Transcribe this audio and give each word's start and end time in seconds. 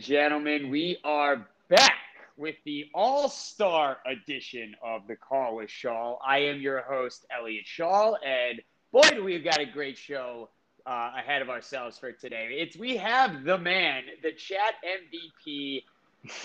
All 0.00 0.06
right, 0.06 0.08
ladies 0.08 0.20
and 0.20 0.42
gentlemen, 0.42 0.70
we 0.70 0.98
are 1.04 1.46
back 1.68 1.98
with 2.38 2.54
the 2.64 2.86
All 2.94 3.28
Star 3.28 3.98
edition 4.06 4.74
of 4.82 5.06
the 5.06 5.16
Call 5.16 5.56
with 5.56 5.68
Schall. 5.68 6.20
I 6.26 6.38
am 6.38 6.60
your 6.60 6.80
host, 6.82 7.26
Elliot 7.30 7.66
Schall, 7.66 8.16
and 8.24 8.62
boy, 8.92 9.08
do 9.10 9.22
we 9.22 9.34
have 9.34 9.44
got 9.44 9.60
a 9.60 9.66
great 9.66 9.98
show 9.98 10.48
uh, 10.86 11.12
ahead 11.18 11.42
of 11.42 11.50
ourselves 11.50 11.98
for 11.98 12.12
today. 12.12 12.48
It's 12.52 12.76
we 12.76 12.96
have 12.96 13.44
the 13.44 13.58
man, 13.58 14.04
the 14.22 14.32
chat 14.32 14.74
MVP, 14.86 15.82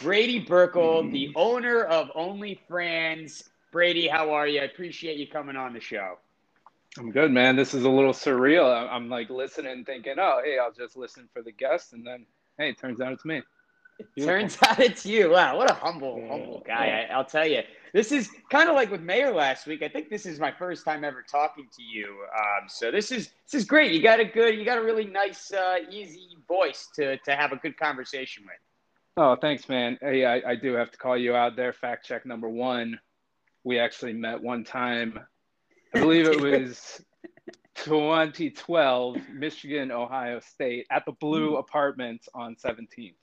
Brady 0.01 0.43
Burkle, 0.45 1.09
the 1.11 1.31
owner 1.35 1.83
of 1.83 2.11
Only 2.13 2.59
OnlyFrans. 2.69 3.49
Brady, 3.71 4.07
how 4.07 4.31
are 4.31 4.47
you? 4.47 4.61
I 4.61 4.65
appreciate 4.65 5.17
you 5.17 5.27
coming 5.27 5.55
on 5.55 5.73
the 5.73 5.79
show. 5.79 6.17
I'm 6.97 7.11
good, 7.11 7.31
man. 7.31 7.55
This 7.55 7.73
is 7.73 7.83
a 7.83 7.89
little 7.89 8.13
surreal. 8.13 8.89
I'm 8.89 9.09
like 9.09 9.29
listening, 9.29 9.85
thinking, 9.85 10.15
"Oh, 10.17 10.41
hey, 10.43 10.57
I'll 10.57 10.73
just 10.73 10.97
listen 10.97 11.29
for 11.33 11.41
the 11.41 11.51
guest," 11.51 11.93
and 11.93 12.05
then, 12.05 12.25
hey, 12.57 12.69
it 12.69 12.77
turns 12.77 13.01
out 13.01 13.13
it's 13.13 13.25
me. 13.25 13.41
Beautiful. 14.15 14.25
Turns 14.25 14.57
out 14.61 14.79
it's 14.79 15.05
you. 15.05 15.31
Wow, 15.31 15.57
what 15.57 15.69
a 15.69 15.73
humble, 15.73 16.19
humble 16.29 16.63
guy. 16.65 17.07
I, 17.09 17.17
will 17.17 17.23
tell 17.23 17.47
you. 17.47 17.61
This 17.93 18.11
is 18.11 18.29
kind 18.49 18.67
of 18.67 18.75
like 18.75 18.91
with 18.91 19.01
Mayor 19.01 19.31
last 19.31 19.67
week. 19.67 19.81
I 19.81 19.87
think 19.87 20.09
this 20.09 20.25
is 20.25 20.37
my 20.37 20.51
first 20.51 20.83
time 20.83 21.05
ever 21.05 21.23
talking 21.23 21.67
to 21.77 21.81
you. 21.81 22.07
Um, 22.37 22.67
so 22.67 22.91
this 22.91 23.11
is 23.11 23.29
this 23.49 23.61
is 23.61 23.65
great. 23.65 23.93
You 23.93 24.03
got 24.03 24.19
a 24.19 24.25
good, 24.25 24.55
you 24.55 24.65
got 24.65 24.77
a 24.77 24.83
really 24.83 25.05
nice, 25.05 25.53
uh, 25.53 25.77
easy 25.89 26.37
voice 26.47 26.89
to 26.95 27.17
to 27.19 27.35
have 27.35 27.53
a 27.53 27.55
good 27.55 27.77
conversation 27.77 28.43
with. 28.45 28.55
Oh, 29.17 29.37
thanks, 29.37 29.69
man. 29.69 29.97
Hey, 30.01 30.25
I, 30.25 30.51
I 30.51 30.55
do 30.55 30.73
have 30.73 30.91
to 30.91 30.97
call 30.97 31.17
you 31.17 31.35
out 31.35 31.55
there. 31.55 31.71
Fact 31.71 32.05
check 32.05 32.25
number 32.25 32.49
one. 32.49 32.99
We 33.63 33.79
actually 33.79 34.11
met 34.11 34.41
one 34.41 34.65
time 34.65 35.19
I 35.95 35.99
believe 35.99 36.27
it 36.27 36.41
was 36.61 37.01
2012, 37.75 39.17
Michigan, 39.33 39.91
Ohio 39.91 40.39
State, 40.39 40.87
at 40.89 41.05
the 41.05 41.11
Blue 41.13 41.51
hmm. 41.51 41.55
Apartments 41.57 42.27
on 42.33 42.55
17th. 42.55 43.13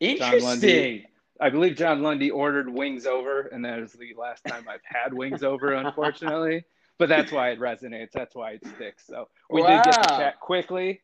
Interesting. 0.00 0.42
Lundy, 0.42 1.06
I 1.40 1.50
believe 1.50 1.76
John 1.76 2.02
Lundy 2.02 2.30
ordered 2.30 2.68
wings 2.68 3.06
over, 3.06 3.42
and 3.42 3.64
that 3.64 3.78
is 3.78 3.92
the 3.92 4.14
last 4.18 4.44
time 4.44 4.66
I've 4.68 4.80
had 4.84 5.12
wings 5.12 5.42
over, 5.42 5.72
unfortunately. 5.74 6.64
but 6.98 7.08
that's 7.08 7.32
why 7.32 7.50
it 7.50 7.60
resonates. 7.60 8.12
That's 8.12 8.34
why 8.34 8.52
it 8.52 8.66
sticks. 8.74 9.06
So 9.06 9.28
we 9.50 9.62
wow. 9.62 9.82
did 9.82 9.92
get 9.92 10.02
to 10.02 10.08
chat 10.08 10.40
quickly. 10.40 11.00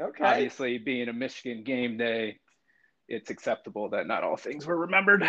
Okay. 0.00 0.24
Obviously, 0.24 0.78
being 0.78 1.08
a 1.08 1.12
Michigan 1.12 1.64
game 1.64 1.96
day, 1.96 2.38
it's 3.08 3.30
acceptable 3.30 3.90
that 3.90 4.06
not 4.06 4.22
all 4.22 4.36
things 4.36 4.66
were 4.66 4.76
remembered. 4.76 5.24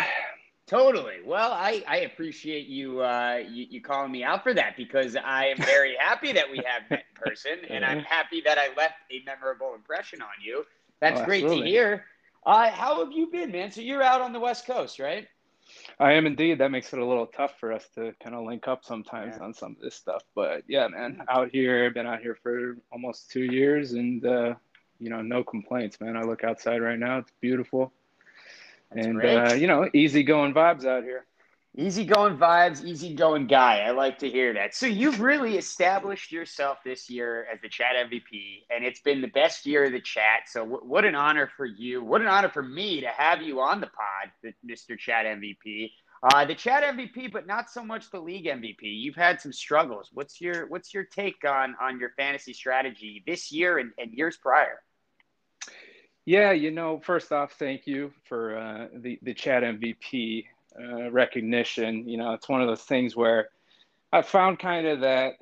Totally. 0.70 1.16
Well, 1.26 1.50
I, 1.50 1.82
I 1.88 1.96
appreciate 2.02 2.68
you, 2.68 3.00
uh, 3.00 3.42
you, 3.50 3.66
you 3.68 3.80
calling 3.80 4.12
me 4.12 4.22
out 4.22 4.44
for 4.44 4.54
that 4.54 4.76
because 4.76 5.16
I 5.16 5.46
am 5.46 5.56
very 5.56 5.96
happy 5.98 6.30
that 6.30 6.48
we 6.48 6.58
have 6.58 6.88
met 6.88 7.06
in 7.10 7.20
person, 7.20 7.58
and 7.68 7.84
I'm 7.84 8.04
happy 8.04 8.40
that 8.42 8.56
I 8.56 8.68
left 8.76 8.94
a 9.10 9.20
memorable 9.26 9.74
impression 9.74 10.22
on 10.22 10.28
you. 10.40 10.64
That's 11.00 11.20
oh, 11.22 11.24
great 11.24 11.40
to 11.40 11.56
hear. 11.56 12.04
Uh, 12.46 12.70
how 12.70 13.04
have 13.04 13.12
you 13.12 13.26
been, 13.26 13.50
man? 13.50 13.72
So 13.72 13.80
you're 13.80 14.00
out 14.00 14.20
on 14.20 14.32
the 14.32 14.38
West 14.38 14.64
Coast, 14.64 15.00
right? 15.00 15.26
I 15.98 16.12
am 16.12 16.24
indeed. 16.24 16.58
That 16.58 16.70
makes 16.70 16.92
it 16.92 17.00
a 17.00 17.04
little 17.04 17.26
tough 17.26 17.58
for 17.58 17.72
us 17.72 17.88
to 17.96 18.14
kind 18.22 18.36
of 18.36 18.44
link 18.44 18.68
up 18.68 18.84
sometimes 18.84 19.34
yeah. 19.38 19.44
on 19.44 19.52
some 19.52 19.72
of 19.72 19.80
this 19.80 19.96
stuff. 19.96 20.22
But 20.36 20.62
yeah, 20.68 20.86
man, 20.86 21.24
out 21.28 21.50
here, 21.50 21.90
been 21.90 22.06
out 22.06 22.20
here 22.20 22.38
for 22.40 22.76
almost 22.92 23.28
two 23.32 23.42
years, 23.42 23.94
and 23.94 24.24
uh, 24.24 24.54
you 25.00 25.10
know, 25.10 25.20
no 25.20 25.42
complaints, 25.42 26.00
man. 26.00 26.16
I 26.16 26.22
look 26.22 26.44
outside 26.44 26.80
right 26.80 26.98
now; 26.98 27.18
it's 27.18 27.32
beautiful. 27.40 27.92
That's 28.92 29.06
and 29.06 29.24
uh, 29.24 29.54
you 29.54 29.66
know, 29.66 29.88
easy 29.94 30.22
going 30.22 30.54
vibes 30.54 30.84
out 30.84 31.04
here. 31.04 31.26
Easy 31.76 32.04
going 32.04 32.36
vibes, 32.36 32.84
easy 32.84 33.14
going 33.14 33.46
guy. 33.46 33.78
I 33.80 33.92
like 33.92 34.18
to 34.18 34.28
hear 34.28 34.52
that. 34.54 34.74
So 34.74 34.86
you've 34.86 35.20
really 35.20 35.56
established 35.56 36.32
yourself 36.32 36.78
this 36.84 37.08
year 37.08 37.46
as 37.52 37.60
the 37.60 37.68
chat 37.68 37.92
MVP, 37.94 38.64
and 38.70 38.84
it's 38.84 39.00
been 39.00 39.20
the 39.20 39.28
best 39.28 39.64
year 39.64 39.84
of 39.84 39.92
the 39.92 40.00
chat. 40.00 40.48
So 40.48 40.60
w- 40.64 40.82
what 40.82 41.04
an 41.04 41.14
honor 41.14 41.48
for 41.56 41.66
you! 41.66 42.02
What 42.02 42.22
an 42.22 42.26
honor 42.26 42.48
for 42.48 42.62
me 42.62 43.00
to 43.02 43.08
have 43.08 43.40
you 43.40 43.60
on 43.60 43.80
the 43.80 43.86
pod, 43.86 44.54
Mr. 44.68 44.98
Chat 44.98 45.26
MVP. 45.26 45.92
Uh, 46.22 46.44
the 46.44 46.56
chat 46.56 46.82
MVP, 46.82 47.32
but 47.32 47.46
not 47.46 47.70
so 47.70 47.84
much 47.84 48.10
the 48.10 48.20
league 48.20 48.46
MVP. 48.46 48.82
You've 48.82 49.14
had 49.14 49.40
some 49.40 49.52
struggles. 49.52 50.10
What's 50.12 50.40
your 50.40 50.66
What's 50.66 50.92
your 50.92 51.04
take 51.04 51.44
on 51.48 51.76
on 51.80 52.00
your 52.00 52.10
fantasy 52.16 52.52
strategy 52.52 53.22
this 53.26 53.52
year 53.52 53.78
and, 53.78 53.92
and 53.96 54.12
years 54.12 54.36
prior? 54.36 54.82
Yeah, 56.26 56.52
you 56.52 56.70
know, 56.70 57.00
first 57.00 57.32
off, 57.32 57.54
thank 57.58 57.86
you 57.86 58.12
for 58.24 58.56
uh, 58.58 58.88
the 58.94 59.18
the 59.22 59.34
chat 59.34 59.62
MVP 59.62 60.44
uh, 60.78 61.10
recognition. 61.10 62.08
You 62.08 62.18
know, 62.18 62.32
it's 62.34 62.48
one 62.48 62.60
of 62.60 62.68
those 62.68 62.82
things 62.82 63.16
where 63.16 63.48
I 64.12 64.22
found 64.22 64.58
kind 64.58 64.86
of 64.86 65.00
that 65.00 65.34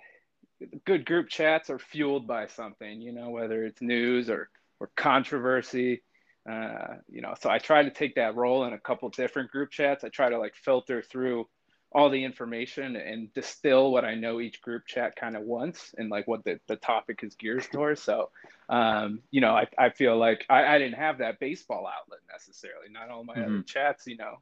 good 0.85 1.05
group 1.05 1.29
chats 1.29 1.71
are 1.71 1.79
fueled 1.79 2.27
by 2.27 2.47
something. 2.47 3.01
You 3.03 3.13
know, 3.13 3.31
whether 3.31 3.65
it's 3.65 3.83
news 3.83 4.31
or 4.31 4.49
or 4.81 4.91
controversy. 4.97 6.03
Uh, 6.49 6.97
you 7.11 7.21
know, 7.21 7.35
so 7.39 7.51
I 7.51 7.59
try 7.59 7.83
to 7.83 7.91
take 7.91 8.15
that 8.15 8.35
role 8.37 8.65
in 8.65 8.73
a 8.73 8.79
couple 8.79 9.09
different 9.11 9.51
group 9.51 9.71
chats. 9.71 10.05
I 10.05 10.09
try 10.09 10.31
to 10.31 10.39
like 10.39 10.55
filter 10.55 11.03
through 11.03 11.47
all 11.93 12.11
the 12.11 12.23
information 12.23 12.97
and 12.97 13.33
distill 13.33 13.91
what 13.91 14.05
I 14.05 14.15
know 14.15 14.41
each 14.41 14.61
group 14.61 14.87
chat 14.87 15.17
kind 15.17 15.37
of 15.37 15.43
wants 15.43 15.95
and 15.97 16.11
like 16.11 16.29
what 16.29 16.45
the, 16.45 16.61
the 16.67 16.77
topic 16.77 17.21
is 17.23 17.35
geared 17.35 17.67
towards. 17.73 18.03
So, 18.03 18.31
um, 18.69 19.21
you 19.31 19.41
know, 19.41 19.53
I, 19.53 19.67
I 19.79 19.89
feel 19.91 20.19
like 20.19 20.45
I, 20.51 20.65
I 20.65 20.79
didn't 20.79 20.99
have 20.99 21.19
that 21.19 21.41
baseball 21.41 21.87
outlet 21.89 22.21
necessarily. 22.31 22.89
Not 22.91 23.09
all 23.09 23.25
my 23.25 23.35
mm-hmm. 23.35 23.43
other 23.43 23.63
chats, 23.63 24.07
you 24.07 24.19
know, 24.19 24.39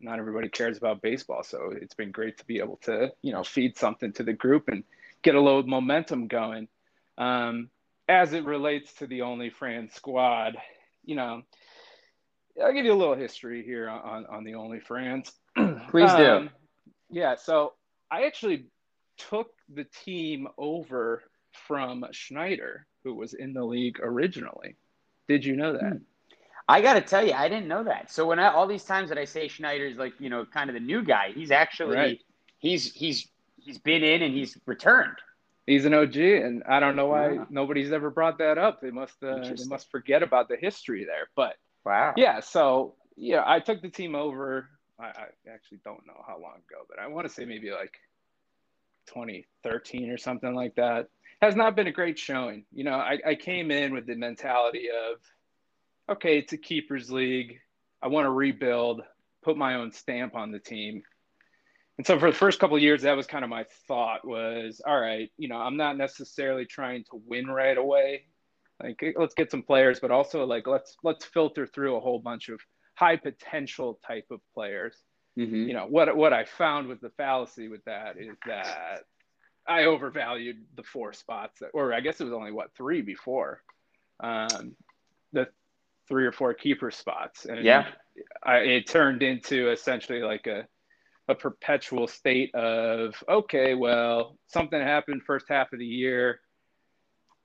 not 0.00 0.18
everybody 0.18 0.48
cares 0.48 0.76
about 0.76 1.00
baseball. 1.00 1.42
So 1.42 1.72
it's 1.74 1.94
been 1.94 2.10
great 2.10 2.36
to 2.38 2.44
be 2.44 2.58
able 2.58 2.76
to, 2.82 3.12
you 3.22 3.32
know, 3.32 3.42
feed 3.42 3.78
something 3.78 4.12
to 4.14 4.22
the 4.22 4.34
group 4.34 4.68
and 4.68 4.84
get 5.22 5.34
a 5.34 5.40
little 5.40 5.62
momentum 5.62 6.26
going. 6.26 6.68
Um, 7.16 7.70
as 8.08 8.34
it 8.34 8.44
relates 8.44 8.92
to 8.94 9.06
the 9.06 9.22
Only 9.22 9.50
OnlyFrans 9.50 9.94
squad, 9.94 10.56
you 11.04 11.14
know, 11.14 11.42
I'll 12.62 12.74
give 12.74 12.84
you 12.84 12.92
a 12.92 12.94
little 12.94 13.14
history 13.14 13.62
here 13.64 13.88
on, 13.88 14.26
on 14.26 14.44
the 14.44 14.52
OnlyFrans. 14.52 15.32
Please 15.90 16.12
do. 16.12 16.26
Um, 16.26 16.50
yeah, 17.12 17.36
so 17.36 17.74
I 18.10 18.24
actually 18.24 18.66
took 19.16 19.52
the 19.72 19.84
team 19.84 20.48
over 20.58 21.22
from 21.52 22.04
Schneider, 22.12 22.86
who 23.04 23.14
was 23.14 23.34
in 23.34 23.52
the 23.52 23.64
league 23.64 23.98
originally. 24.02 24.76
Did 25.28 25.44
you 25.44 25.56
know 25.56 25.74
that? 25.74 25.92
Hmm. 25.92 25.96
I 26.68 26.80
got 26.80 26.94
to 26.94 27.00
tell 27.00 27.26
you, 27.26 27.32
I 27.32 27.48
didn't 27.48 27.68
know 27.68 27.84
that. 27.84 28.10
So 28.10 28.26
when 28.26 28.38
I, 28.38 28.52
all 28.52 28.66
these 28.66 28.84
times 28.84 29.08
that 29.08 29.18
I 29.18 29.24
say 29.24 29.48
Schneider's 29.48 29.96
like, 29.96 30.14
you 30.18 30.30
know, 30.30 30.44
kind 30.44 30.70
of 30.70 30.74
the 30.74 30.80
new 30.80 31.02
guy, 31.02 31.32
he's 31.34 31.50
actually 31.50 31.96
right. 31.96 32.20
he's 32.58 32.92
he's 32.92 33.28
he's 33.58 33.78
been 33.78 34.02
in 34.02 34.22
and 34.22 34.34
he's 34.34 34.56
returned. 34.66 35.18
He's 35.66 35.84
an 35.84 35.94
OG, 35.94 36.16
and 36.16 36.62
I 36.68 36.80
don't 36.80 36.96
know 36.96 37.06
why 37.06 37.32
yeah. 37.32 37.44
nobody's 37.50 37.92
ever 37.92 38.10
brought 38.10 38.38
that 38.38 38.58
up. 38.58 38.80
They 38.80 38.90
must 38.90 39.22
uh, 39.22 39.38
they 39.38 39.64
must 39.66 39.90
forget 39.90 40.22
about 40.22 40.48
the 40.48 40.56
history 40.56 41.04
there. 41.04 41.28
But 41.36 41.56
wow, 41.84 42.14
yeah. 42.16 42.40
So 42.40 42.94
yeah, 43.16 43.42
I 43.46 43.60
took 43.60 43.82
the 43.82 43.88
team 43.88 44.14
over 44.14 44.68
I, 44.98 45.04
I 45.04 45.52
actually 45.52 45.80
don't 45.84 46.06
know 46.06 46.22
how 46.26 46.34
long 46.34 46.56
ago, 46.68 46.84
but 46.88 46.98
I 46.98 47.06
want 47.08 47.26
to 47.26 47.32
say 47.32 47.44
maybe 47.44 47.70
like 47.70 47.98
2013 49.06 50.10
or 50.10 50.18
something 50.18 50.54
like 50.54 50.74
that. 50.76 51.08
Has 51.40 51.56
not 51.56 51.74
been 51.74 51.88
a 51.88 51.92
great 51.92 52.18
showing. 52.18 52.64
You 52.72 52.84
know, 52.84 52.94
I, 52.94 53.18
I 53.26 53.34
came 53.34 53.70
in 53.70 53.92
with 53.92 54.06
the 54.06 54.14
mentality 54.14 54.88
of, 54.90 55.18
okay, 56.16 56.38
it's 56.38 56.52
a 56.52 56.56
keepers 56.56 57.10
league. 57.10 57.58
I 58.00 58.08
want 58.08 58.26
to 58.26 58.30
rebuild, 58.30 59.02
put 59.42 59.56
my 59.56 59.74
own 59.74 59.90
stamp 59.90 60.36
on 60.36 60.52
the 60.52 60.60
team. 60.60 61.02
And 61.98 62.06
so 62.06 62.18
for 62.18 62.30
the 62.30 62.36
first 62.36 62.60
couple 62.60 62.78
years, 62.78 63.02
that 63.02 63.16
was 63.16 63.26
kind 63.26 63.44
of 63.44 63.50
my 63.50 63.66
thought 63.86 64.26
was, 64.26 64.80
all 64.86 64.98
right, 64.98 65.30
you 65.36 65.48
know, 65.48 65.56
I'm 65.56 65.76
not 65.76 65.96
necessarily 65.96 66.64
trying 66.64 67.04
to 67.10 67.20
win 67.26 67.48
right 67.48 67.76
away. 67.76 68.24
Like 68.82 69.14
let's 69.16 69.34
get 69.34 69.50
some 69.50 69.62
players, 69.62 70.00
but 70.00 70.10
also 70.10 70.44
like 70.44 70.66
let's 70.66 70.96
let's 71.04 71.24
filter 71.24 71.66
through 71.66 71.96
a 71.96 72.00
whole 72.00 72.18
bunch 72.18 72.48
of 72.48 72.60
high 72.94 73.16
potential 73.16 73.98
type 74.06 74.26
of 74.30 74.40
players. 74.54 74.96
Mm-hmm. 75.38 75.68
You 75.68 75.74
know 75.74 75.86
what 75.86 76.14
what 76.16 76.32
I 76.32 76.44
found 76.44 76.88
with 76.88 77.00
the 77.00 77.10
fallacy 77.10 77.68
with 77.68 77.84
that 77.84 78.16
is 78.18 78.36
that 78.46 79.04
I 79.66 79.84
overvalued 79.84 80.56
the 80.76 80.82
four 80.82 81.12
spots 81.12 81.60
that, 81.60 81.70
or 81.72 81.94
I 81.94 82.00
guess 82.00 82.20
it 82.20 82.24
was 82.24 82.32
only 82.32 82.52
what 82.52 82.74
three 82.76 83.00
before, 83.00 83.62
um, 84.20 84.74
the 85.32 85.48
three 86.08 86.26
or 86.26 86.32
four 86.32 86.52
keeper 86.52 86.90
spots, 86.90 87.46
and 87.46 87.64
yeah, 87.64 87.88
I, 88.42 88.58
it 88.58 88.86
turned 88.86 89.22
into 89.22 89.70
essentially 89.70 90.20
like 90.20 90.46
a 90.46 90.66
a 91.28 91.34
perpetual 91.34 92.08
state 92.08 92.54
of 92.54 93.14
okay, 93.28 93.74
well, 93.74 94.36
something 94.48 94.80
happened 94.80 95.22
first 95.26 95.46
half 95.48 95.72
of 95.72 95.78
the 95.78 95.86
year. 95.86 96.40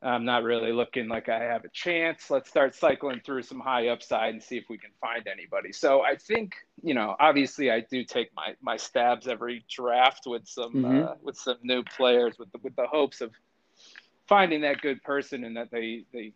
I'm 0.02 0.26
not 0.26 0.44
really 0.44 0.72
looking 0.72 1.08
like 1.08 1.28
I 1.28 1.40
have 1.40 1.66
a 1.66 1.70
chance. 1.70 2.30
Let's 2.30 2.50
start 2.50 2.76
cycling 2.76 3.22
through 3.26 3.42
some 3.42 3.60
high 3.60 3.88
upside 3.88 4.34
and 4.34 4.44
see 4.44 4.58
if 4.58 4.66
we 4.70 4.78
can 4.78 4.92
find 5.02 5.28
anybody. 5.28 5.72
So 5.72 6.02
I 6.02 6.16
think, 6.16 6.54
you 6.84 6.94
know, 6.94 7.16
obviously 7.20 7.72
I 7.72 7.80
do 7.80 8.04
take 8.04 8.30
my 8.36 8.54
my 8.62 8.78
stabs 8.78 9.28
every 9.28 9.66
draft 9.68 10.28
with 10.28 10.48
some 10.48 10.74
mm-hmm. 10.74 11.04
uh, 11.04 11.14
with 11.24 11.36
some 11.36 11.58
new 11.64 11.84
players 11.84 12.38
with 12.38 12.52
the, 12.52 12.60
with 12.62 12.76
the 12.76 12.86
hopes 12.86 13.22
of 13.22 13.32
finding 14.28 14.62
that 14.62 14.82
good 14.82 15.02
person 15.04 15.44
and 15.44 15.58
that 15.58 15.72
they 15.72 16.04
they 16.14 16.34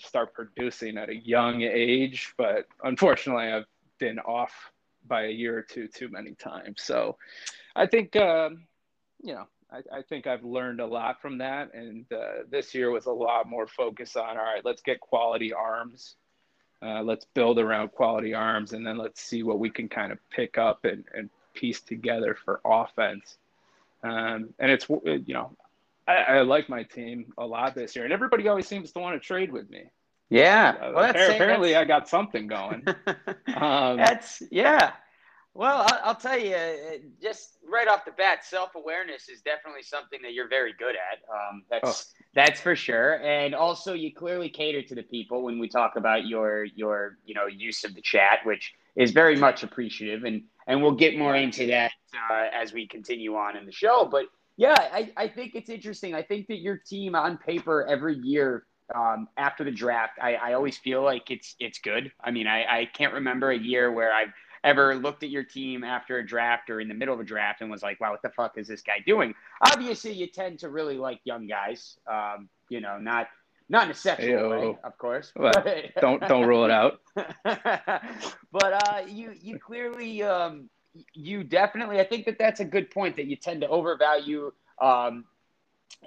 start 0.00 0.32
producing 0.32 0.96
at 0.96 1.10
a 1.10 1.16
young 1.16 1.60
age. 1.60 2.32
But 2.38 2.66
unfortunately, 2.82 3.48
I've 3.48 3.66
been 3.98 4.20
off 4.20 4.72
by 5.06 5.24
a 5.24 5.30
year 5.30 5.58
or 5.58 5.62
two 5.62 5.86
too 5.86 6.08
many 6.08 6.32
times. 6.32 6.82
So 6.82 7.18
I 7.76 7.86
think, 7.86 8.16
um, 8.16 8.64
you 9.22 9.34
know, 9.34 9.46
I, 9.72 9.98
I, 9.98 10.02
think 10.02 10.26
I've 10.26 10.44
learned 10.44 10.80
a 10.80 10.86
lot 10.86 11.22
from 11.22 11.38
that. 11.38 11.74
And 11.74 12.04
uh, 12.12 12.44
this 12.50 12.74
year 12.74 12.90
was 12.90 13.06
a 13.06 13.12
lot 13.12 13.48
more 13.48 13.66
focus 13.66 14.16
on 14.16 14.36
all 14.36 14.44
right, 14.44 14.64
let's 14.64 14.82
get 14.82 15.00
quality 15.00 15.52
arms 15.52 16.16
Uh, 16.82 17.02
let's 17.02 17.24
build 17.26 17.58
around 17.60 17.92
quality 17.92 18.34
arms, 18.34 18.72
and 18.72 18.84
then 18.84 18.98
let's 18.98 19.22
see 19.22 19.44
what 19.44 19.60
we 19.60 19.70
can 19.70 19.88
kind 19.88 20.10
of 20.10 20.18
pick 20.30 20.58
up 20.58 20.84
and, 20.84 21.04
and 21.14 21.30
piece 21.54 21.80
together 21.80 22.36
for 22.44 22.60
offense. 22.64 23.38
Um, 24.02 24.52
and 24.58 24.70
it's 24.70 24.88
you 24.88 25.34
know, 25.34 25.56
I, 26.08 26.16
I, 26.16 26.42
like 26.42 26.68
my 26.68 26.82
team 26.82 27.32
a 27.38 27.46
lot 27.46 27.76
this 27.76 27.94
year, 27.94 28.04
and 28.04 28.12
everybody 28.12 28.48
always 28.48 28.66
seems 28.66 28.90
to 28.92 28.98
want 28.98 29.14
to 29.20 29.24
trade 29.24 29.52
with 29.52 29.70
me. 29.70 29.84
Yeah, 30.28 30.74
uh, 30.80 30.92
well, 30.94 31.10
apparently 31.10 31.76
I 31.76 31.84
got 31.84 32.08
something 32.08 32.48
going. 32.48 32.84
um, 33.54 33.98
that's 33.98 34.42
yeah. 34.50 34.94
Well, 35.54 35.82
I'll, 35.86 36.00
I'll, 36.02 36.14
tell 36.14 36.38
you, 36.38 36.54
uh, 36.54 36.96
just 37.20 37.58
right 37.70 37.86
off 37.86 38.06
the 38.06 38.12
bat, 38.12 38.42
self 38.42 38.74
awareness 38.74 39.28
is 39.28 39.42
definitely 39.42 39.82
something 39.82 40.20
that 40.22 40.32
you're 40.32 40.48
very 40.48 40.72
good 40.78 40.94
at. 40.94 41.18
Um, 41.30 41.62
that's 41.70 42.14
oh. 42.14 42.24
that's 42.34 42.60
for 42.60 42.74
sure, 42.74 43.22
and 43.22 43.54
also 43.54 43.92
you 43.92 44.14
clearly 44.14 44.48
cater 44.48 44.80
to 44.80 44.94
the 44.94 45.02
people 45.02 45.42
when 45.42 45.58
we 45.58 45.68
talk 45.68 45.96
about 45.96 46.26
your 46.26 46.64
your 46.64 47.18
you 47.26 47.34
know 47.34 47.46
use 47.46 47.84
of 47.84 47.94
the 47.94 48.00
chat, 48.00 48.38
which 48.44 48.72
is 48.96 49.10
very 49.10 49.36
much 49.36 49.62
appreciative, 49.62 50.24
and 50.24 50.42
and 50.66 50.82
we'll 50.82 50.92
get 50.92 51.18
more 51.18 51.36
into 51.36 51.66
that 51.66 51.92
uh, 52.30 52.46
as 52.52 52.72
we 52.72 52.86
continue 52.86 53.36
on 53.36 53.54
in 53.54 53.66
the 53.66 53.72
show. 53.72 54.06
But 54.10 54.26
yeah, 54.56 54.76
I, 54.78 55.12
I 55.16 55.28
think 55.28 55.54
it's 55.54 55.68
interesting. 55.68 56.14
I 56.14 56.22
think 56.22 56.46
that 56.48 56.60
your 56.60 56.76
team 56.78 57.14
on 57.14 57.36
paper 57.36 57.86
every 57.86 58.16
year 58.16 58.64
um, 58.94 59.28
after 59.36 59.64
the 59.64 59.70
draft, 59.70 60.14
I, 60.20 60.34
I 60.34 60.52
always 60.54 60.78
feel 60.78 61.02
like 61.02 61.30
it's 61.30 61.56
it's 61.58 61.78
good. 61.78 62.10
I 62.22 62.30
mean, 62.30 62.46
I, 62.46 62.80
I 62.80 62.84
can't 62.86 63.12
remember 63.12 63.50
a 63.50 63.58
year 63.58 63.92
where 63.92 64.12
I've 64.12 64.32
ever 64.64 64.94
looked 64.94 65.22
at 65.22 65.30
your 65.30 65.42
team 65.42 65.84
after 65.84 66.18
a 66.18 66.26
draft 66.26 66.70
or 66.70 66.80
in 66.80 66.88
the 66.88 66.94
middle 66.94 67.14
of 67.14 67.20
a 67.20 67.24
draft 67.24 67.60
and 67.60 67.70
was 67.70 67.82
like, 67.82 68.00
wow, 68.00 68.12
what 68.12 68.22
the 68.22 68.30
fuck 68.30 68.58
is 68.58 68.68
this 68.68 68.82
guy 68.82 68.98
doing? 69.04 69.34
Obviously, 69.60 70.12
you 70.12 70.26
tend 70.26 70.58
to 70.60 70.68
really 70.68 70.96
like 70.96 71.20
young 71.24 71.46
guys. 71.46 71.98
Um, 72.06 72.48
you 72.68 72.80
know, 72.80 72.98
not 72.98 73.28
not 73.68 73.84
in 73.84 73.90
a 73.90 73.94
sexual 73.94 74.50
Ayo. 74.50 74.50
way, 74.50 74.78
of 74.84 74.98
course. 74.98 75.32
Well, 75.36 75.52
don't 76.00 76.20
don't 76.28 76.46
rule 76.46 76.64
it 76.64 76.70
out. 76.70 77.00
but 77.14 78.88
uh, 78.88 79.02
you 79.08 79.34
you 79.40 79.58
clearly 79.58 80.22
um, 80.22 80.68
you 81.14 81.42
definitely 81.44 82.00
I 82.00 82.04
think 82.04 82.26
that 82.26 82.38
that's 82.38 82.60
a 82.60 82.64
good 82.64 82.90
point 82.90 83.16
that 83.16 83.26
you 83.26 83.36
tend 83.36 83.62
to 83.62 83.68
overvalue 83.68 84.52
um, 84.80 85.24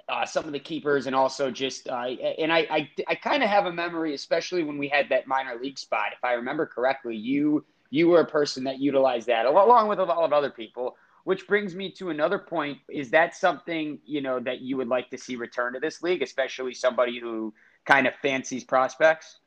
uh, 0.08 0.24
some 0.24 0.44
of 0.44 0.52
the 0.52 0.60
keepers 0.60 1.06
and 1.06 1.16
also 1.16 1.50
just 1.50 1.88
uh, 1.88 2.06
and 2.06 2.52
I 2.52 2.66
I, 2.70 2.90
I 3.08 3.14
kind 3.16 3.42
of 3.42 3.48
have 3.48 3.66
a 3.66 3.72
memory, 3.72 4.14
especially 4.14 4.62
when 4.62 4.78
we 4.78 4.88
had 4.88 5.08
that 5.10 5.26
minor 5.26 5.58
league 5.60 5.78
spot. 5.78 6.08
If 6.12 6.24
I 6.24 6.32
remember 6.32 6.66
correctly, 6.66 7.16
you 7.16 7.64
you 7.90 8.08
were 8.08 8.20
a 8.20 8.26
person 8.26 8.64
that 8.64 8.78
utilized 8.78 9.26
that 9.28 9.46
along 9.46 9.88
with 9.88 9.98
a 9.98 10.04
lot 10.04 10.24
of 10.24 10.32
other 10.32 10.50
people. 10.50 10.96
Which 11.24 11.48
brings 11.48 11.74
me 11.74 11.90
to 11.92 12.10
another 12.10 12.38
point: 12.38 12.78
is 12.88 13.10
that 13.10 13.34
something 13.34 13.98
you 14.04 14.20
know 14.20 14.38
that 14.40 14.60
you 14.60 14.76
would 14.76 14.88
like 14.88 15.10
to 15.10 15.18
see 15.18 15.36
return 15.36 15.72
to 15.74 15.80
this 15.80 16.02
league, 16.02 16.22
especially 16.22 16.72
somebody 16.72 17.18
who 17.18 17.52
kind 17.84 18.06
of 18.06 18.14
fancies 18.22 18.64
prospects? 18.64 19.38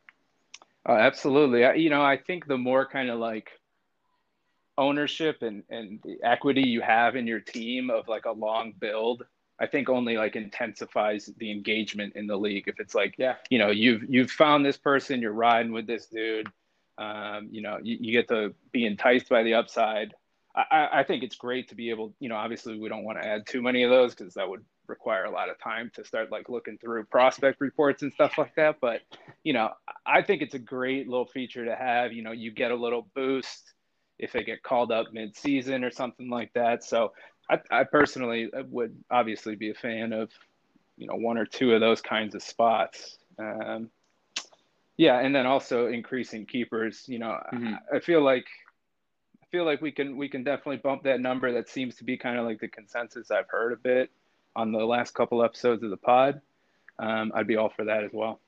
Oh, 0.86 0.96
absolutely. 0.96 1.66
I, 1.66 1.74
you 1.76 1.90
know, 1.90 2.02
I 2.02 2.18
think 2.18 2.48
the 2.48 2.58
more 2.58 2.86
kind 2.86 3.10
of 3.10 3.20
like 3.20 3.52
ownership 4.78 5.42
and 5.42 5.64
and 5.70 6.00
the 6.04 6.18
equity 6.24 6.64
you 6.68 6.82
have 6.82 7.16
in 7.16 7.28
your 7.28 7.40
team 7.40 7.90
of 7.90 8.08
like 8.08 8.26
a 8.26 8.32
long 8.32 8.74
build 8.78 9.24
I 9.60 9.68
think 9.68 9.90
only 9.90 10.16
like 10.16 10.36
intensifies 10.36 11.30
the 11.38 11.52
engagement 11.52 12.16
in 12.16 12.28
the 12.28 12.38
league. 12.38 12.68
If 12.68 12.80
it's 12.80 12.96
like, 12.96 13.16
yeah, 13.18 13.36
you 13.50 13.60
know, 13.60 13.70
you've 13.70 14.04
you've 14.08 14.32
found 14.32 14.66
this 14.66 14.78
person, 14.78 15.22
you're 15.22 15.34
riding 15.34 15.74
with 15.74 15.86
this 15.86 16.08
dude, 16.08 16.50
um, 17.00 17.48
you 17.50 17.62
know, 17.62 17.80
you, 17.82 17.98
you, 18.02 18.12
get 18.12 18.28
to 18.28 18.54
be 18.74 18.86
enticed 18.86 19.30
by 19.30 19.42
the 19.44 19.54
upside. 19.54 20.14
I, 20.54 20.90
I 20.92 21.04
think 21.04 21.24
it's 21.24 21.38
great 21.38 21.70
to 21.70 21.76
be 21.76 21.92
able, 21.92 22.14
you 22.20 22.28
know, 22.28 22.36
obviously 22.36 22.78
we 22.78 22.90
don't 22.90 23.06
want 23.06 23.22
to 23.22 23.28
add 23.28 23.48
too 23.48 23.62
many 23.62 23.84
of 23.84 23.90
those 23.90 24.14
because 24.14 24.34
that 24.34 24.50
would 24.50 24.66
require 24.88 25.24
a 25.24 25.32
lot 25.32 25.50
of 25.50 25.58
time 25.60 25.90
to 25.96 26.04
start 26.04 26.30
like 26.30 26.50
looking 26.50 26.78
through 26.78 27.06
prospect 27.06 27.62
reports 27.62 28.02
and 28.02 28.12
stuff 28.12 28.38
like 28.38 28.54
that. 28.56 28.82
But, 28.82 29.02
you 29.44 29.54
know, 29.54 29.70
I 30.06 30.22
think 30.22 30.42
it's 30.42 30.56
a 30.56 30.60
great 30.60 31.08
little 31.08 31.28
feature 31.28 31.64
to 31.64 31.76
have. 31.76 32.12
You 32.12 32.22
know, 32.22 32.34
you 32.34 32.52
get 32.52 32.72
a 32.72 32.76
little 32.76 33.08
boost 33.16 33.74
if 34.18 34.34
they 34.34 34.44
get 34.44 34.62
called 34.62 34.92
up 34.92 35.14
mid-season 35.14 35.86
or 35.86 35.92
something 35.92 36.30
like 36.30 36.52
that. 36.54 36.84
So 36.84 37.14
I, 37.50 37.60
I 37.72 37.84
personally 37.86 38.50
would 38.70 38.94
obviously 39.10 39.56
be 39.56 39.70
a 39.70 39.76
fan 39.76 40.12
of, 40.12 40.32
you 40.98 41.08
know, 41.08 41.16
one 41.16 41.38
or 41.38 41.46
two 41.46 41.74
of 41.74 41.80
those 41.80 42.02
kinds 42.02 42.36
of 42.36 42.44
spots. 42.44 43.18
Um, 43.38 43.90
yeah, 45.00 45.22
and 45.22 45.34
then 45.34 45.46
also 45.46 45.88
increasing 45.88 46.46
keepers. 46.46 47.06
You 47.08 47.20
know, 47.20 47.40
mm-hmm. 47.54 47.74
I, 47.94 47.98
I 47.98 48.00
feel 48.02 48.22
like 48.22 48.46
I 49.42 49.46
feel 49.50 49.64
like 49.64 49.82
we 49.82 49.94
can 49.94 50.18
we 50.18 50.28
can 50.28 50.44
definitely 50.44 50.76
bump 50.76 51.04
that 51.04 51.22
number. 51.22 51.54
That 51.54 51.70
seems 51.70 51.96
to 51.96 52.04
be 52.04 52.18
kind 52.18 52.38
of 52.38 52.46
like 52.46 52.60
the 52.60 52.68
consensus 52.68 53.32
I've 53.32 53.48
heard 53.48 53.72
a 53.72 53.78
bit 53.78 54.12
on 54.58 54.74
the 54.74 54.80
last 54.80 55.14
couple 55.14 55.42
episodes 55.42 55.84
of 55.84 55.90
the 55.90 55.98
pod. 55.98 56.42
Um, 57.00 57.32
I'd 57.34 57.48
be 57.48 57.56
all 57.56 57.70
for 57.70 57.86
that 57.86 58.04
as 58.04 58.12
well. 58.12 58.42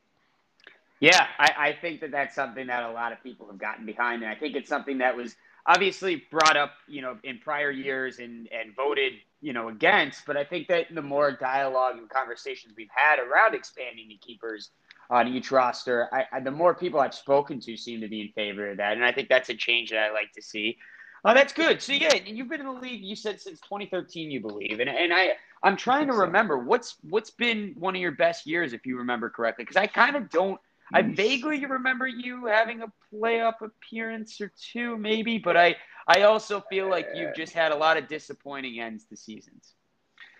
Yeah, 0.99 1.25
I, 1.39 1.53
I, 1.57 1.77
think 1.79 2.01
that 2.01 2.11
that's 2.11 2.35
something 2.35 2.67
that 2.67 2.83
a 2.83 2.91
lot 2.91 3.13
of 3.13 3.23
people 3.23 3.47
have 3.47 3.57
gotten 3.57 3.85
behind, 3.85 4.21
and 4.21 4.29
I 4.29 4.35
think 4.35 4.55
it's 4.57 4.69
something 4.69 4.97
that 4.97 5.15
was 5.15 5.35
obviously 5.65 6.23
brought 6.29 6.57
up, 6.57 6.73
you 6.87 7.01
know, 7.01 7.17
in 7.23 7.39
prior 7.39 7.71
years 7.71 8.19
and 8.19 8.49
and 8.51 8.75
voted, 8.75 9.13
you 9.39 9.53
know, 9.53 9.69
against. 9.69 10.25
But 10.25 10.35
I 10.35 10.43
think 10.43 10.67
that 10.67 10.93
the 10.93 11.01
more 11.01 11.31
dialogue 11.31 11.97
and 11.97 12.09
conversations 12.09 12.73
we've 12.75 12.91
had 12.93 13.19
around 13.19 13.55
expanding 13.55 14.09
the 14.09 14.17
keepers 14.17 14.71
on 15.11 15.27
each 15.27 15.51
roster, 15.51 16.07
I, 16.11 16.25
I, 16.31 16.39
the 16.39 16.51
more 16.51 16.73
people 16.73 16.99
I've 16.99 17.13
spoken 17.13 17.59
to 17.59 17.75
seem 17.75 17.99
to 18.01 18.07
be 18.07 18.21
in 18.21 18.29
favor 18.29 18.71
of 18.71 18.77
that, 18.77 18.93
and 18.93 19.03
I 19.03 19.11
think 19.11 19.27
that's 19.29 19.49
a 19.49 19.53
change 19.53 19.91
that 19.91 19.99
I 19.99 20.11
like 20.11 20.31
to 20.33 20.41
see. 20.41 20.77
Oh, 21.23 21.33
that's 21.33 21.53
good. 21.53 21.81
So 21.81 21.91
yeah, 21.91 22.15
you've 22.25 22.49
been 22.49 22.61
in 22.61 22.65
the 22.65 22.71
league. 22.71 23.03
You 23.03 23.15
said 23.15 23.39
since 23.39 23.59
2013, 23.59 24.31
you 24.31 24.39
believe, 24.39 24.79
and 24.79 24.89
and 24.89 25.13
I 25.13 25.33
I'm 25.61 25.77
trying 25.77 26.07
to 26.07 26.13
remember 26.13 26.57
what's 26.57 26.95
what's 27.07 27.29
been 27.29 27.75
one 27.77 27.95
of 27.95 28.01
your 28.01 28.13
best 28.13 28.47
years, 28.47 28.73
if 28.73 28.85
you 28.85 28.97
remember 28.97 29.29
correctly, 29.29 29.65
because 29.65 29.77
I 29.77 29.85
kind 29.85 30.15
of 30.15 30.29
don't 30.29 30.59
I 30.93 31.01
vaguely 31.03 31.65
remember 31.65 32.07
you 32.07 32.45
having 32.47 32.81
a 32.81 32.91
playoff 33.13 33.61
appearance 33.61 34.39
or 34.41 34.51
two, 34.71 34.97
maybe, 34.97 35.37
but 35.37 35.57
I 35.57 35.75
I 36.07 36.23
also 36.23 36.61
feel 36.69 36.89
like 36.89 37.07
you've 37.13 37.35
just 37.35 37.53
had 37.53 37.71
a 37.71 37.75
lot 37.75 37.97
of 37.97 38.07
disappointing 38.07 38.79
ends 38.79 39.05
to 39.05 39.17
seasons. 39.17 39.73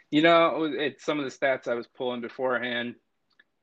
You 0.09 0.21
know, 0.21 0.69
it's 0.73 1.05
some 1.05 1.19
of 1.19 1.25
the 1.25 1.31
stats 1.31 1.67
I 1.67 1.75
was 1.75 1.87
pulling 1.87 2.21
beforehand. 2.21 2.95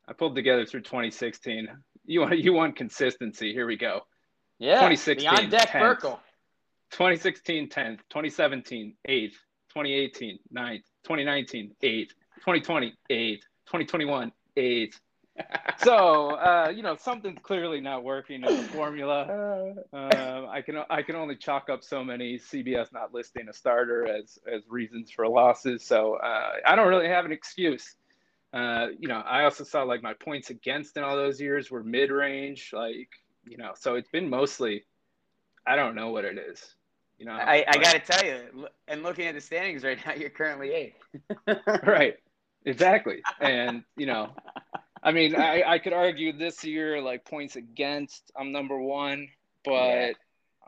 I 0.09 0.13
pulled 0.15 0.35
together 0.35 0.65
through 0.65 0.83
2016. 0.83 1.69
You 2.07 2.21
want 2.21 2.39
you 2.39 2.53
want 2.53 2.77
consistency? 2.77 3.53
Here 3.53 3.67
we 3.67 3.77
go. 3.77 4.03
Yeah, 4.59 4.75
2016 4.75 5.31
beyond 5.31 5.51
deck 5.51 5.69
10th, 5.69 6.01
2016 6.91 7.69
10th, 7.69 7.99
2017 8.09 8.95
8th, 9.07 9.31
2018 9.31 10.39
9th, 10.53 10.83
2019 11.05 11.75
8th, 11.83 12.09
2020 12.41 12.95
8th, 13.11 13.41
2021 13.67 14.33
8th, 14.57 14.95
so 15.79 16.31
uh, 16.33 16.73
you 16.75 16.83
know 16.83 16.97
something's 16.97 17.39
clearly 17.43 17.81
not 17.81 18.05
working 18.05 18.43
in 18.43 18.57
the 18.57 18.63
formula. 18.65 19.75
Uh, 19.93 20.47
I 20.51 20.63
can 20.63 20.83
I 20.91 21.03
can 21.03 21.17
only 21.17 21.37
chalk 21.37 21.69
up 21.71 21.85
so 21.85 22.03
many 22.03 22.39
CBS 22.39 22.93
not 22.93 23.15
listing 23.15 23.49
a 23.49 23.53
starter 23.53 24.07
as 24.07 24.39
as 24.53 24.63
reasons 24.69 25.11
for 25.11 25.29
losses. 25.29 25.85
So 25.85 26.15
uh, 26.15 26.53
I 26.67 26.77
don't 26.77 26.89
really 26.89 27.09
have 27.09 27.25
an 27.25 27.33
excuse. 27.33 27.95
Uh, 28.53 28.89
you 28.99 29.09
know, 29.09 29.19
I 29.19 29.45
also 29.45 29.65
saw 29.65 29.83
like 29.83 30.03
my 30.03 30.15
points 30.15 30.51
against 30.51 30.97
in 30.97 31.03
all 31.03 31.17
those 31.17 31.41
years 31.41 31.71
were 31.71 31.83
mid 31.83 32.11
range. 32.11 32.71
Like 32.73 33.11
you 33.47 33.59
know, 33.59 33.73
so 33.77 33.97
it's 33.97 34.11
been 34.11 34.29
mostly 34.29 34.85
I 35.67 35.77
don't 35.77 35.95
know 35.95 36.11
what 36.11 36.25
it 36.25 36.39
is. 36.39 36.75
You 37.19 37.27
know, 37.27 37.33
I, 37.33 37.65
I 37.67 37.79
got 37.79 37.93
to 37.95 37.99
tell 37.99 38.25
you, 38.25 38.69
and 38.87 39.03
looking 39.03 39.27
at 39.27 39.35
the 39.35 39.41
standings 39.41 39.83
right 39.83 39.99
now, 40.07 40.13
you're 40.17 40.31
currently 40.31 40.71
eighth. 40.71 41.03
right. 41.87 42.15
Exactly. 42.65 43.23
And 43.41 43.83
you 43.97 44.07
know, 44.07 44.31
I 45.03 45.13
mean, 45.13 45.35
I, 45.37 45.63
I 45.67 45.79
could 45.79 45.93
argue 45.93 46.33
this 46.33 46.65
year, 46.65 47.01
like 47.01 47.25
points 47.25 47.57
against, 47.57 48.31
I'm 48.37 48.53
number 48.53 48.79
one, 48.79 49.29
but 49.65 49.73
yeah. 49.73 50.13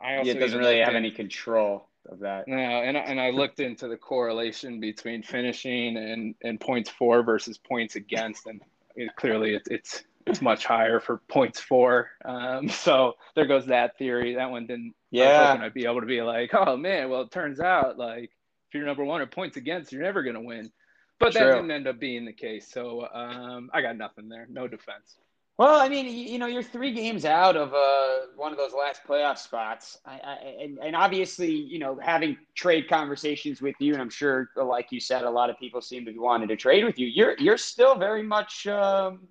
I 0.03 0.17
also 0.17 0.31
it 0.31 0.39
doesn't 0.39 0.57
really 0.57 0.79
have 0.79 0.89
in, 0.89 0.95
any 0.95 1.11
control 1.11 1.87
of 2.09 2.19
that. 2.19 2.47
No, 2.47 2.55
and 2.55 2.97
and 2.97 3.19
I 3.19 3.29
looked 3.29 3.59
into 3.59 3.87
the 3.87 3.97
correlation 3.97 4.79
between 4.79 5.23
finishing 5.23 5.97
and 5.97 6.35
and 6.43 6.59
points 6.59 6.89
for 6.89 7.23
versus 7.23 7.57
points 7.57 7.95
against, 7.95 8.47
and 8.47 8.61
it, 8.95 9.15
clearly 9.15 9.55
it, 9.55 9.63
it's 9.69 10.03
it's 10.27 10.41
much 10.41 10.65
higher 10.65 10.99
for 10.99 11.17
points 11.29 11.59
for. 11.59 12.09
Um, 12.25 12.69
so 12.69 13.13
there 13.35 13.45
goes 13.45 13.65
that 13.67 13.97
theory. 13.97 14.35
That 14.35 14.51
one 14.51 14.67
didn't. 14.67 14.93
Yeah, 15.11 15.57
I 15.59 15.65
I'd 15.65 15.73
be 15.73 15.85
able 15.85 16.01
to 16.01 16.07
be 16.07 16.21
like, 16.21 16.51
oh 16.53 16.77
man, 16.77 17.09
well 17.09 17.21
it 17.21 17.31
turns 17.31 17.59
out 17.59 17.97
like 17.97 18.31
if 18.69 18.75
you're 18.75 18.85
number 18.85 19.03
one 19.03 19.21
or 19.21 19.27
points 19.27 19.57
against, 19.57 19.91
you're 19.91 20.03
never 20.03 20.23
gonna 20.23 20.41
win. 20.41 20.71
But 21.19 21.33
True. 21.33 21.41
that 21.41 21.51
didn't 21.53 21.71
end 21.71 21.87
up 21.87 21.99
being 21.99 22.25
the 22.25 22.33
case. 22.33 22.71
So 22.71 23.07
um, 23.13 23.69
I 23.73 23.81
got 23.81 23.95
nothing 23.95 24.27
there. 24.27 24.47
No 24.49 24.67
defense. 24.67 25.17
Well, 25.57 25.79
I 25.79 25.89
mean, 25.89 26.07
you 26.07 26.39
know, 26.39 26.47
you're 26.47 26.63
three 26.63 26.91
games 26.91 27.23
out 27.23 27.55
of 27.55 27.73
uh, 27.73 28.27
one 28.35 28.51
of 28.51 28.57
those 28.57 28.73
last 28.73 29.03
playoff 29.07 29.37
spots, 29.37 29.99
I, 30.05 30.13
I, 30.13 30.33
and, 30.63 30.79
and 30.79 30.95
obviously, 30.95 31.51
you 31.51 31.77
know, 31.77 31.99
having 32.01 32.37
trade 32.55 32.89
conversations 32.89 33.61
with 33.61 33.75
you, 33.79 33.93
and 33.93 34.01
I'm 34.01 34.09
sure, 34.09 34.49
like 34.55 34.91
you 34.91 34.99
said, 34.99 35.23
a 35.23 35.29
lot 35.29 35.51
of 35.51 35.59
people 35.59 35.81
seem 35.81 36.05
to 36.05 36.11
be 36.11 36.17
wanting 36.17 36.47
to 36.47 36.55
trade 36.55 36.83
with 36.83 36.97
you. 36.97 37.07
You're 37.07 37.35
you're 37.37 37.57
still 37.57 37.95
very 37.95 38.23
much 38.23 38.65
um, 38.65 39.27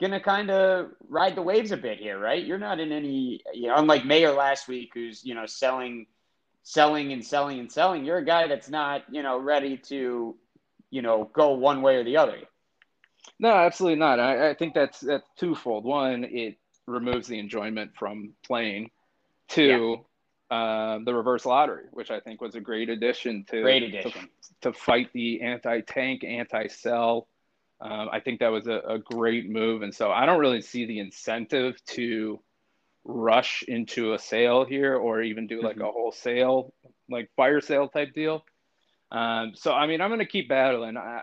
gonna 0.00 0.20
kind 0.20 0.50
of 0.50 0.92
ride 1.08 1.34
the 1.34 1.42
waves 1.42 1.72
a 1.72 1.76
bit 1.76 1.98
here, 1.98 2.18
right? 2.18 2.44
You're 2.44 2.58
not 2.58 2.78
in 2.78 2.92
any, 2.92 3.42
you 3.52 3.66
know, 3.66 3.74
unlike 3.76 4.04
Mayor 4.04 4.32
last 4.32 4.68
week, 4.68 4.90
who's 4.94 5.24
you 5.24 5.34
know 5.34 5.46
selling, 5.46 6.06
selling 6.62 7.12
and 7.12 7.24
selling 7.24 7.58
and 7.58 7.72
selling. 7.72 8.04
You're 8.04 8.18
a 8.18 8.24
guy 8.24 8.46
that's 8.46 8.68
not, 8.68 9.02
you 9.10 9.22
know, 9.24 9.38
ready 9.38 9.78
to 9.88 10.36
you 10.92 11.00
know, 11.02 11.30
go 11.32 11.52
one 11.54 11.82
way 11.82 11.96
or 11.96 12.04
the 12.04 12.18
other. 12.18 12.38
No, 13.38 13.50
absolutely 13.50 13.98
not. 13.98 14.20
I, 14.20 14.50
I 14.50 14.54
think 14.54 14.74
that's 14.74 15.00
that's 15.00 15.26
twofold. 15.36 15.84
One, 15.84 16.24
it 16.24 16.58
removes 16.86 17.28
the 17.28 17.38
enjoyment 17.38 17.92
from 17.94 18.34
playing. 18.44 18.90
Two, 19.48 20.04
yeah. 20.50 20.56
uh, 20.56 20.98
the 21.04 21.14
reverse 21.14 21.44
lottery, 21.44 21.84
which 21.90 22.10
I 22.10 22.20
think 22.20 22.40
was 22.40 22.54
a 22.54 22.60
great 22.60 22.88
addition 22.88 23.44
to 23.50 23.62
great 23.62 23.82
addition 23.82 24.12
to, 24.12 24.28
to 24.62 24.72
fight 24.72 25.10
the 25.12 25.42
anti-tank, 25.42 26.24
anti-sell. 26.24 27.28
Um, 27.80 28.08
I 28.12 28.20
think 28.20 28.40
that 28.40 28.48
was 28.48 28.68
a, 28.68 28.80
a 28.88 28.98
great 28.98 29.50
move, 29.50 29.82
and 29.82 29.94
so 29.94 30.10
I 30.10 30.24
don't 30.24 30.40
really 30.40 30.62
see 30.62 30.86
the 30.86 31.00
incentive 31.00 31.84
to 31.86 32.40
rush 33.04 33.64
into 33.66 34.12
a 34.12 34.18
sale 34.18 34.64
here 34.64 34.94
or 34.94 35.22
even 35.22 35.48
do 35.48 35.60
like 35.60 35.74
mm-hmm. 35.74 35.86
a 35.86 35.90
wholesale 35.90 36.72
like 37.10 37.28
fire 37.36 37.60
sale 37.60 37.88
type 37.88 38.14
deal. 38.14 38.44
Um, 39.10 39.52
so 39.54 39.72
I 39.72 39.86
mean, 39.86 40.00
I'm 40.00 40.08
going 40.08 40.20
to 40.20 40.26
keep 40.26 40.48
battling. 40.48 40.96
I, 40.96 41.22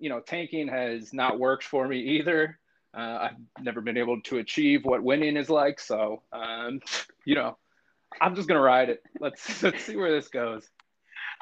you 0.00 0.08
know, 0.08 0.20
tanking 0.20 0.68
has 0.68 1.12
not 1.12 1.38
worked 1.38 1.64
for 1.64 1.86
me 1.86 1.98
either. 2.18 2.58
Uh, 2.96 3.28
I've 3.30 3.64
never 3.64 3.80
been 3.80 3.96
able 3.96 4.20
to 4.22 4.38
achieve 4.38 4.84
what 4.84 5.02
winning 5.02 5.36
is 5.36 5.48
like. 5.48 5.78
So, 5.78 6.22
um, 6.32 6.80
you 7.24 7.36
know, 7.36 7.56
I'm 8.20 8.34
just 8.34 8.48
gonna 8.48 8.60
ride 8.60 8.88
it. 8.88 9.02
Let's 9.20 9.62
let's 9.62 9.84
see 9.84 9.96
where 9.96 10.10
this 10.10 10.28
goes. 10.28 10.68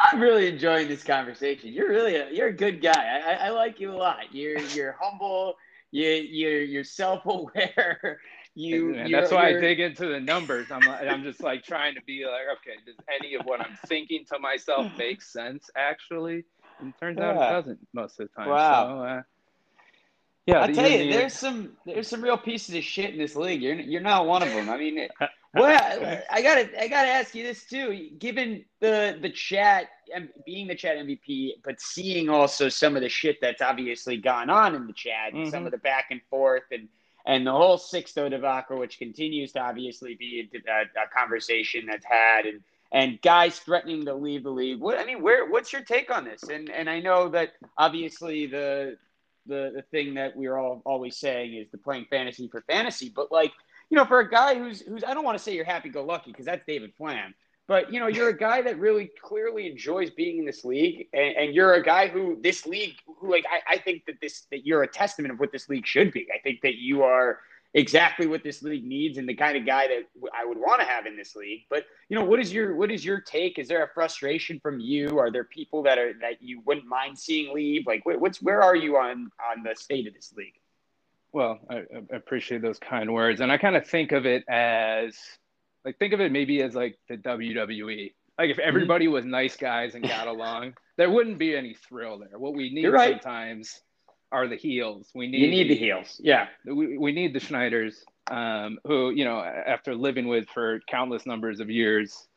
I'm 0.00 0.20
really 0.20 0.46
enjoying 0.46 0.88
this 0.88 1.02
conversation. 1.02 1.72
You're 1.72 1.88
really 1.88 2.16
a, 2.16 2.30
you're 2.30 2.48
a 2.48 2.52
good 2.52 2.82
guy. 2.82 2.92
I, 2.92 3.46
I 3.46 3.50
like 3.50 3.80
you 3.80 3.92
a 3.92 3.96
lot. 3.96 4.32
You're 4.32 4.60
you're 4.60 4.96
humble. 5.00 5.54
You 5.90 6.08
you're 6.08 6.62
you're 6.62 6.84
self 6.84 7.24
aware. 7.26 8.20
You, 8.54 8.96
and 8.96 9.14
that's 9.14 9.30
why 9.30 9.50
I 9.50 9.52
dig 9.52 9.78
into 9.78 10.06
the 10.06 10.18
numbers. 10.18 10.66
I'm 10.72 10.82
I'm 10.88 11.22
just 11.22 11.40
like 11.44 11.62
trying 11.62 11.94
to 11.94 12.00
be 12.08 12.24
like, 12.24 12.58
okay, 12.58 12.76
does 12.84 12.96
any 13.08 13.34
of 13.34 13.46
what 13.46 13.60
I'm 13.60 13.78
thinking 13.86 14.24
to 14.32 14.40
myself 14.40 14.90
make 14.98 15.22
sense 15.22 15.70
actually? 15.76 16.42
And 16.80 16.92
turns 16.99 17.18
yeah. 17.18 17.30
out 17.30 17.37
it 17.37 17.52
doesn't 17.52 17.88
most 17.92 18.20
of 18.20 18.28
the 18.28 18.35
time. 18.35 18.50
Wow. 18.50 18.87
So, 18.87 19.02
uh, 19.02 19.23
yeah, 20.49 20.62
I 20.62 20.73
tell 20.73 20.88
you, 20.90 21.12
there's 21.12 21.35
some 21.35 21.73
there's 21.85 22.08
some 22.08 22.23
real 22.23 22.38
pieces 22.38 22.75
of 22.75 22.82
shit 22.82 23.11
in 23.11 23.18
this 23.18 23.37
league. 23.37 23.61
You're 23.61 23.75
you're 23.75 24.00
not 24.00 24.26
one 24.26 24.42
of 24.42 24.49
them. 24.49 24.70
I 24.70 24.78
mean, 24.78 25.06
well, 25.54 26.23
I 26.30 26.40
gotta 26.40 26.82
I 26.82 26.88
gotta 26.88 27.08
ask 27.08 27.35
you 27.35 27.42
this 27.42 27.64
too. 27.66 28.08
Given 28.18 28.64
the 28.80 29.18
the 29.20 29.28
chat 29.28 29.88
and 30.14 30.30
being 30.47 30.66
the 30.66 30.75
chat 30.75 30.97
MVP, 30.97 31.56
but 31.62 31.78
seeing 31.82 32.30
also 32.30 32.70
some 32.70 32.97
of 32.97 33.02
the 33.02 33.11
shit 33.11 33.37
that's 33.42 33.61
obviously 33.61 34.16
gone 34.16 34.49
on 34.49 34.75
in 34.75 34.87
the 34.87 34.94
chat, 34.94 35.35
mm-hmm. 35.35 35.50
some 35.50 35.66
of 35.66 35.70
the 35.70 35.78
back 35.78 36.06
and 36.11 36.23
forth, 36.30 36.64
and 36.73 36.88
and 37.26 37.47
the 37.47 37.52
whole 37.52 37.76
Sixto 37.76 38.30
debacle, 38.30 38.78
which 38.78 38.99
continues 38.99 39.52
to 39.52 39.61
obviously 39.61 40.14
be 40.14 40.49
a, 40.50 40.70
a, 40.70 41.04
a 41.04 41.08
conversation 41.14 41.85
that's 41.85 42.06
had, 42.06 42.47
and 42.47 42.62
and 42.92 43.21
guys 43.23 43.59
threatening 43.59 44.04
to 44.07 44.14
leave 44.14 44.45
the 44.45 44.50
league. 44.50 44.80
What 44.80 44.99
I 44.99 45.04
mean, 45.04 45.23
where 45.23 45.50
what's 45.50 45.73
your 45.73 45.83
take 45.83 46.11
on 46.11 46.25
this? 46.25 46.45
And 46.45 46.71
and 46.71 46.88
I 46.88 47.00
know 47.00 47.28
that 47.30 47.52
obviously 47.76 48.47
the 48.47 48.97
the 49.47 49.73
the 49.75 49.83
thing 49.90 50.14
that 50.14 50.37
we're 50.37 50.57
all 50.57 50.83
always 50.85 51.16
saying 51.16 51.54
is 51.54 51.71
the 51.71 51.78
playing 51.78 52.07
fantasy 52.11 52.49
for 52.49 52.62
fantasy, 52.62 53.12
but 53.14 53.30
like 53.30 53.52
you 53.90 53.97
know, 53.97 54.04
for 54.04 54.21
a 54.21 54.30
guy 54.30 54.54
who's 54.59 54.80
who's 54.83 55.04
I 55.04 55.14
don't 55.14 55.25
want 55.25 55.37
to 55.38 55.42
say 55.42 55.54
you're 55.54 55.64
happy 55.64 55.88
go 55.88 56.04
lucky 56.04 56.30
because 56.30 56.47
that's 56.47 56.64
David 56.66 56.92
Flam. 56.97 57.35
But 57.66 57.92
you 57.92 58.00
know, 58.00 58.07
you're 58.07 58.30
a 58.30 58.37
guy 58.37 58.62
that 58.62 58.78
really 58.78 59.11
clearly 59.23 59.71
enjoys 59.71 60.09
being 60.09 60.38
in 60.38 60.47
this 60.47 60.64
league, 60.64 61.07
and, 61.12 61.37
and 61.37 61.54
you're 61.54 61.75
a 61.75 61.83
guy 61.83 62.09
who 62.09 62.38
this 62.42 62.66
league, 62.66 62.95
who 63.07 63.30
like 63.30 63.45
I, 63.50 63.75
I 63.75 63.78
think 63.78 64.07
that 64.07 64.16
this 64.23 64.47
that 64.50 64.66
you're 64.66 64.83
a 64.83 64.88
testament 64.88 65.33
of 65.33 65.40
what 65.40 65.52
this 65.52 65.68
league 65.68 65.87
should 65.87 66.11
be. 66.11 66.26
I 66.35 66.38
think 66.38 66.62
that 66.62 66.76
you 66.76 67.02
are 67.02 67.40
exactly 67.75 68.26
what 68.26 68.42
this 68.42 68.62
league 68.62 68.84
needs 68.84 69.18
and 69.18 69.28
the 69.28 69.34
kind 69.34 69.56
of 69.56 69.66
guy 69.66 69.87
that 69.88 70.02
I 70.34 70.44
would 70.44 70.58
want 70.58 70.80
to 70.80 70.87
have 70.87 71.06
in 71.06 71.16
this 71.16 71.37
league. 71.37 71.62
But 71.68 71.84
you 72.08 72.18
know, 72.18 72.25
what 72.25 72.40
is 72.40 72.52
your 72.52 72.75
what 72.76 72.90
is 72.90 73.04
your 73.04 73.20
take? 73.20 73.58
Is 73.58 73.68
there 73.68 73.84
a 73.84 73.88
frustration 73.88 74.58
from 74.60 74.80
you? 74.80 75.18
Are 75.18 75.30
there 75.30 75.44
people 75.44 75.82
that 75.84 75.98
are 75.98 76.12
that 76.20 76.40
you 76.40 76.62
wouldn't 76.64 76.87
mind 76.87 77.18
seeing 77.18 77.54
leave? 77.54 77.87
Like, 77.87 78.02
what's 78.04 78.42
where 78.42 78.62
are 78.62 78.76
you 78.76 78.96
on 78.96 79.30
on 79.50 79.62
the 79.62 79.75
state 79.75 80.06
of 80.06 80.14
this 80.14 80.32
league? 80.37 80.54
Well, 81.32 81.58
I, 81.68 81.76
I 82.12 82.16
appreciate 82.16 82.62
those 82.62 82.78
kind 82.78 83.12
words, 83.12 83.40
and 83.40 83.52
I 83.52 83.58
kind 83.58 83.76
of 83.76 83.87
think 83.87 84.12
of 84.12 84.25
it 84.25 84.44
as 84.48 85.16
like 85.84 85.98
think 85.98 86.14
of 86.14 86.20
it 86.20 86.32
maybe 86.32 86.62
as 86.62 86.75
like 86.75 86.98
the 87.08 87.16
WWE. 87.16 88.12
Like 88.38 88.50
if 88.50 88.56
mm-hmm. 88.56 88.68
everybody 88.68 89.08
was 89.08 89.25
nice 89.25 89.56
guys 89.56 89.94
and 89.94 90.06
got 90.06 90.26
along, 90.26 90.75
there 90.96 91.10
wouldn't 91.10 91.38
be 91.38 91.56
any 91.56 91.75
thrill 91.75 92.18
there. 92.18 92.38
What 92.38 92.54
we 92.54 92.70
need 92.70 92.87
right. 92.88 93.20
sometimes 93.20 93.80
are 94.30 94.49
the 94.49 94.56
heels. 94.56 95.11
We 95.14 95.28
need 95.28 95.40
you 95.40 95.50
need 95.50 95.70
the 95.70 95.76
heels. 95.76 96.20
Yeah, 96.23 96.47
we, 96.64 96.99
we 96.99 97.12
need 97.12 97.32
the 97.32 97.40
Schneiders, 97.40 98.04
um, 98.30 98.78
who 98.85 99.11
you 99.11 99.25
know 99.25 99.40
after 99.40 99.94
living 99.94 100.28
with 100.28 100.49
for 100.49 100.80
countless 100.88 101.26
numbers 101.26 101.61
of 101.61 101.70
years, 101.70 102.28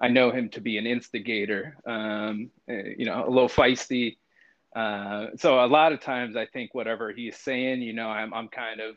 I 0.00 0.08
know 0.08 0.30
him 0.30 0.48
to 0.50 0.60
be 0.60 0.78
an 0.78 0.86
instigator. 0.86 1.76
Um, 1.86 2.50
eh, 2.68 2.94
you 2.96 3.06
know, 3.06 3.24
a 3.26 3.30
little 3.30 3.48
feisty. 3.48 4.16
Uh, 4.74 5.26
so 5.36 5.64
a 5.64 5.66
lot 5.66 5.92
of 5.92 6.00
times 6.00 6.36
I 6.36 6.46
think 6.46 6.74
whatever 6.74 7.12
he's 7.12 7.36
saying, 7.36 7.82
you 7.82 7.92
know, 7.92 8.08
I'm 8.08 8.32
I'm 8.32 8.48
kind 8.48 8.80
of 8.80 8.96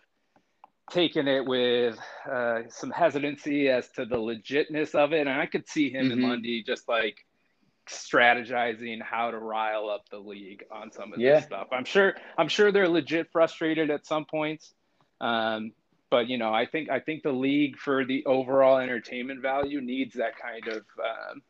taking 0.91 1.27
it 1.27 1.45
with 1.45 1.97
uh, 2.29 2.61
some 2.69 2.91
hesitancy 2.91 3.69
as 3.69 3.89
to 3.89 4.05
the 4.05 4.17
legitness 4.17 4.95
of 4.95 5.13
it, 5.13 5.21
and 5.21 5.29
I 5.29 5.45
could 5.45 5.67
see 5.67 5.89
him 5.89 6.05
mm-hmm. 6.05 6.11
and 6.11 6.23
Lundy 6.23 6.63
just 6.63 6.87
like 6.87 7.25
strategizing 7.89 9.01
how 9.01 9.31
to 9.31 9.37
rile 9.37 9.89
up 9.89 10.07
the 10.09 10.17
league 10.17 10.63
on 10.71 10.91
some 10.91 11.13
of 11.13 11.19
yeah. 11.19 11.35
this 11.35 11.45
stuff. 11.45 11.67
I'm 11.71 11.85
sure 11.85 12.15
I'm 12.37 12.47
sure 12.47 12.71
they're 12.71 12.89
legit 12.89 13.31
frustrated 13.31 13.89
at 13.89 14.05
some 14.05 14.25
points. 14.25 14.73
Um, 15.21 15.73
but 16.09 16.27
you 16.27 16.37
know, 16.37 16.53
I 16.53 16.65
think 16.65 16.89
I 16.89 16.99
think 16.99 17.23
the 17.23 17.31
league 17.31 17.77
for 17.77 18.05
the 18.05 18.25
overall 18.25 18.77
entertainment 18.77 19.41
value 19.41 19.81
needs 19.81 20.15
that 20.15 20.33
kind 20.37 20.67
of 20.67 20.83
um, 20.99 21.41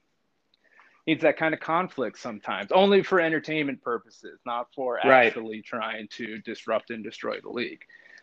needs 1.05 1.21
that 1.23 1.37
kind 1.37 1.53
of 1.53 1.59
conflict 1.59 2.17
sometimes, 2.17 2.71
only 2.71 3.03
for 3.03 3.19
entertainment 3.19 3.81
purposes, 3.81 4.39
not 4.45 4.67
for 4.73 4.99
right. 5.03 5.27
actually 5.27 5.61
trying 5.61 6.07
to 6.11 6.39
disrupt 6.39 6.91
and 6.91 7.03
destroy 7.03 7.39
the 7.41 7.49
league. 7.49 7.81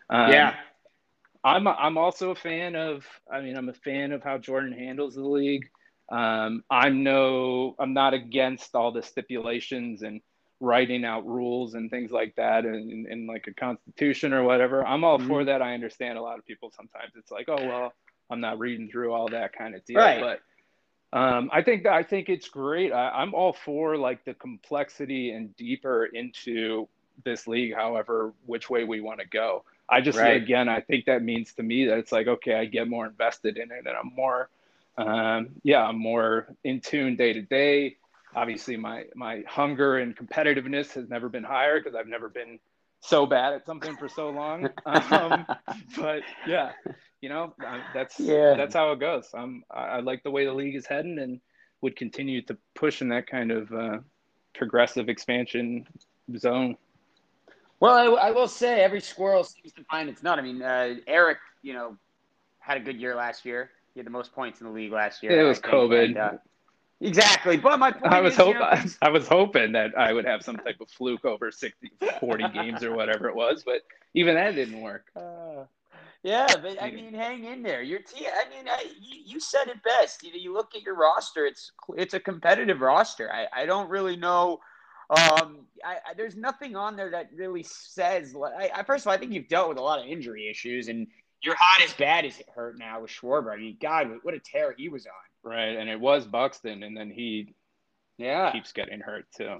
Um, 0.09 0.33
yeah, 0.33 0.55
I'm 1.45 1.67
I'm 1.67 1.99
also 1.99 2.31
a 2.31 2.35
fan 2.35 2.75
of. 2.75 3.05
I 3.31 3.40
mean, 3.40 3.57
I'm 3.57 3.69
a 3.69 3.75
fan 3.75 4.12
of 4.12 4.23
how 4.23 4.38
Jordan 4.38 4.73
handles 4.73 5.14
the 5.14 5.25
league. 5.25 5.69
Um, 6.11 6.64
I'm 6.71 7.02
no, 7.02 7.76
I'm 7.79 7.93
not 7.95 8.14
against 8.14 8.75
all 8.75 8.90
the 8.90 9.02
stipulations 9.02 10.02
and 10.02 10.21
writing 10.61 11.05
out 11.05 11.26
rules 11.26 11.75
and 11.75 11.90
things 11.90 12.11
like 12.11 12.35
that 12.37 12.64
in, 12.64 13.07
in, 13.09 13.26
like 13.26 13.47
a 13.47 13.55
constitution 13.55 14.33
or 14.33 14.43
whatever. 14.43 14.87
I'm 14.87 15.05
all 15.05 15.19
mm-hmm. 15.19 15.29
for 15.29 15.45
that. 15.45 15.62
I 15.62 15.73
understand 15.73 16.19
a 16.19 16.23
lot 16.23 16.38
of 16.38 16.45
people 16.45 16.73
sometimes 16.76 17.12
it's 17.17 17.31
like, 17.31 17.49
oh 17.49 17.64
well, 17.64 17.93
I'm 18.29 18.40
not 18.40 18.59
reading 18.59 18.90
through 18.90 19.12
all 19.12 19.29
that 19.29 19.52
kind 19.52 19.75
of 19.75 19.85
deal. 19.85 19.99
Right. 19.99 20.21
But 20.21 20.40
um, 21.19 21.50
I 21.52 21.62
think 21.62 21.87
I 21.87 22.02
think 22.02 22.29
it's 22.29 22.49
great. 22.49 22.93
I, 22.93 23.23
am 23.23 23.35
all 23.35 23.52
for 23.52 23.97
like 23.97 24.25
the 24.25 24.35
complexity 24.35 25.33
and 25.33 25.57
deeper 25.57 26.07
into 26.07 26.88
this 27.25 27.47
league, 27.47 27.75
however, 27.75 28.33
which 28.47 28.71
way 28.71 28.85
we 28.85 29.00
want 29.00 29.21
to 29.21 29.26
go. 29.26 29.64
I 29.88 30.00
just 30.00 30.19
right. 30.19 30.40
again, 30.40 30.69
I 30.69 30.81
think 30.81 31.07
that 31.07 31.23
means 31.23 31.52
to 31.55 31.62
me 31.62 31.87
that 31.87 31.99
it's 31.99 32.12
like, 32.12 32.29
okay, 32.29 32.55
I 32.55 32.64
get 32.67 32.88
more 32.88 33.07
invested 33.07 33.57
in 33.57 33.73
it 33.73 33.87
and 33.87 33.97
I'm 33.97 34.12
more 34.14 34.49
um, 34.97 35.49
yeah, 35.63 35.85
I'm 35.85 35.99
more 35.99 36.55
in 36.65 36.81
tune 36.81 37.17
day 37.17 37.33
to 37.33 37.43
day. 37.43 37.97
Obviously, 38.35 38.77
my 38.77 39.05
my 39.15 39.43
hunger 39.49 39.99
and 39.99 40.17
competitiveness 40.17 40.93
has 40.95 41.09
never 41.09 41.29
been 41.29 41.45
higher 41.45 41.81
because 41.81 41.97
I've 41.97 42.07
never 42.07 42.29
been 42.29 42.59
so 43.01 43.27
bad 43.27 43.55
at 43.55 43.67
something 43.67 43.97
for 43.97 44.09
so 44.09 44.31
long. 44.31 44.69
Um, 44.87 45.47
but 45.97 46.23
yeah, 46.47 46.73
you 47.21 47.29
know, 47.29 47.55
that's 47.95 48.19
yeah. 48.21 48.55
that's 48.57 48.75
how 48.75 48.93
it 48.93 49.01
goes. 49.01 49.29
I'm 49.35 49.63
I, 49.71 49.81
I, 49.81 50.01
like 50.01 50.23
the 50.23 50.31
way 50.31 50.45
the 50.45 50.53
league 50.53 50.77
is 50.77 50.87
heading 50.87 51.19
and 51.19 51.41
would 51.81 51.97
continue 51.97 52.43
to 52.43 52.57
push 52.75 53.01
in 53.01 53.09
that 53.09 53.27
kind 53.27 53.51
of 53.51 53.73
uh, 53.73 53.99
progressive 54.55 55.09
expansion 55.09 55.87
zone. 56.37 56.77
Well, 57.81 57.95
I, 57.95 58.29
I, 58.29 58.31
will 58.31 58.49
say 58.49 58.81
every 58.83 59.01
squirrel 59.01 59.45
seems 59.45 59.73
to 59.73 59.85
find 59.85 60.09
its 60.09 60.23
nut. 60.23 60.39
I 60.39 60.43
mean, 60.43 60.61
uh, 60.63 60.97
Eric, 61.07 61.39
you 61.63 61.73
know, 61.73 61.97
had 62.59 62.77
a 62.77 62.81
good 62.81 63.01
year 63.01 63.15
last 63.15 63.47
year. 63.47 63.71
He 63.95 64.01
had 64.01 64.07
the 64.07 64.11
most 64.11 64.33
points 64.33 64.61
in 64.61 64.67
the 64.67 64.73
league 64.73 64.93
last 64.93 65.23
year. 65.23 65.41
It 65.41 65.45
was 65.45 65.59
COVID. 65.61 66.05
And, 66.05 66.19
uh, 66.19 66.33
exactly. 67.01 67.57
But 67.57 67.79
my 67.79 67.93
point 67.93 68.13
I 68.13 68.21
was 68.21 68.37
hoping 68.37 68.55
you 68.55 68.61
know, 68.61 68.85
I 69.03 69.11
was 69.11 69.27
hoping 69.27 69.73
that 69.73 69.99
I 69.99 70.13
would 70.13 70.25
have 70.25 70.43
some 70.43 70.57
type 70.57 70.81
of 70.81 70.89
fluke 70.91 71.25
over 71.25 71.51
60, 71.51 71.91
40 72.21 72.49
games 72.51 72.85
or 72.85 72.95
whatever 72.95 73.29
it 73.29 73.35
was, 73.35 73.63
but 73.65 73.83
even 74.15 74.35
that 74.35 74.55
didn't 74.55 74.81
work. 74.81 75.07
Uh, 75.17 75.65
yeah, 76.23 76.47
but 76.63 76.83
I 76.83 76.91
mean, 76.91 77.15
hang 77.15 77.45
in 77.45 77.63
there. 77.63 77.81
Your 77.81 78.01
team. 78.01 78.27
I 78.27 78.49
mean, 78.55 78.69
I, 78.69 78.85
you, 79.01 79.23
you 79.25 79.41
said 79.41 79.69
it 79.69 79.83
best. 79.83 80.23
You 80.23 80.33
know, 80.33 80.39
you 80.39 80.53
look 80.53 80.75
at 80.75 80.83
your 80.83 80.95
roster. 80.95 81.47
It's 81.47 81.73
it's 81.97 82.13
a 82.13 82.21
competitive 82.21 82.83
roster. 82.83 83.33
I, 83.33 83.63
I 83.63 83.67
don't 83.67 83.89
really 83.89 84.17
know. 84.17 84.61
Um, 85.09 85.67
I, 85.85 85.95
I, 85.95 86.15
there's 86.17 86.37
nothing 86.37 86.77
on 86.77 86.95
there 86.95 87.11
that 87.11 87.31
really 87.35 87.63
says. 87.63 88.35
I, 88.37 88.71
I, 88.75 88.83
first 88.83 89.05
of 89.05 89.09
all, 89.09 89.15
I 89.15 89.17
think 89.17 89.33
you've 89.33 89.49
dealt 89.49 89.71
with 89.71 89.79
a 89.79 89.83
lot 89.83 89.99
of 89.99 90.07
injury 90.07 90.49
issues, 90.49 90.89
and 90.89 91.07
you're 91.43 91.57
hot 91.59 91.83
as 91.83 91.93
bad 91.95 92.25
as 92.25 92.39
it 92.39 92.49
hurt 92.55 92.79
now 92.79 93.01
with 93.01 93.11
Schwarber. 93.11 93.53
I 93.53 93.57
mean, 93.57 93.77
God, 93.81 94.11
what 94.23 94.35
a 94.35 94.39
tear 94.39 94.75
he 94.77 94.89
was 94.89 95.07
on. 95.07 95.51
Right, 95.51 95.77
and 95.77 95.89
it 95.89 95.99
was 95.99 96.27
Buxton, 96.27 96.83
and 96.83 96.97
then 96.97 97.11
he, 97.11 97.55
yeah, 98.19 98.53
keeps 98.53 98.73
getting 98.73 99.01
hurt 99.01 99.27
too. 99.37 99.59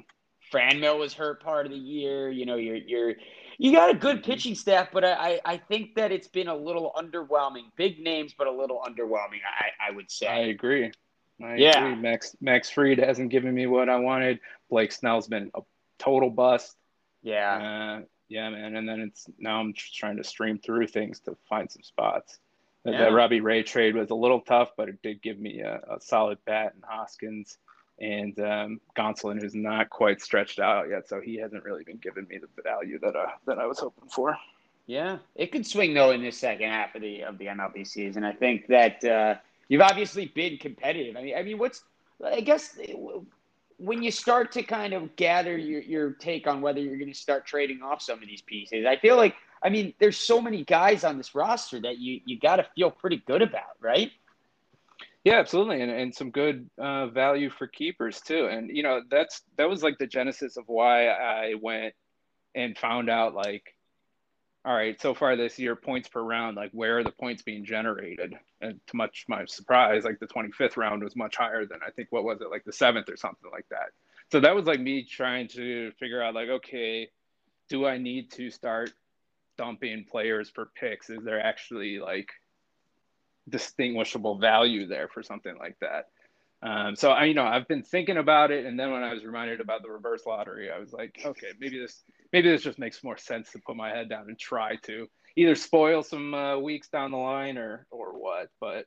Franmil 0.53 0.99
was 0.99 1.15
hurt 1.15 1.43
part 1.43 1.67
of 1.67 1.73
the 1.73 1.79
year. 1.79 2.31
You 2.31 2.45
know, 2.47 2.57
you're 2.57 2.77
you're 2.77 3.15
you 3.59 3.73
got 3.73 3.91
a 3.91 3.95
good 3.95 4.23
pitching 4.23 4.55
staff, 4.55 4.89
but 4.93 5.05
I 5.05 5.41
I 5.45 5.57
think 5.57 5.95
that 5.95 6.13
it's 6.13 6.29
been 6.29 6.49
a 6.49 6.57
little 6.57 6.93
underwhelming. 6.97 7.65
Big 7.77 8.01
names, 8.01 8.35
but 8.37 8.47
a 8.47 8.53
little 8.53 8.83
underwhelming. 8.87 9.41
I 9.45 9.89
I 9.89 9.91
would 9.91 10.11
say. 10.11 10.27
I 10.27 10.39
agree. 10.49 10.91
I 11.43 11.55
yeah. 11.57 11.85
agree. 11.85 11.95
Max 12.03 12.37
Max 12.41 12.71
Fried 12.71 12.99
hasn't 12.99 13.31
given 13.31 13.55
me 13.55 13.67
what 13.67 13.89
I 13.89 13.97
wanted. 13.97 14.41
Blake 14.69 14.93
Snell's 14.93 15.29
been 15.29 15.51
a 15.55 15.61
total 15.99 16.31
bust. 16.31 16.77
Yeah. 17.23 18.01
Uh, 18.01 18.05
yeah, 18.31 18.49
man. 18.49 18.77
And 18.77 18.89
then 18.89 19.01
it's 19.01 19.27
now 19.39 19.61
I'm 19.61 19.75
just 19.75 19.95
trying 19.95 20.17
to 20.17 20.25
stream 20.25 20.59
through 20.59 20.87
things 20.87 21.21
to 21.21 21.37
find 21.49 21.71
some 21.71 21.83
spots. 21.83 22.39
The, 22.85 22.93
Yeah. 22.93 23.05
the 23.07 23.13
Robbie 23.13 23.41
Ray 23.41 23.63
trade 23.63 23.95
was 23.95 24.09
a 24.09 24.15
little 24.15 24.41
tough, 24.41 24.71
but 24.77 24.89
it 24.89 25.03
did 25.03 25.21
give 25.21 25.39
me 25.39 25.61
a, 25.61 25.83
a 25.97 26.01
solid 26.01 26.39
bat 26.47 26.73
in 26.77 26.83
Hoskins 26.89 27.59
and 28.01 28.39
um, 28.41 28.81
Gonsolin, 28.97 29.43
who's 29.43 29.55
not 29.55 29.91
quite 29.91 30.23
stretched 30.23 30.59
out 30.61 30.89
yet, 30.89 31.07
so 31.07 31.21
he 31.21 31.37
hasn't 31.37 31.65
really 31.65 31.85
been 31.85 31.99
giving 31.99 32.27
me 32.29 32.39
the 32.39 32.49
value 32.63 32.99
that 33.01 33.15
I, 33.15 33.33
that 33.45 33.59
I 33.59 33.67
was 33.67 33.81
hoping 33.81 34.09
for. 34.09 34.39
Yeah, 34.87 35.19
it 35.35 35.53
could 35.53 35.67
swing 35.67 35.93
though 35.93 36.13
in 36.13 36.23
the 36.23 36.31
second 36.31 36.71
half 36.71 36.95
of 36.95 37.03
the 37.03 37.25
of 37.25 37.37
the 37.37 37.47
MLB 37.47 37.87
season. 37.87 38.25
I 38.25 38.33
think 38.33 38.69
that 38.69 39.05
uh, 39.05 39.35
you've 39.69 39.83
obviously 39.83 40.27
been 40.27 40.57
competitive. 40.57 41.17
I 41.17 41.23
mean, 41.23 41.37
I 41.37 41.43
mean, 41.43 41.59
what's 41.59 41.83
I 42.25 42.41
guess 42.41 42.79
when 43.81 44.03
you 44.03 44.11
start 44.11 44.53
to 44.53 44.63
kind 44.63 44.93
of 44.93 45.17
gather 45.17 45.57
your, 45.57 45.81
your 45.81 46.13
take 46.13 46.47
on 46.47 46.61
whether 46.61 46.81
you're 46.81 46.99
going 46.99 47.13
to 47.13 47.19
start 47.19 47.47
trading 47.47 47.83
off 47.83 48.03
some 48.03 48.23
of 48.23 48.29
these 48.29 48.43
pieces, 48.43 48.85
I 48.87 48.97
feel 48.97 49.17
like 49.17 49.35
I 49.63 49.69
mean, 49.69 49.95
there's 49.99 50.17
so 50.17 50.41
many 50.41 50.65
guys 50.65 51.05
on 51.05 51.19
this 51.19 51.35
roster 51.35 51.81
that 51.81 51.99
you 51.99 52.21
you 52.25 52.39
got 52.39 52.57
to 52.57 52.67
feel 52.75 52.91
pretty 52.91 53.23
good 53.27 53.43
about, 53.43 53.77
right? 53.81 54.11
Yeah, 55.25 55.39
absolutely, 55.39 55.83
and, 55.83 55.91
and 55.91 56.15
some 56.15 56.31
good 56.31 56.69
uh, 56.79 57.09
value 57.09 57.51
for 57.51 57.67
keepers 57.67 58.21
too. 58.21 58.47
And 58.47 58.75
you 58.75 58.83
know, 58.83 59.03
that's 59.11 59.43
that 59.57 59.69
was 59.69 59.83
like 59.83 59.99
the 59.99 60.07
genesis 60.07 60.57
of 60.57 60.65
why 60.67 61.09
I 61.09 61.55
went 61.61 61.95
and 62.55 62.77
found 62.77 63.11
out 63.11 63.35
like, 63.35 63.75
all 64.65 64.75
right, 64.75 65.01
so 65.01 65.15
far 65.15 65.37
this 65.37 65.59
year, 65.59 65.75
points 65.75 66.09
per 66.09 66.21
round, 66.21 66.57
like 66.57 66.71
where 66.73 66.99
are 66.99 67.05
the 67.05 67.11
points 67.11 67.43
being 67.43 67.65
generated? 67.65 68.35
And 68.61 68.79
to 68.89 68.97
much 68.97 69.25
my 69.29 69.45
surprise, 69.47 70.05
like 70.05 70.19
the 70.21 70.27
25th 70.27 70.77
round 70.77 71.03
was 71.03 71.17
much 71.17 71.37
higher 71.37 71.65
than 71.65 71.81
I 71.87 71.91
think 71.91 72.09
what 72.11 72.25
was 72.25 72.41
it 72.41 72.51
like 72.51 72.65
the 72.65 72.73
seventh 72.73 73.09
or 73.09 73.17
something 73.17 73.51
like 73.51 73.67
that. 73.71 73.91
So 74.31 74.41
that 74.41 74.55
was 74.55 74.67
like 74.67 74.81
me 74.81 75.05
trying 75.05 75.49
to 75.49 75.93
figure 75.93 76.23
out 76.23 76.35
like, 76.35 76.49
okay, 76.49 77.09
do 77.69 77.87
I 77.87 77.99
need 77.99 78.31
to 78.33 78.51
start 78.51 78.93
dumping 79.57 80.05
players 80.11 80.51
for 80.51 80.71
picks? 80.79 81.09
Is 81.09 81.25
there 81.25 81.41
actually 81.41 81.99
like 81.99 82.29
distinguishable 83.51 84.39
value 84.39 84.87
there 84.87 85.09
for 85.09 85.23
something 85.23 85.57
like 85.59 85.79
that. 85.81 86.09
Um, 86.63 86.95
so 86.95 87.11
I, 87.11 87.25
you 87.25 87.35
know, 87.35 87.45
I've 87.45 87.67
been 87.69 87.83
thinking 87.83 88.19
about 88.19 88.51
it, 88.51 88.67
and 88.67 88.79
then 88.79 88.93
when 88.93 89.03
I 89.03 89.15
was 89.15 89.25
reminded 89.25 89.61
about 89.61 89.83
the 89.83 89.91
reverse 89.91 90.27
lottery, 90.27 90.71
I 90.71 90.79
was 90.79 90.93
like, 90.93 91.19
okay, 91.25 91.49
maybe 91.59 91.79
this, 91.79 92.03
maybe 92.33 92.51
this 92.51 92.63
just 92.63 92.79
makes 92.79 93.03
more 93.03 93.17
sense 93.17 93.51
to 93.53 93.61
put 93.67 93.77
my 93.77 93.89
head 93.89 94.11
down 94.11 94.27
and 94.29 94.39
try 94.39 94.77
to 94.85 95.07
either 95.37 95.55
spoil 95.55 96.03
some 96.03 96.35
uh, 96.35 96.59
weeks 96.59 96.89
down 96.89 97.13
the 97.13 97.17
line 97.17 97.57
or 97.57 97.87
or 97.91 98.13
what. 98.13 98.49
But 98.61 98.85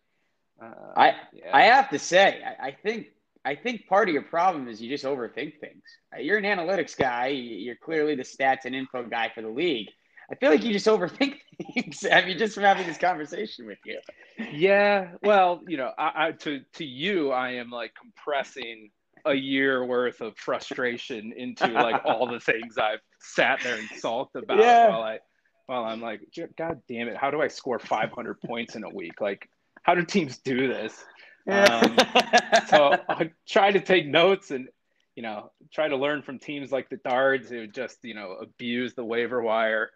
uh, 0.61 0.93
I 0.95 1.13
yeah. 1.33 1.49
I 1.51 1.63
have 1.63 1.89
to 1.89 1.99
say, 1.99 2.41
I, 2.45 2.67
I 2.67 2.71
think 2.71 3.07
I 3.43 3.55
think 3.55 3.87
part 3.87 4.07
of 4.07 4.13
your 4.13 4.23
problem 4.23 4.67
is 4.67 4.81
you 4.81 4.89
just 4.89 5.03
overthink 5.03 5.59
things. 5.59 5.83
You're 6.19 6.37
an 6.37 6.45
analytics 6.45 6.95
guy. 6.95 7.27
You're 7.27 7.75
clearly 7.75 8.15
the 8.15 8.23
stats 8.23 8.65
and 8.65 8.75
info 8.75 9.03
guy 9.03 9.31
for 9.33 9.41
the 9.41 9.49
league. 9.49 9.87
I 10.31 10.35
feel 10.35 10.49
like 10.49 10.63
you 10.63 10.73
just 10.73 10.87
overthink 10.87 11.39
things. 11.73 12.05
I 12.11 12.25
mean, 12.25 12.37
just 12.37 12.55
from 12.55 12.63
having 12.63 12.87
this 12.87 12.97
conversation 12.97 13.65
with 13.65 13.79
you. 13.85 13.99
Yeah, 14.51 15.11
well, 15.21 15.61
you 15.67 15.77
know, 15.77 15.91
I, 15.97 16.27
I 16.27 16.31
to 16.31 16.61
to 16.73 16.85
you, 16.85 17.31
I 17.31 17.51
am 17.51 17.69
like 17.69 17.93
compressing 17.99 18.89
a 19.25 19.33
year 19.33 19.85
worth 19.85 20.21
of 20.21 20.37
frustration 20.37 21.33
into 21.35 21.67
like 21.67 22.01
all 22.05 22.27
the 22.27 22.39
things 22.39 22.77
I've 22.77 22.99
sat 23.19 23.59
there 23.63 23.75
and 23.75 23.89
sulked 23.89 24.35
about 24.35 24.59
Yeah. 24.59 24.87
while 24.89 25.01
I 25.01 25.19
while 25.67 25.85
I'm 25.85 26.01
like, 26.01 26.21
God 26.57 26.81
damn 26.89 27.07
it, 27.07 27.15
how 27.15 27.31
do 27.31 27.41
I 27.41 27.47
score 27.47 27.79
500 27.79 28.41
points 28.41 28.75
in 28.75 28.83
a 28.83 28.89
week? 28.89 29.21
Like, 29.21 29.47
how 29.83 29.95
do 29.95 30.03
teams 30.03 30.39
do 30.39 30.67
this? 30.67 31.05
Um, 31.49 31.97
So 32.67 32.97
I 33.09 33.31
try 33.47 33.71
to 33.71 33.79
take 33.79 34.07
notes 34.07 34.51
and 34.51 34.67
you 35.15 35.23
know 35.23 35.51
try 35.73 35.87
to 35.87 35.95
learn 35.95 36.21
from 36.21 36.39
teams 36.39 36.71
like 36.71 36.89
the 36.89 36.97
Dards 36.97 37.49
who 37.49 37.67
just 37.67 37.99
you 38.03 38.13
know 38.13 38.33
abuse 38.41 38.93
the 38.93 39.05
waiver 39.05 39.41
wire. 39.41 39.91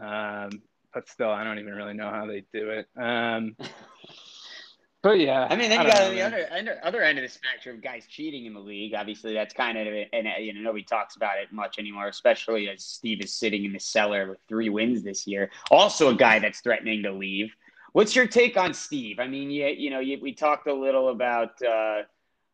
Um, 0.00 0.62
but 0.92 1.08
still, 1.08 1.30
I 1.30 1.44
don't 1.44 1.58
even 1.58 1.74
really 1.74 1.94
know 1.94 2.10
how 2.10 2.26
they 2.26 2.44
do 2.52 2.70
it. 2.70 2.86
Um, 2.96 3.56
but 5.02 5.18
yeah, 5.18 5.46
I 5.50 5.56
mean, 5.56 5.68
then 5.70 5.84
you 5.84 5.92
got 5.92 6.00
know, 6.00 6.10
the 6.10 6.16
man. 6.16 6.32
other, 6.32 6.48
other 6.52 6.80
other 6.84 7.02
end 7.02 7.18
of 7.18 7.22
the 7.24 7.28
spectrum, 7.28 7.80
guys 7.82 8.06
cheating 8.08 8.46
in 8.46 8.54
the 8.54 8.60
league. 8.60 8.94
Obviously, 8.94 9.34
that's 9.34 9.52
kind 9.52 9.76
of 9.76 9.86
and 10.12 10.28
you 10.38 10.54
know 10.54 10.60
nobody 10.60 10.84
talks 10.84 11.16
about 11.16 11.38
it 11.38 11.52
much 11.52 11.78
anymore, 11.78 12.08
especially 12.08 12.68
as 12.68 12.84
Steve 12.84 13.20
is 13.20 13.34
sitting 13.34 13.64
in 13.64 13.72
the 13.72 13.80
cellar 13.80 14.28
with 14.28 14.38
three 14.48 14.68
wins 14.68 15.02
this 15.02 15.26
year. 15.26 15.50
Also, 15.70 16.10
a 16.10 16.14
guy 16.14 16.38
that's 16.38 16.60
threatening 16.60 17.02
to 17.02 17.12
leave. 17.12 17.52
What's 17.92 18.16
your 18.16 18.26
take 18.26 18.56
on 18.56 18.74
Steve? 18.74 19.20
I 19.20 19.28
mean, 19.28 19.50
you, 19.50 19.66
you 19.66 19.90
know, 19.90 20.00
you, 20.00 20.18
we 20.20 20.32
talked 20.32 20.66
a 20.66 20.74
little 20.74 21.10
about 21.10 21.62
uh, 21.62 22.02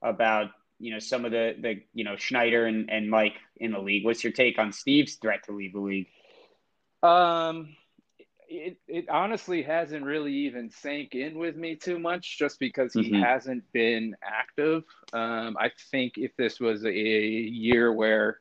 about 0.02 0.50
you 0.78 0.92
know 0.92 0.98
some 0.98 1.24
of 1.24 1.30
the 1.30 1.54
the 1.60 1.82
you 1.94 2.04
know 2.04 2.16
Schneider 2.16 2.66
and, 2.66 2.90
and 2.90 3.08
Mike 3.08 3.36
in 3.56 3.72
the 3.72 3.78
league. 3.78 4.04
What's 4.04 4.24
your 4.24 4.32
take 4.32 4.58
on 4.58 4.72
Steve's 4.72 5.14
threat 5.14 5.44
to 5.44 5.52
leave 5.52 5.74
the 5.74 5.80
league? 5.80 6.08
Um, 7.02 7.76
it, 8.48 8.76
it 8.88 9.08
honestly 9.08 9.62
hasn't 9.62 10.04
really 10.04 10.34
even 10.34 10.70
sank 10.70 11.14
in 11.14 11.38
with 11.38 11.56
me 11.56 11.76
too 11.76 11.98
much 11.98 12.36
just 12.36 12.58
because 12.58 12.92
he 12.92 13.12
Mhm. 13.12 13.22
hasn't 13.22 13.72
been 13.72 14.16
active. 14.22 14.82
Um, 15.12 15.56
I 15.58 15.70
think 15.90 16.18
if 16.18 16.34
this 16.36 16.58
was 16.58 16.84
a 16.84 16.92
year 16.92 17.92
where, 17.92 18.40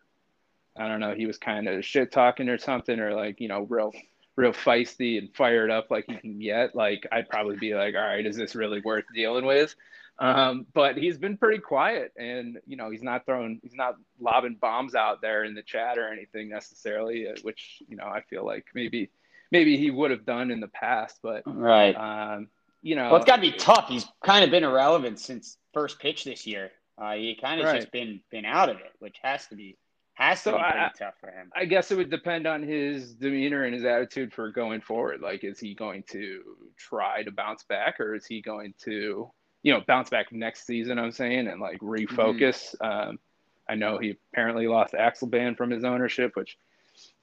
I 0.75 0.87
don't 0.87 0.99
know, 0.99 1.13
he 1.13 1.27
was 1.27 1.37
kind 1.37 1.67
of 1.67 1.85
shit 1.85 2.11
talking 2.11 2.49
or 2.49 2.57
something, 2.57 2.99
or 2.99 3.13
like, 3.13 3.39
you 3.39 3.47
know, 3.47 3.61
real, 3.69 3.93
real 4.35 4.51
feisty 4.51 5.19
and 5.19 5.33
fired 5.35 5.69
up 5.69 5.91
like 5.91 6.05
he 6.07 6.15
can 6.15 6.39
get, 6.39 6.75
like, 6.75 7.05
I'd 7.11 7.29
probably 7.29 7.57
be 7.57 7.75
like, 7.75 7.93
all 7.95 8.01
right, 8.01 8.25
is 8.25 8.35
this 8.35 8.55
really 8.55 8.81
worth 8.81 9.05
dealing 9.13 9.45
with? 9.45 9.75
Um, 10.19 10.65
but 10.73 10.97
he's 10.97 11.17
been 11.17 11.37
pretty 11.37 11.59
quiet 11.59 12.11
and, 12.17 12.57
you 12.67 12.75
know, 12.75 12.89
he's 12.89 13.01
not 13.03 13.25
throwing, 13.25 13.59
he's 13.63 13.73
not 13.73 13.95
lobbing 14.19 14.55
bombs 14.59 14.93
out 14.93 15.21
there 15.21 15.45
in 15.45 15.53
the 15.55 15.61
chat 15.63 15.97
or 15.97 16.11
anything 16.11 16.49
necessarily, 16.49 17.27
uh, 17.29 17.35
which, 17.41 17.81
you 17.87 17.95
know, 17.95 18.03
I 18.03 18.21
feel 18.29 18.45
like 18.45 18.65
maybe, 18.75 19.09
maybe 19.51 19.77
he 19.77 19.91
would 19.91 20.11
have 20.11 20.25
done 20.25 20.51
in 20.51 20.59
the 20.59 20.67
past, 20.67 21.19
but, 21.23 21.43
Right. 21.45 21.93
um, 21.95 22.49
you 22.81 22.95
know, 22.95 23.05
Well, 23.11 23.15
it's 23.15 23.25
got 23.25 23.37
to 23.37 23.41
be 23.41 23.53
tough. 23.53 23.87
He's 23.87 24.05
kind 24.23 24.43
of 24.43 24.51
been 24.51 24.63
irrelevant 24.65 25.19
since 25.19 25.57
first 25.73 25.99
pitch 25.99 26.25
this 26.25 26.45
year. 26.45 26.71
Uh, 26.97 27.13
he 27.13 27.35
kind 27.39 27.61
of 27.61 27.67
Right. 27.67 27.75
just 27.79 27.91
been 27.91 28.21
been 28.29 28.43
out 28.45 28.67
of 28.69 28.77
it, 28.77 28.91
which 28.99 29.17
has 29.21 29.47
to 29.47 29.55
be 29.55 29.77
has 30.15 30.39
to 30.43 30.49
So 30.49 30.57
be 30.57 30.63
pretty 30.63 30.79
I- 30.79 30.91
tough 30.97 31.13
for 31.21 31.31
him. 31.31 31.49
I 31.55 31.63
guess 31.63 31.91
it 31.91 31.95
would 31.97 32.09
depend 32.09 32.45
on 32.45 32.61
his 32.61 33.15
demeanor 33.15 33.63
and 33.63 33.73
his 33.73 33.85
attitude 33.85 34.33
for 34.33 34.51
going 34.51 34.81
forward. 34.81 35.21
Like, 35.21 35.45
is 35.45 35.61
he 35.61 35.73
going 35.73 36.03
to 36.11 36.43
try 36.75 37.23
to 37.23 37.31
bounce 37.31 37.63
back, 37.63 38.01
or 38.01 38.15
is 38.15 38.25
he 38.25 38.41
going 38.41 38.73
to, 38.83 39.31
you 39.63 39.73
know, 39.73 39.81
bounce 39.85 40.09
back 40.09 40.31
next 40.31 40.65
season? 40.65 40.99
I'm 40.99 41.11
saying 41.11 41.47
and 41.47 41.59
like 41.61 41.79
refocus. 41.81 42.75
Um, 42.81 43.19
I 43.67 43.75
know 43.75 43.97
he 43.97 44.17
apparently 44.33 44.67
lost 44.67 44.93
Axelband 44.93 45.57
from 45.57 45.69
his 45.69 45.83
ownership, 45.83 46.35
which 46.35 46.57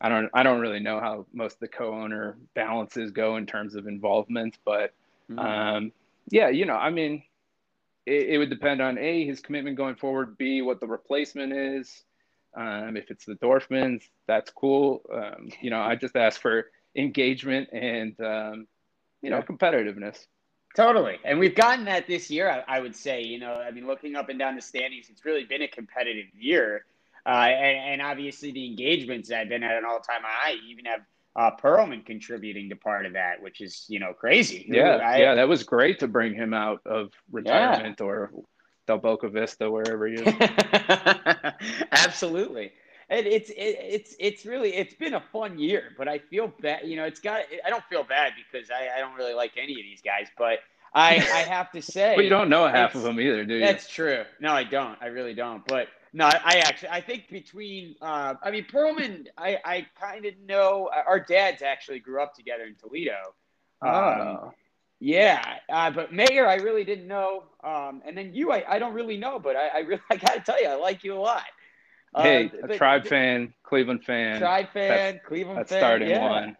I 0.01 0.09
don't. 0.09 0.31
I 0.33 0.43
don't 0.43 0.61
really 0.61 0.81
know 0.81 1.01
how 1.01 1.27
most 1.33 1.55
of 1.55 1.61
the 1.61 1.69
co-owner 1.69 2.37
balances 2.55 3.11
go 3.11 3.37
in 3.37 3.47
terms 3.47 3.75
of 3.75 3.87
involvement, 3.87 4.59
but 4.65 4.93
Mhm. 5.31 5.39
um, 5.39 5.93
yeah, 6.31 6.49
you 6.49 6.67
know, 6.67 6.77
I 6.77 6.91
mean, 6.91 7.23
it, 8.07 8.29
it 8.31 8.39
would 8.39 8.51
depend 8.51 8.81
on 8.81 8.97
a 8.99 9.25
his 9.25 9.41
commitment 9.41 9.77
going 9.77 9.97
forward, 9.97 10.39
b 10.39 10.63
what 10.63 10.81
the 10.81 10.87
replacement 10.87 11.53
is. 11.53 12.05
Um, 12.55 12.97
if 12.97 13.11
it's 13.11 13.27
the 13.27 13.35
Dorfmans, 13.35 14.09
that's 14.27 14.51
cool. 14.51 15.03
Um, 15.13 15.49
you 15.61 15.71
know, 15.71 15.81
I 15.81 15.95
just 15.97 16.17
ask 16.17 16.41
for 16.41 16.71
engagement 16.95 17.69
and 17.73 18.19
um, 18.21 18.67
you 19.21 19.31
know 19.31 19.43
competitiveness. 19.43 20.27
Totally. 20.77 21.19
And 21.25 21.39
we've 21.39 21.55
gotten 21.55 21.87
that 21.87 22.07
this 22.07 22.31
year, 22.31 22.51
I, 22.51 22.77
I 22.77 22.81
would 22.81 22.95
say. 22.95 23.23
You 23.23 23.41
know, 23.41 23.55
I 23.55 23.71
mean, 23.71 23.87
looking 23.87 24.15
up 24.15 24.29
and 24.29 24.39
down 24.39 24.55
the 24.57 24.61
standings, 24.63 25.09
it's 25.11 25.25
really 25.25 25.45
been 25.45 25.63
a 25.63 25.69
competitive 25.69 26.27
year. 26.39 26.85
Uh, 27.25 27.31
and, 27.49 28.01
and 28.01 28.03
obviously, 28.03 28.53
the 28.53 28.67
engagements 28.67 29.31
have 29.33 29.49
been 29.49 29.63
at 29.63 29.77
an 29.79 29.85
all 29.89 30.01
time 30.01 30.21
high. 30.23 30.53
You 30.53 30.69
even 30.71 30.85
have 30.85 31.01
uh, 31.35 31.51
Perlman 31.57 32.05
contributing 32.05 32.69
to 32.69 32.77
part 32.77 33.07
of 33.07 33.15
that, 33.15 33.41
which 33.43 33.61
is, 33.63 33.87
you 33.89 33.99
know, 34.01 34.13
crazy. 34.13 34.67
Yeah, 34.69 34.97
I- 34.97 35.17
yeah, 35.19 35.35
that 35.35 35.49
was 35.49 35.63
great 35.63 35.99
to 36.01 36.09
bring 36.09 36.35
him 36.35 36.53
out 36.53 36.83
of 36.85 37.11
retirement 37.33 38.01
or 38.03 38.31
Del 38.87 38.99
Boca 38.99 39.29
Vista, 39.31 39.71
wherever 39.71 40.07
he 40.07 40.15
is. 40.15 40.23
Absolutely. 41.93 42.73
And 43.09 43.27
it's 43.27 43.51
it, 43.51 43.55
it's 43.57 44.17
it's 44.19 44.45
really 44.45 44.75
it's 44.75 44.95
been 44.95 45.15
a 45.15 45.21
fun 45.21 45.59
year, 45.59 45.93
but 45.97 46.09
I 46.09 46.19
feel 46.19 46.49
bad. 46.61 46.87
You 46.89 46.97
know, 46.97 47.05
it's 47.05 47.21
got. 47.21 47.43
I 47.65 47.71
don't 47.71 47.85
feel 47.85 48.03
bad 48.03 48.33
because 48.37 48.71
I, 48.71 48.97
I 48.97 49.01
don't 49.01 49.15
really 49.15 49.35
like 49.35 49.53
any 49.57 49.73
of 49.75 49.79
these 49.85 50.03
guys, 50.03 50.27
but 50.37 50.59
I 50.93 51.15
I 51.15 51.43
have 51.49 51.71
to 51.73 51.83
say. 51.83 52.17
but 52.17 52.25
you 52.25 52.31
don't 52.31 52.49
know 52.49 52.67
half 52.67 52.95
of 52.97 53.03
them 53.03 53.21
either, 53.21 53.45
do 53.45 53.55
you? 53.55 53.61
That's 53.61 53.89
true. 53.89 54.25
No, 54.41 54.53
I 54.53 54.65
don't. 54.65 54.99
I 55.01 55.07
really 55.07 55.35
don't. 55.35 55.65
But 55.67 55.89
no, 56.13 56.25
I, 56.27 56.41
I 56.45 56.57
actually 56.59 56.89
I 56.89 57.01
think 57.01 57.29
between 57.29 57.95
uh, 58.03 58.35
I 58.43 58.51
mean 58.51 58.65
Perlman, 58.65 59.27
I 59.39 59.59
I 59.65 59.87
kind 60.01 60.25
of 60.27 60.35
know 60.45 60.91
our 61.07 61.21
dads 61.21 61.63
actually 61.63 62.01
grew 62.01 62.21
up 62.23 62.35
together 62.35 62.65
in 62.65 62.75
Toledo. 62.75 63.19
Um, 63.83 63.91
Oh. 63.93 64.53
yeah, 65.01 65.59
uh, 65.71 65.91
but 65.91 66.13
Mayor, 66.13 66.47
I 66.49 66.57
really 66.57 66.85
didn't 66.85 67.07
know. 67.07 67.45
Um, 67.63 68.03
and 68.07 68.17
then 68.17 68.35
you, 68.35 68.51
I, 68.53 68.65
I 68.69 68.79
don't 68.79 68.95
really 68.95 69.17
know, 69.19 69.39
but 69.39 69.55
I, 69.55 69.69
I 69.69 69.79
really 69.81 70.01
I 70.11 70.17
gotta 70.17 70.41
tell 70.41 70.61
you, 70.61 70.69
I 70.69 70.75
like 70.75 71.05
you 71.05 71.15
a 71.15 71.21
lot. 71.21 71.45
Uh, 72.17 72.23
hey, 72.23 72.51
a 72.63 72.67
but- 72.67 72.77
Tribe 72.79 73.07
fan, 73.07 73.53
Cleveland 73.63 74.03
fan. 74.03 74.41
Tribe 74.41 74.69
fan, 74.73 75.21
Cleveland 75.27 75.59
That's 75.59 75.71
fan. 75.71 75.81
starting 75.81 76.09
yeah. 76.09 76.29
one. 76.29 76.57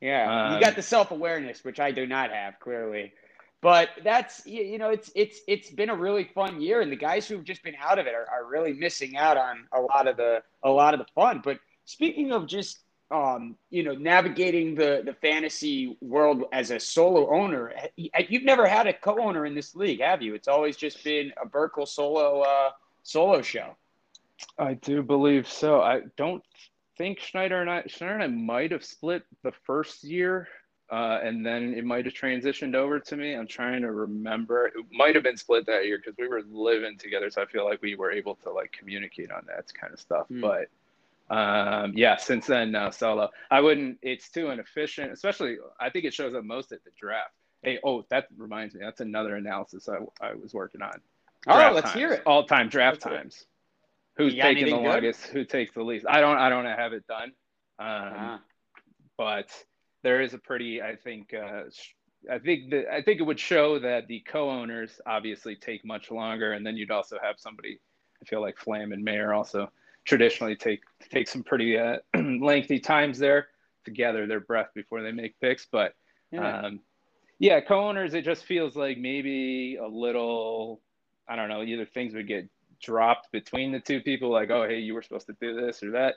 Yeah, 0.00 0.46
Um, 0.46 0.54
you 0.54 0.60
got 0.60 0.76
the 0.76 0.82
self 0.82 1.10
awareness, 1.10 1.64
which 1.64 1.78
I 1.80 1.90
do 1.90 2.06
not 2.06 2.30
have 2.30 2.58
clearly. 2.60 3.12
But 3.60 3.90
that's 4.02 4.44
you 4.46 4.62
you 4.62 4.78
know 4.78 4.90
it's 4.90 5.10
it's 5.14 5.40
it's 5.46 5.70
been 5.70 5.90
a 5.90 5.94
really 5.96 6.24
fun 6.34 6.60
year, 6.60 6.80
and 6.80 6.90
the 6.90 6.96
guys 6.96 7.28
who've 7.28 7.44
just 7.44 7.62
been 7.62 7.76
out 7.80 8.00
of 8.00 8.06
it 8.06 8.14
are, 8.14 8.26
are 8.28 8.44
really 8.44 8.72
missing 8.72 9.16
out 9.16 9.36
on 9.36 9.68
a 9.72 9.80
lot 9.80 10.08
of 10.08 10.16
the 10.16 10.42
a 10.64 10.70
lot 10.70 10.94
of 10.94 11.00
the 11.00 11.06
fun. 11.14 11.40
But 11.44 11.58
speaking 11.84 12.32
of 12.32 12.48
just 12.48 12.80
um, 13.12 13.56
you 13.70 13.82
know, 13.82 13.94
navigating 13.94 14.74
the 14.74 15.02
the 15.04 15.14
fantasy 15.14 15.96
world 16.00 16.44
as 16.52 16.70
a 16.70 16.80
solo 16.80 17.32
owner. 17.32 17.72
You've 17.96 18.44
never 18.44 18.66
had 18.66 18.86
a 18.86 18.92
co-owner 18.92 19.44
in 19.44 19.54
this 19.54 19.74
league, 19.74 20.00
have 20.00 20.22
you? 20.22 20.34
It's 20.34 20.48
always 20.48 20.76
just 20.76 21.04
been 21.04 21.32
a 21.40 21.46
Burkle 21.46 21.86
solo 21.86 22.40
uh, 22.40 22.70
solo 23.02 23.42
show. 23.42 23.76
I 24.58 24.74
do 24.74 25.02
believe 25.02 25.48
so. 25.48 25.80
I 25.80 26.02
don't 26.16 26.42
think 26.98 27.20
Schneider 27.20 27.60
and 27.60 27.70
I 27.70 27.82
Schneider 27.86 28.14
and 28.14 28.22
I 28.22 28.28
might 28.28 28.72
have 28.72 28.84
split 28.84 29.24
the 29.42 29.52
first 29.64 30.04
year, 30.04 30.48
uh, 30.90 31.20
and 31.22 31.44
then 31.44 31.74
it 31.74 31.84
might 31.84 32.04
have 32.04 32.14
transitioned 32.14 32.74
over 32.74 33.00
to 33.00 33.16
me. 33.16 33.34
I'm 33.34 33.46
trying 33.46 33.82
to 33.82 33.92
remember. 33.92 34.66
It 34.66 34.74
might 34.92 35.14
have 35.14 35.24
been 35.24 35.36
split 35.36 35.66
that 35.66 35.86
year 35.86 35.98
because 35.98 36.14
we 36.18 36.28
were 36.28 36.42
living 36.50 36.98
together, 36.98 37.30
so 37.30 37.42
I 37.42 37.46
feel 37.46 37.64
like 37.64 37.82
we 37.82 37.94
were 37.94 38.12
able 38.12 38.34
to 38.36 38.50
like 38.50 38.72
communicate 38.72 39.30
on 39.30 39.44
that 39.46 39.72
kind 39.74 39.92
of 39.92 40.00
stuff. 40.00 40.26
Mm. 40.30 40.40
But 40.40 40.68
um, 41.34 41.92
yeah, 41.94 42.16
since 42.16 42.46
then 42.46 42.70
now 42.70 42.90
solo. 42.90 43.30
I 43.50 43.60
wouldn't. 43.60 43.98
It's 44.02 44.28
too 44.28 44.50
inefficient, 44.50 45.12
especially. 45.12 45.56
I 45.80 45.88
think 45.88 46.04
it 46.04 46.12
shows 46.12 46.34
up 46.34 46.44
most 46.44 46.72
at 46.72 46.84
the 46.84 46.90
draft. 46.98 47.32
Hey, 47.62 47.78
oh, 47.84 48.04
that 48.10 48.26
reminds 48.36 48.74
me. 48.74 48.80
That's 48.82 49.00
another 49.00 49.36
analysis 49.36 49.88
I, 49.88 49.98
I 50.24 50.34
was 50.34 50.52
working 50.52 50.82
on. 50.82 51.00
All 51.46 51.56
right, 51.56 51.72
let's 51.72 51.86
times, 51.86 51.96
hear 51.96 52.12
it. 52.12 52.22
All 52.26 52.44
time 52.44 52.68
draft 52.68 53.04
let's 53.04 53.04
times. 53.04 53.46
Who's 54.16 54.34
taking 54.34 54.66
the 54.66 54.76
longest? 54.76 55.26
Who 55.26 55.44
takes 55.44 55.72
the 55.72 55.82
least? 55.82 56.06
I 56.08 56.20
don't. 56.20 56.36
I 56.36 56.48
don't 56.48 56.66
have 56.66 56.92
it 56.92 57.06
done. 57.06 57.32
Um, 57.78 57.86
uh-huh. 57.88 58.38
But 59.16 59.50
there 60.02 60.20
is 60.20 60.34
a 60.34 60.38
pretty. 60.38 60.82
I 60.82 60.96
think. 60.96 61.34
Uh, 61.34 61.62
I 62.30 62.38
think 62.38 62.70
that 62.70 62.92
I 62.92 63.02
think 63.02 63.20
it 63.20 63.24
would 63.24 63.40
show 63.40 63.78
that 63.80 64.06
the 64.06 64.20
co-owners 64.20 65.00
obviously 65.06 65.56
take 65.56 65.84
much 65.84 66.10
longer, 66.10 66.52
and 66.52 66.64
then 66.64 66.76
you'd 66.76 66.90
also 66.90 67.18
have 67.22 67.36
somebody. 67.38 67.80
I 68.20 68.24
feel 68.26 68.40
like 68.40 68.56
Flam 68.58 68.92
and 68.92 69.02
Mayor 69.02 69.32
also 69.32 69.70
traditionally 70.04 70.56
take 70.56 70.80
take 71.10 71.28
some 71.28 71.42
pretty 71.42 71.78
uh, 71.78 71.96
lengthy 72.16 72.78
times 72.78 73.18
there 73.18 73.48
to 73.84 73.90
gather 73.90 74.26
their 74.26 74.40
breath 74.40 74.68
before 74.74 75.02
they 75.02 75.12
make 75.12 75.40
picks. 75.40 75.66
But 75.66 75.94
yeah. 76.30 76.60
Um, 76.60 76.80
yeah, 77.38 77.60
co-owners, 77.60 78.14
it 78.14 78.24
just 78.24 78.44
feels 78.44 78.76
like 78.76 78.98
maybe 78.98 79.76
a 79.76 79.86
little, 79.86 80.80
I 81.28 81.34
don't 81.34 81.48
know, 81.48 81.62
either 81.62 81.84
things 81.84 82.14
would 82.14 82.28
get 82.28 82.48
dropped 82.82 83.32
between 83.32 83.72
the 83.72 83.80
two 83.80 84.00
people, 84.00 84.30
like, 84.30 84.50
oh, 84.50 84.66
hey, 84.68 84.78
you 84.78 84.94
were 84.94 85.02
supposed 85.02 85.26
to 85.26 85.36
do 85.40 85.54
this 85.60 85.82
or 85.82 85.92
that, 85.92 86.16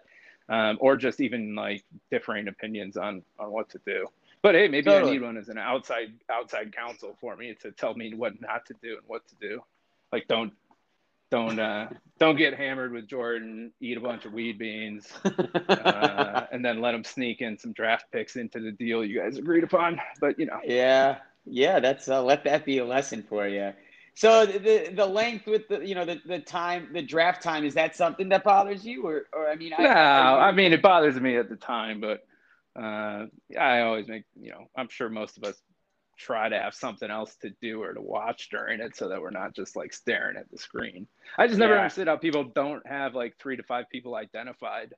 um, 0.49 0.78
or 0.82 0.97
just 0.97 1.21
even 1.21 1.56
like 1.56 1.84
differing 2.12 2.47
opinions 2.47 2.97
on 2.97 3.23
on 3.39 3.51
what 3.51 3.69
to 3.69 3.80
do. 3.86 4.08
But 4.41 4.56
hey, 4.56 4.67
maybe 4.67 4.84
totally. 4.84 5.12
I 5.12 5.13
need 5.13 5.21
one 5.21 5.38
as 5.38 5.49
an 5.49 5.58
outside 5.58 6.13
outside 6.30 6.75
counsel 6.75 7.17
for 7.19 7.36
me 7.36 7.56
to 7.62 7.71
tell 7.71 7.93
me 7.95 8.13
what 8.13 8.39
not 8.41 8.65
to 8.67 8.75
do 8.82 8.97
and 8.97 9.08
what 9.08 9.28
to 9.30 9.36
do. 9.39 9.62
Like, 10.12 10.28
don't 10.28 10.54
don't 11.32 11.60
uh, 11.60 11.89
don't 12.19 12.38
get 12.38 12.54
hammered 12.54 12.91
with 12.91 13.08
Jordan. 13.08 13.71
Eat 13.82 13.97
a 13.97 13.99
bunch 13.99 14.25
of 14.25 14.34
weed 14.34 14.60
beans, 14.60 15.12
uh, 15.25 16.45
and 16.51 16.63
then 16.63 16.80
let 16.82 16.93
him 16.93 17.04
sneak 17.04 17.41
in 17.41 17.58
some 17.58 17.73
draft 17.73 18.06
picks 18.12 18.36
into 18.36 18.60
the 18.60 18.71
deal 18.71 19.04
you 19.04 19.19
guys 19.19 19.38
agreed 19.38 19.63
upon. 19.63 19.99
But 20.21 20.39
you 20.39 20.45
know, 20.45 20.60
yeah, 20.63 21.17
yeah, 21.45 21.80
that's 21.80 22.08
uh, 22.08 22.23
let 22.23 22.43
that 22.43 22.65
be 22.65 22.78
a 22.78 22.86
lesson 22.86 23.23
for 23.23 23.47
you. 23.47 23.73
So 24.15 24.45
the 24.45 24.91
the 24.95 25.06
length 25.06 25.45
with 25.45 25.67
the 25.67 25.86
you 25.86 25.93
know 25.93 26.06
the, 26.06 26.21
the 26.25 26.39
time 26.39 26.89
the 26.93 27.01
draft 27.01 27.43
time 27.43 27.65
is 27.65 27.73
that 27.73 27.95
something 27.95 28.30
that 28.30 28.45
bothers 28.45 28.86
you 28.86 29.06
or 29.06 29.25
or 29.34 29.49
I 29.49 29.56
mean 29.56 29.73
I, 29.78 29.84
no 29.84 29.89
I, 29.89 30.47
I 30.47 30.51
mean 30.54 30.71
it 30.71 30.82
bothers 30.82 31.19
me 31.19 31.36
at 31.36 31.49
the 31.49 31.58
time 31.58 31.99
but 31.99 32.25
uh, 32.82 33.25
I 33.60 33.82
always 33.82 34.08
make 34.08 34.23
you 34.39 34.51
know 34.51 34.69
I'm 34.75 34.88
sure 34.88 35.10
most 35.10 35.38
of 35.38 35.43
us 35.43 35.62
try 36.17 36.47
to 36.47 36.58
have 36.58 36.73
something 36.73 37.12
else 37.12 37.36
to 37.41 37.51
do 37.62 37.84
or 37.84 37.93
to 37.93 38.01
watch 38.01 38.49
during 38.49 38.80
it 38.80 38.95
so 38.95 39.10
that 39.10 39.21
we're 39.21 39.32
not 39.32 39.54
just 39.54 39.75
like 39.75 39.93
staring 39.93 40.38
at 40.38 40.49
the 40.49 40.58
screen. 40.58 41.08
I 41.38 41.47
just 41.47 41.60
never 41.60 41.73
yeah. 41.73 41.82
understood 41.82 42.08
how 42.08 42.15
people 42.15 42.45
don't 42.45 42.86
have 42.88 43.15
like 43.15 43.36
three 43.38 43.58
to 43.58 43.63
five 43.63 43.89
people 43.91 44.15
identified 44.15 44.93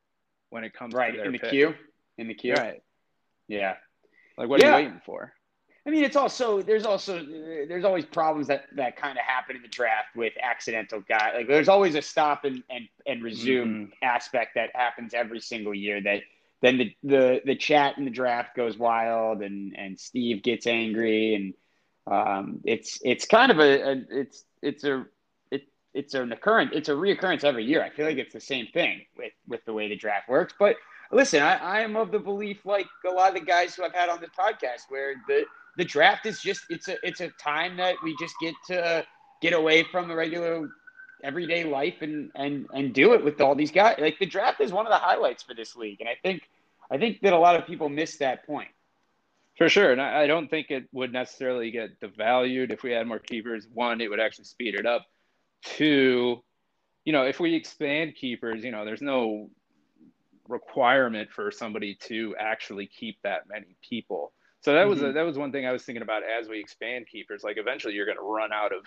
when 0.50 0.64
it 0.64 0.74
comes 0.74 0.94
right 0.94 1.16
to 1.16 1.24
in 1.24 1.32
the 1.32 1.40
pick. 1.40 1.50
queue. 1.50 1.74
In 2.20 2.28
the 2.28 2.36
queue. 2.36 2.54
Right. 2.54 2.82
Yeah. 3.48 3.76
Like 4.38 4.50
what 4.50 4.62
yeah. 4.62 4.68
are 4.68 4.80
you 4.80 4.86
waiting 4.86 5.02
for? 5.06 5.34
I 5.88 5.90
mean, 5.90 6.04
it's 6.04 6.18
also 6.18 6.62
there's 6.62 6.86
also 6.86 7.24
there's 7.24 7.86
always 7.86 8.04
problems 8.04 8.48
that 8.48 8.66
that 8.76 8.98
kind 8.98 9.18
of 9.18 9.24
happen 9.24 9.56
in 9.56 9.62
the 9.62 9.70
draft 9.70 10.18
with 10.18 10.34
accidental 10.42 11.02
guy. 11.08 11.32
Like 11.34 11.48
there's 11.48 11.70
always 11.70 11.96
a 11.96 12.02
stop 12.02 12.44
and 12.44 12.62
and, 12.70 12.90
and 13.06 13.24
resume 13.24 13.86
mm-hmm. 13.86 13.92
aspect 14.04 14.56
that 14.56 14.72
happens 14.76 15.14
every 15.14 15.40
single 15.40 15.74
year 15.74 16.02
that 16.02 16.24
then 16.62 16.78
the, 16.78 16.96
the 17.04 17.42
the 17.46 17.56
chat 17.56 17.98
in 17.98 18.04
the 18.04 18.12
draft 18.12 18.54
goes 18.54 18.78
wild 18.78 19.42
and 19.42 19.78
and 19.78 19.98
Steve 19.98 20.44
gets 20.44 20.68
angry 20.68 21.36
and 21.36 21.54
um, 22.14 22.60
it's 22.66 23.00
it's 23.02 23.26
kind 23.26 23.50
of 23.50 23.60
a, 23.60 23.92
a, 23.92 24.04
it's 24.10 24.44
it's 24.62 24.84
a 24.84 25.06
it, 25.52 25.70
it's 25.94 26.16
an 26.16 26.34
occurrence 26.34 26.72
it's 26.74 26.90
a 26.90 26.94
reoccurrence 26.94 27.46
every 27.46 27.64
year. 27.64 27.82
I 27.82 27.92
feel 27.92 28.06
like 28.06 28.18
it's 28.18 28.34
the 28.34 28.42
same 28.42 28.68
thing 28.74 29.04
with 29.18 29.32
with 29.48 29.64
the 29.64 29.72
way 29.72 29.88
the 29.88 29.96
draft 29.96 30.28
works. 30.28 30.54
But 30.60 30.76
listen, 31.14 31.42
I, 31.42 31.56
I 31.56 31.80
am 31.80 31.96
of 31.96 32.12
the 32.12 32.20
belief 32.20 32.66
like 32.66 32.88
a 33.10 33.10
lot 33.10 33.30
of 33.30 33.36
the 33.36 33.46
guys 33.46 33.74
who 33.74 33.86
I've 33.86 33.94
had 33.94 34.10
on 34.10 34.20
this 34.20 34.32
podcast 34.38 34.90
where 34.90 35.16
the 35.30 35.46
the 35.78 35.86
draft 35.86 36.26
is 36.26 36.42
just 36.42 36.66
it's 36.70 36.88
a 36.88 36.98
it's 37.04 37.22
a 37.22 37.30
time 37.42 37.78
that 37.78 37.96
we 38.04 38.16
just 38.20 38.36
get 38.42 38.56
to 38.68 39.06
get 39.42 39.54
away 39.54 39.84
from 39.84 40.08
the 40.08 40.16
regular 40.16 40.70
everyday 41.24 41.64
life 41.64 42.02
and 42.02 42.32
and 42.36 42.68
and 42.74 42.94
do 42.94 43.14
it 43.14 43.24
with 43.24 43.40
all 43.40 43.56
these 43.56 43.72
guys. 43.72 43.96
Like 44.00 44.20
the 44.20 44.26
draft 44.26 44.60
is 44.60 44.74
one 44.74 44.86
of 44.86 44.92
the 44.92 44.98
highlights 44.98 45.44
for 45.44 45.54
this 45.54 45.76
league, 45.76 46.02
and 46.02 46.10
I 46.10 46.16
think 46.22 46.50
I 46.92 46.98
think 46.98 47.22
that 47.22 47.34
a 47.34 47.40
lot 47.40 47.56
of 47.56 47.66
people 47.66 47.90
miss 47.90 48.18
that 48.18 48.46
point. 48.46 48.70
For 49.58 49.70
sure, 49.70 49.92
and 49.92 50.00
I 50.00 50.28
don't 50.28 50.50
think 50.50 50.70
it 50.70 50.88
would 50.92 51.12
necessarily 51.12 51.72
get 51.72 52.00
devalued 52.00 52.72
if 52.72 52.84
we 52.84 52.92
had 52.92 53.08
more 53.08 53.18
keepers. 53.18 53.68
One, 53.74 54.02
it 54.02 54.08
would 54.08 54.20
actually 54.20 54.46
speed 54.46 54.76
it 54.76 54.86
up. 54.86 55.08
Two, 55.64 56.44
you 57.06 57.12
know, 57.12 57.24
if 57.24 57.40
we 57.40 57.56
expand 57.56 58.14
keepers, 58.14 58.64
you 58.64 58.70
know, 58.70 58.86
there's 58.86 59.02
no 59.02 59.50
requirement 60.48 61.32
for 61.32 61.50
somebody 61.50 61.96
to 62.02 62.36
actually 62.40 62.86
keep 62.86 63.20
that 63.24 63.50
many 63.50 63.76
people. 63.82 64.32
So 64.62 64.74
that 64.74 64.88
was 64.88 65.00
mm-hmm. 65.00 65.10
a, 65.10 65.14
that 65.14 65.24
was 65.24 65.38
one 65.38 65.52
thing 65.52 65.66
I 65.66 65.72
was 65.72 65.84
thinking 65.84 66.02
about 66.02 66.24
as 66.24 66.48
we 66.50 66.60
expand 66.60 67.08
keepers. 67.08 67.44
Like 67.44 67.58
eventually, 67.58 67.94
you're 67.94 68.06
going 68.06 68.18
to 68.18 68.24
run 68.24 68.52
out 68.52 68.74
of 68.74 68.86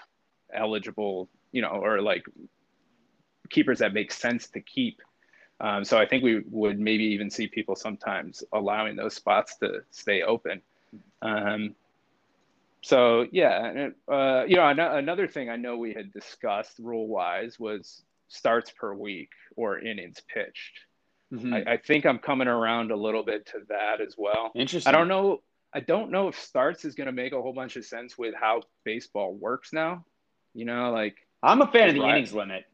eligible 0.53 1.29
you 1.53 1.63
know, 1.63 1.69
or 1.69 2.01
like 2.01 2.25
keepers 3.51 3.81
that 3.81 3.93
make 3.93 4.13
sense 4.13 4.49
to 4.51 4.61
keep. 4.61 5.01
Um, 5.61 5.85
so 5.85 5.99
I 5.99 6.07
think 6.07 6.25
we 6.25 6.43
would 6.51 6.79
maybe 6.79 7.05
even 7.05 7.31
see 7.31 7.47
people 7.47 7.77
sometimes 7.77 8.43
allowing 8.53 8.97
those 8.97 9.15
spots 9.15 9.57
to 9.59 9.83
stay 9.91 10.23
open. 10.23 10.63
Um, 11.21 11.75
so 12.83 13.27
yeah, 13.31 13.89
uh, 14.11 14.45
you 14.47 14.57
know, 14.57 14.69
another 14.69 15.29
thing 15.29 15.51
I 15.51 15.57
know 15.57 15.77
we 15.77 15.93
had 15.93 16.13
discussed 16.13 16.79
rule 16.79 17.09
wise 17.09 17.59
was 17.61 18.03
starts 18.29 18.71
per 18.71 18.95
week 18.95 19.31
or 19.55 19.79
innings 19.79 20.23
pitched. 20.33 20.81
Mm-hmm. 21.33 21.55
I, 21.55 21.75
I, 21.75 21.77
think 21.77 22.07
I'm 22.07 22.19
coming 22.19 22.49
around 22.49 22.91
a 22.91 22.97
little 22.97 23.23
bit 23.23 23.47
to 23.47 23.59
that 23.69 24.01
as 24.01 24.17
well. 24.19 24.51
Interesting. 24.55 24.93
I 24.93 24.97
don't 24.97 25.07
know. 25.07 25.43
I 25.73 25.81
don't 25.81 26.11
know 26.11 26.29
if 26.29 26.39
starts 26.39 26.85
is 26.85 26.95
going 26.95 27.07
to 27.07 27.13
make 27.13 27.33
a 27.33 27.41
whole 27.41 27.53
bunch 27.53 27.77
of 27.77 27.85
sense 27.85 28.19
with 28.19 28.35
how 28.35 28.63
baseball 28.85 29.35
works 29.35 29.73
now. 29.73 30.05
You 30.55 30.65
know, 30.65 30.91
like 30.91 31.17
I'm 31.43 31.63
a 31.63 31.67
fan 31.67 31.91
of 31.91 31.95
the 31.95 32.01
right. 32.01 32.17
innings 32.17 32.35
limit. 32.35 32.65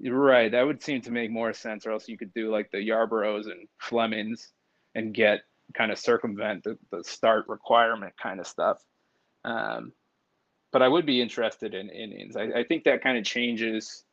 Right. 0.00 0.52
That 0.52 0.64
would 0.64 0.82
seem 0.82 1.00
to 1.02 1.10
make 1.10 1.30
more 1.30 1.52
sense, 1.52 1.86
or 1.86 1.90
else 1.90 2.08
you 2.08 2.16
could 2.16 2.32
do 2.32 2.50
like 2.50 2.70
the 2.70 2.78
Yarbroughs 2.78 3.50
and 3.50 3.66
Flemings 3.78 4.52
and 4.94 5.12
get 5.12 5.40
kind 5.74 5.90
of 5.90 5.98
circumvent 5.98 6.64
the, 6.64 6.78
the 6.90 7.02
start 7.04 7.48
requirement 7.48 8.14
kind 8.22 8.40
of 8.40 8.46
stuff. 8.46 8.82
Um, 9.44 9.92
but 10.72 10.82
I 10.82 10.88
would 10.88 11.06
be 11.06 11.20
interested 11.20 11.74
in 11.74 11.88
innings. 11.88 12.36
I, 12.36 12.44
I 12.60 12.64
think 12.64 12.84
that 12.84 13.02
kind 13.02 13.18
of 13.18 13.24
changes. 13.24 14.04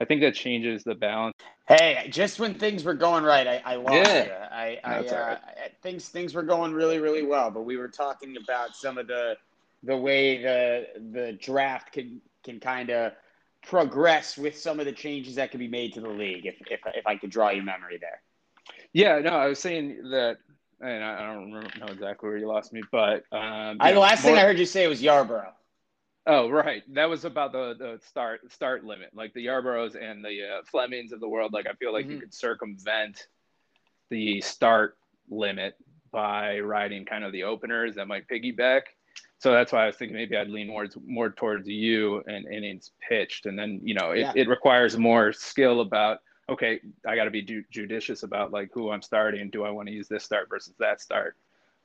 I 0.00 0.04
think 0.04 0.20
that 0.20 0.34
changes 0.34 0.84
the 0.84 0.94
balance. 0.94 1.36
Hey, 1.66 2.08
just 2.10 2.38
when 2.38 2.54
things 2.54 2.84
were 2.84 2.94
going 2.94 3.24
right, 3.24 3.46
I, 3.46 3.62
I 3.64 3.74
lost 3.76 3.94
yeah. 3.94 4.24
you. 4.24 4.30
I, 4.30 4.80
I, 4.84 4.98
uh, 4.98 5.36
right. 5.56 5.72
things 5.82 6.08
things 6.08 6.34
were 6.34 6.42
going 6.42 6.72
really 6.72 6.98
really 6.98 7.24
well, 7.24 7.50
but 7.50 7.62
we 7.62 7.76
were 7.76 7.88
talking 7.88 8.36
about 8.36 8.76
some 8.76 8.96
of 8.96 9.06
the 9.06 9.36
the 9.82 9.96
way 9.96 10.40
the 10.40 10.86
the 11.12 11.32
draft 11.32 11.92
can 11.92 12.20
can 12.44 12.60
kind 12.60 12.90
of 12.90 13.12
progress 13.66 14.38
with 14.38 14.56
some 14.56 14.80
of 14.80 14.86
the 14.86 14.92
changes 14.92 15.34
that 15.34 15.50
can 15.50 15.58
be 15.58 15.68
made 15.68 15.92
to 15.94 16.00
the 16.00 16.08
league, 16.08 16.46
if, 16.46 16.54
if, 16.70 16.80
if 16.94 17.06
I 17.06 17.16
could 17.16 17.30
draw 17.30 17.50
your 17.50 17.64
memory 17.64 17.98
there. 17.98 18.22
Yeah, 18.92 19.18
no, 19.18 19.30
I 19.30 19.46
was 19.46 19.58
saying 19.58 20.10
that, 20.10 20.38
and 20.80 21.04
I 21.04 21.26
don't 21.26 21.52
remember, 21.52 21.78
know 21.78 21.86
exactly 21.86 22.28
where 22.28 22.38
you 22.38 22.46
lost 22.46 22.72
me, 22.72 22.82
but 22.90 23.24
um, 23.32 23.76
I, 23.80 23.92
the 23.92 23.98
last 23.98 24.22
more, 24.22 24.32
thing 24.32 24.40
I 24.40 24.44
heard 24.44 24.58
you 24.58 24.64
say 24.64 24.86
was 24.86 25.02
Yarbrough. 25.02 25.52
Oh, 26.28 26.50
right. 26.50 26.82
That 26.94 27.08
was 27.08 27.24
about 27.24 27.52
the, 27.52 27.74
the 27.78 28.00
start 28.06 28.52
start 28.52 28.84
limit, 28.84 29.10
like 29.14 29.32
the 29.34 29.46
Yarbroughs 29.46 30.00
and 30.00 30.24
the 30.24 30.42
uh, 30.42 30.62
Flemings 30.70 31.12
of 31.12 31.20
the 31.20 31.28
world. 31.28 31.52
Like 31.52 31.66
I 31.66 31.72
feel 31.74 31.92
like 31.92 32.04
mm-hmm. 32.04 32.12
you 32.12 32.20
could 32.20 32.34
circumvent 32.34 33.26
the 34.10 34.40
start 34.40 34.98
limit 35.30 35.74
by 36.12 36.60
riding 36.60 37.04
kind 37.04 37.24
of 37.24 37.32
the 37.32 37.44
openers 37.44 37.94
that 37.96 38.08
might 38.08 38.28
piggyback 38.28 38.82
so 39.38 39.52
that's 39.52 39.72
why 39.72 39.84
I 39.84 39.86
was 39.86 39.96
thinking 39.96 40.16
maybe 40.16 40.36
I'd 40.36 40.48
lean 40.48 40.66
more 40.66 40.86
more 41.06 41.30
towards 41.30 41.68
you 41.68 42.22
and 42.26 42.46
innings 42.48 42.92
pitched, 43.08 43.46
and 43.46 43.58
then 43.58 43.80
you 43.82 43.94
know 43.94 44.10
it, 44.10 44.20
yeah. 44.20 44.32
it 44.34 44.48
requires 44.48 44.98
more 44.98 45.32
skill 45.32 45.80
about 45.80 46.18
okay, 46.50 46.80
I 47.06 47.14
got 47.14 47.24
to 47.24 47.30
be 47.30 47.42
ju- 47.42 47.64
judicious 47.70 48.22
about 48.22 48.52
like 48.52 48.70
who 48.72 48.90
I'm 48.90 49.02
starting. 49.02 49.50
Do 49.50 49.64
I 49.64 49.70
want 49.70 49.88
to 49.88 49.94
use 49.94 50.08
this 50.08 50.24
start 50.24 50.48
versus 50.48 50.74
that 50.78 51.00
start? 51.00 51.36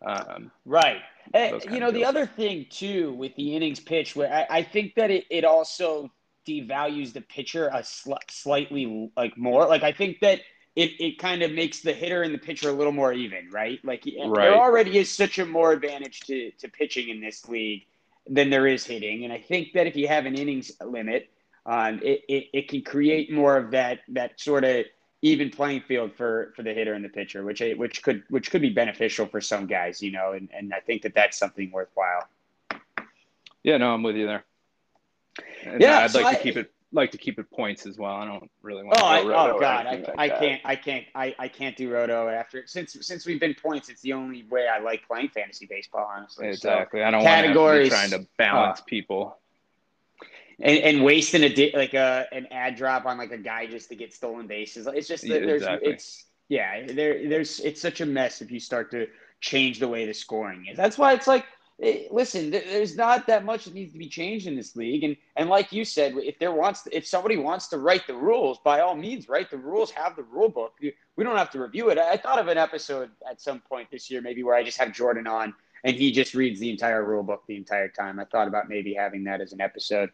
Um, 0.05 0.51
right. 0.65 1.01
And, 1.33 1.63
you 1.71 1.79
know 1.79 1.91
the 1.91 2.05
other 2.05 2.25
thing 2.25 2.65
too 2.69 3.13
with 3.13 3.35
the 3.35 3.55
innings 3.55 3.79
pitch, 3.79 4.15
where 4.15 4.31
I, 4.31 4.57
I 4.57 4.63
think 4.63 4.95
that 4.95 5.09
it 5.09 5.25
it 5.29 5.45
also 5.45 6.11
devalues 6.47 7.13
the 7.13 7.21
pitcher 7.21 7.69
a 7.73 7.83
sl- 7.83 8.13
slightly 8.29 9.11
like 9.15 9.37
more. 9.37 9.67
Like 9.67 9.83
I 9.83 9.93
think 9.93 10.19
that 10.19 10.41
it, 10.75 10.91
it 10.99 11.19
kind 11.19 11.43
of 11.43 11.51
makes 11.51 11.81
the 11.81 11.93
hitter 11.93 12.23
and 12.23 12.33
the 12.33 12.39
pitcher 12.39 12.69
a 12.69 12.73
little 12.73 12.91
more 12.91 13.13
even, 13.13 13.49
right? 13.51 13.79
Like 13.83 14.03
Right. 14.05 14.49
there 14.49 14.55
already 14.55 14.97
is 14.97 15.11
such 15.11 15.39
a 15.39 15.45
more 15.45 15.71
advantage 15.71 16.21
to, 16.21 16.51
to 16.59 16.67
pitching 16.67 17.09
in 17.09 17.21
this 17.21 17.47
league 17.47 17.83
than 18.27 18.49
there 18.49 18.67
is 18.67 18.85
hitting. 18.85 19.23
And 19.23 19.31
I 19.31 19.39
think 19.39 19.73
that 19.73 19.87
if 19.87 19.95
you 19.95 20.07
have 20.07 20.25
an 20.25 20.35
innings 20.35 20.71
limit, 20.83 21.29
um, 21.65 21.99
it, 22.03 22.21
it, 22.27 22.45
it 22.53 22.69
can 22.69 22.81
create 22.81 23.31
more 23.31 23.55
of 23.55 23.71
that 23.71 23.99
that 24.09 24.39
sort 24.39 24.63
of 24.63 24.85
even 25.23 25.49
playing 25.49 25.81
field 25.81 26.13
for 26.13 26.53
for 26.55 26.61
the 26.63 26.73
hitter 26.73 26.93
and 26.93 27.03
the 27.03 27.09
pitcher, 27.09 27.43
which 27.43 27.61
I- 27.61 27.73
which 27.73 28.03
could 28.03 28.23
which 28.29 28.51
could 28.51 28.61
be 28.61 28.69
beneficial 28.69 29.25
for 29.25 29.39
some 29.41 29.65
guys, 29.65 30.01
you 30.03 30.11
know. 30.11 30.33
And, 30.33 30.49
and 30.53 30.73
I 30.73 30.81
think 30.81 31.01
that 31.03 31.15
that's 31.15 31.37
something 31.37 31.71
worthwhile. 31.71 32.27
Yeah, 33.63 33.77
no, 33.77 33.93
I'm 33.93 34.03
with 34.03 34.17
you 34.17 34.27
there. 34.27 34.43
And 35.65 35.81
Yeah, 35.81 35.99
I'd 35.99 36.11
so 36.11 36.19
like 36.21 36.35
I- 36.35 36.37
to 36.37 36.43
keep 36.43 36.57
it 36.57 36.71
like 36.91 37.11
to 37.11 37.17
keep 37.17 37.39
it 37.39 37.49
points 37.49 37.87
as 37.87 37.97
well. 37.97 38.13
I 38.13 38.25
don't 38.25 38.51
really 38.61 38.83
want 38.83 38.97
Oh, 38.97 39.01
to 39.01 39.05
I, 39.05 39.21
go 39.23 39.29
roto 39.29 39.55
oh 39.55 39.59
God, 39.59 39.87
I, 39.87 39.91
like 39.95 40.09
I 40.17 40.29
can't, 40.29 40.61
I 40.63 40.75
can't, 40.75 41.05
I, 41.15 41.35
I 41.39 41.47
can't 41.47 41.75
do 41.75 41.89
roto 41.89 42.27
after 42.27 42.67
since 42.67 42.95
since 43.01 43.25
we've 43.25 43.39
been 43.39 43.55
points. 43.55 43.87
It's 43.89 44.01
the 44.01 44.13
only 44.13 44.43
way 44.43 44.67
I 44.67 44.79
like 44.79 45.07
playing 45.07 45.29
fantasy 45.29 45.65
baseball, 45.65 46.07
honestly. 46.13 46.45
So- 46.53 46.69
Exactly. 46.69 47.01
I 47.01 47.09
don't 47.11 47.23
want 47.23 47.47
to 47.47 47.89
trying 47.89 48.11
to 48.11 48.27
balance 48.37 48.81
uh, 48.81 48.83
people. 48.83 49.37
And, 50.59 50.79
and 50.79 51.03
wasting 51.03 51.43
a 51.43 51.49
di- 51.49 51.73
like 51.75 51.93
a 51.93 52.27
an 52.31 52.47
ad 52.51 52.75
drop 52.75 53.05
on 53.05 53.17
like 53.17 53.31
a 53.31 53.37
guy 53.37 53.65
just 53.65 53.89
to 53.89 53.95
get 53.95 54.13
stolen 54.13 54.47
bases. 54.47 54.87
It's 54.87 55.07
just 55.07 55.23
Yeah, 55.23 55.39
there's 55.39 55.61
exactly. 55.61 55.91
it's 55.91 56.25
yeah 56.49 56.85
there 56.87 57.27
there's 57.27 57.59
it's 57.61 57.81
such 57.81 58.01
a 58.01 58.05
mess 58.05 58.41
if 58.41 58.51
you 58.51 58.59
start 58.59 58.91
to 58.91 59.07
change 59.41 59.79
the 59.79 59.87
way 59.87 60.05
the 60.05 60.13
scoring 60.13 60.65
is. 60.69 60.77
That's 60.77 60.97
why 60.97 61.13
it's 61.13 61.27
like 61.27 61.45
eh, 61.81 62.03
listen, 62.11 62.51
th- 62.51 62.65
there's 62.65 62.95
not 62.95 63.27
that 63.27 63.45
much 63.45 63.65
that 63.65 63.73
needs 63.73 63.93
to 63.93 63.99
be 63.99 64.07
changed 64.07 64.47
in 64.47 64.55
this 64.55 64.75
league, 64.75 65.03
and 65.03 65.15
and 65.35 65.49
like 65.49 65.71
you 65.71 65.85
said, 65.85 66.13
if 66.17 66.39
there 66.39 66.51
wants 66.51 66.87
if 66.91 67.05
somebody 67.05 67.37
wants 67.37 67.67
to 67.67 67.77
write 67.77 68.07
the 68.07 68.15
rules, 68.15 68.59
by 68.63 68.79
all 68.81 68.95
means, 68.95 69.27
write 69.29 69.49
the 69.49 69.57
rules, 69.57 69.91
have 69.91 70.15
the 70.15 70.23
rule 70.23 70.49
book. 70.49 70.73
We 70.81 71.23
don't 71.23 71.37
have 71.37 71.51
to 71.51 71.61
review 71.61 71.89
it. 71.89 71.97
I 71.97 72.17
thought 72.17 72.39
of 72.39 72.47
an 72.47 72.57
episode 72.57 73.11
at 73.29 73.41
some 73.41 73.59
point 73.59 73.89
this 73.91 74.09
year, 74.09 74.21
maybe 74.21 74.43
where 74.43 74.55
I 74.55 74.63
just 74.63 74.77
have 74.79 74.91
Jordan 74.93 75.27
on 75.27 75.53
and 75.83 75.95
he 75.95 76.11
just 76.11 76.33
reads 76.33 76.59
the 76.59 76.69
entire 76.69 77.03
rule 77.03 77.23
book 77.23 77.43
the 77.47 77.55
entire 77.55 77.89
time. 77.89 78.19
I 78.19 78.25
thought 78.25 78.47
about 78.47 78.69
maybe 78.69 78.93
having 78.93 79.23
that 79.25 79.41
as 79.41 79.53
an 79.53 79.61
episode. 79.61 80.09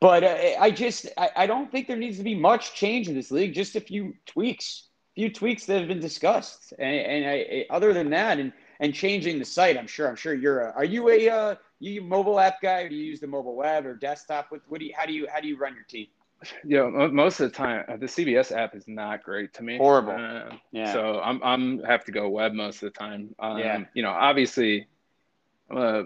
But 0.00 0.24
uh, 0.24 0.36
I 0.60 0.70
just 0.70 1.08
I, 1.16 1.30
I 1.36 1.46
don't 1.46 1.70
think 1.70 1.88
there 1.88 1.96
needs 1.96 2.18
to 2.18 2.24
be 2.24 2.34
much 2.34 2.74
change 2.74 3.08
in 3.08 3.14
this 3.14 3.30
league. 3.30 3.54
Just 3.54 3.76
a 3.76 3.80
few 3.80 4.14
tweaks, 4.26 4.88
few 5.14 5.32
tweaks 5.32 5.66
that 5.66 5.78
have 5.78 5.88
been 5.88 6.00
discussed, 6.00 6.72
and, 6.78 6.94
and 6.94 7.26
I, 7.30 7.66
other 7.70 7.92
than 7.92 8.10
that, 8.10 8.38
and 8.38 8.52
and 8.80 8.92
changing 8.94 9.38
the 9.38 9.44
site. 9.44 9.76
I'm 9.78 9.86
sure 9.86 10.08
I'm 10.08 10.16
sure 10.16 10.34
you're 10.34 10.68
a. 10.68 10.72
Are 10.72 10.84
you 10.84 11.08
a 11.08 11.28
uh, 11.28 11.54
you 11.80 12.02
mobile 12.02 12.38
app 12.38 12.60
guy, 12.60 12.82
or 12.82 12.88
do 12.88 12.94
you 12.94 13.04
use 13.04 13.20
the 13.20 13.26
mobile 13.26 13.56
web 13.56 13.86
or 13.86 13.94
desktop? 13.94 14.46
What 14.50 14.60
what 14.68 14.80
do 14.80 14.86
you 14.86 14.92
how 14.96 15.06
do 15.06 15.12
you 15.12 15.26
how 15.32 15.40
do 15.40 15.48
you 15.48 15.56
run 15.56 15.74
your 15.74 15.84
team? 15.84 16.08
Yeah, 16.64 16.88
mo- 16.90 17.08
most 17.08 17.40
of 17.40 17.50
the 17.50 17.56
time 17.56 17.84
uh, 17.88 17.96
the 17.96 18.06
CBS 18.06 18.54
app 18.54 18.74
is 18.74 18.86
not 18.86 19.22
great 19.22 19.54
to 19.54 19.62
me. 19.62 19.78
Horrible. 19.78 20.12
Uh, 20.12 20.56
Yeah. 20.72 20.92
So 20.92 21.20
I'm 21.20 21.42
I'm 21.42 21.82
have 21.84 22.04
to 22.04 22.12
go 22.12 22.28
web 22.28 22.52
most 22.52 22.82
of 22.82 22.92
the 22.92 22.98
time. 22.98 23.34
Um, 23.38 23.58
Yeah. 23.58 23.84
You 23.94 24.02
know, 24.02 24.10
obviously, 24.10 24.86
uh, 25.74 26.02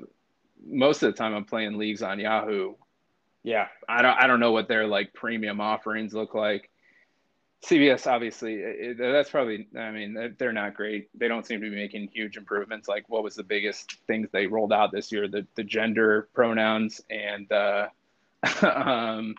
most 0.65 1.03
of 1.03 1.13
the 1.13 1.19
time 1.19 1.35
I'm 1.35 1.45
playing 1.45 1.77
leagues 1.79 2.03
on 2.03 2.21
Yahoo. 2.21 2.75
Yeah. 3.43 3.69
I 3.89 4.03
don't 4.03 4.17
I 4.19 4.27
don't 4.27 4.41
know 4.41 4.53
what 4.53 4.69
their 4.69 4.87
like 4.87 5.13
premium 5.15 5.61
offerings 5.61 6.13
look 6.15 6.35
like. 6.35 6.71
CBS 7.65 8.07
obviously 8.07 8.55
it, 8.55 8.97
that's 8.99 9.29
probably 9.29 9.69
I 9.79 9.91
mean 9.91 10.35
they're- 10.39 10.53
not 10.53 10.75
great. 10.75 11.09
They 11.15 11.29
don't 11.29 11.47
seem 11.47 11.61
to 11.61 11.69
be 11.71 11.77
making 11.77 12.09
huge 12.13 12.37
improvements. 12.39 12.89
Like 12.89 13.09
what 13.09 13.23
was 13.23 13.35
the 13.35 13.43
biggest 13.43 13.97
things 14.07 14.29
they 14.33 14.47
rolled 14.47 14.73
out 14.73 14.93
this 14.93 15.13
year? 15.13 15.29
The 15.29 15.47
the 15.57 15.65
gender 15.65 16.29
pronouns 16.35 17.01
and 17.11 17.51
uh, 17.53 17.89
um, 18.63 19.35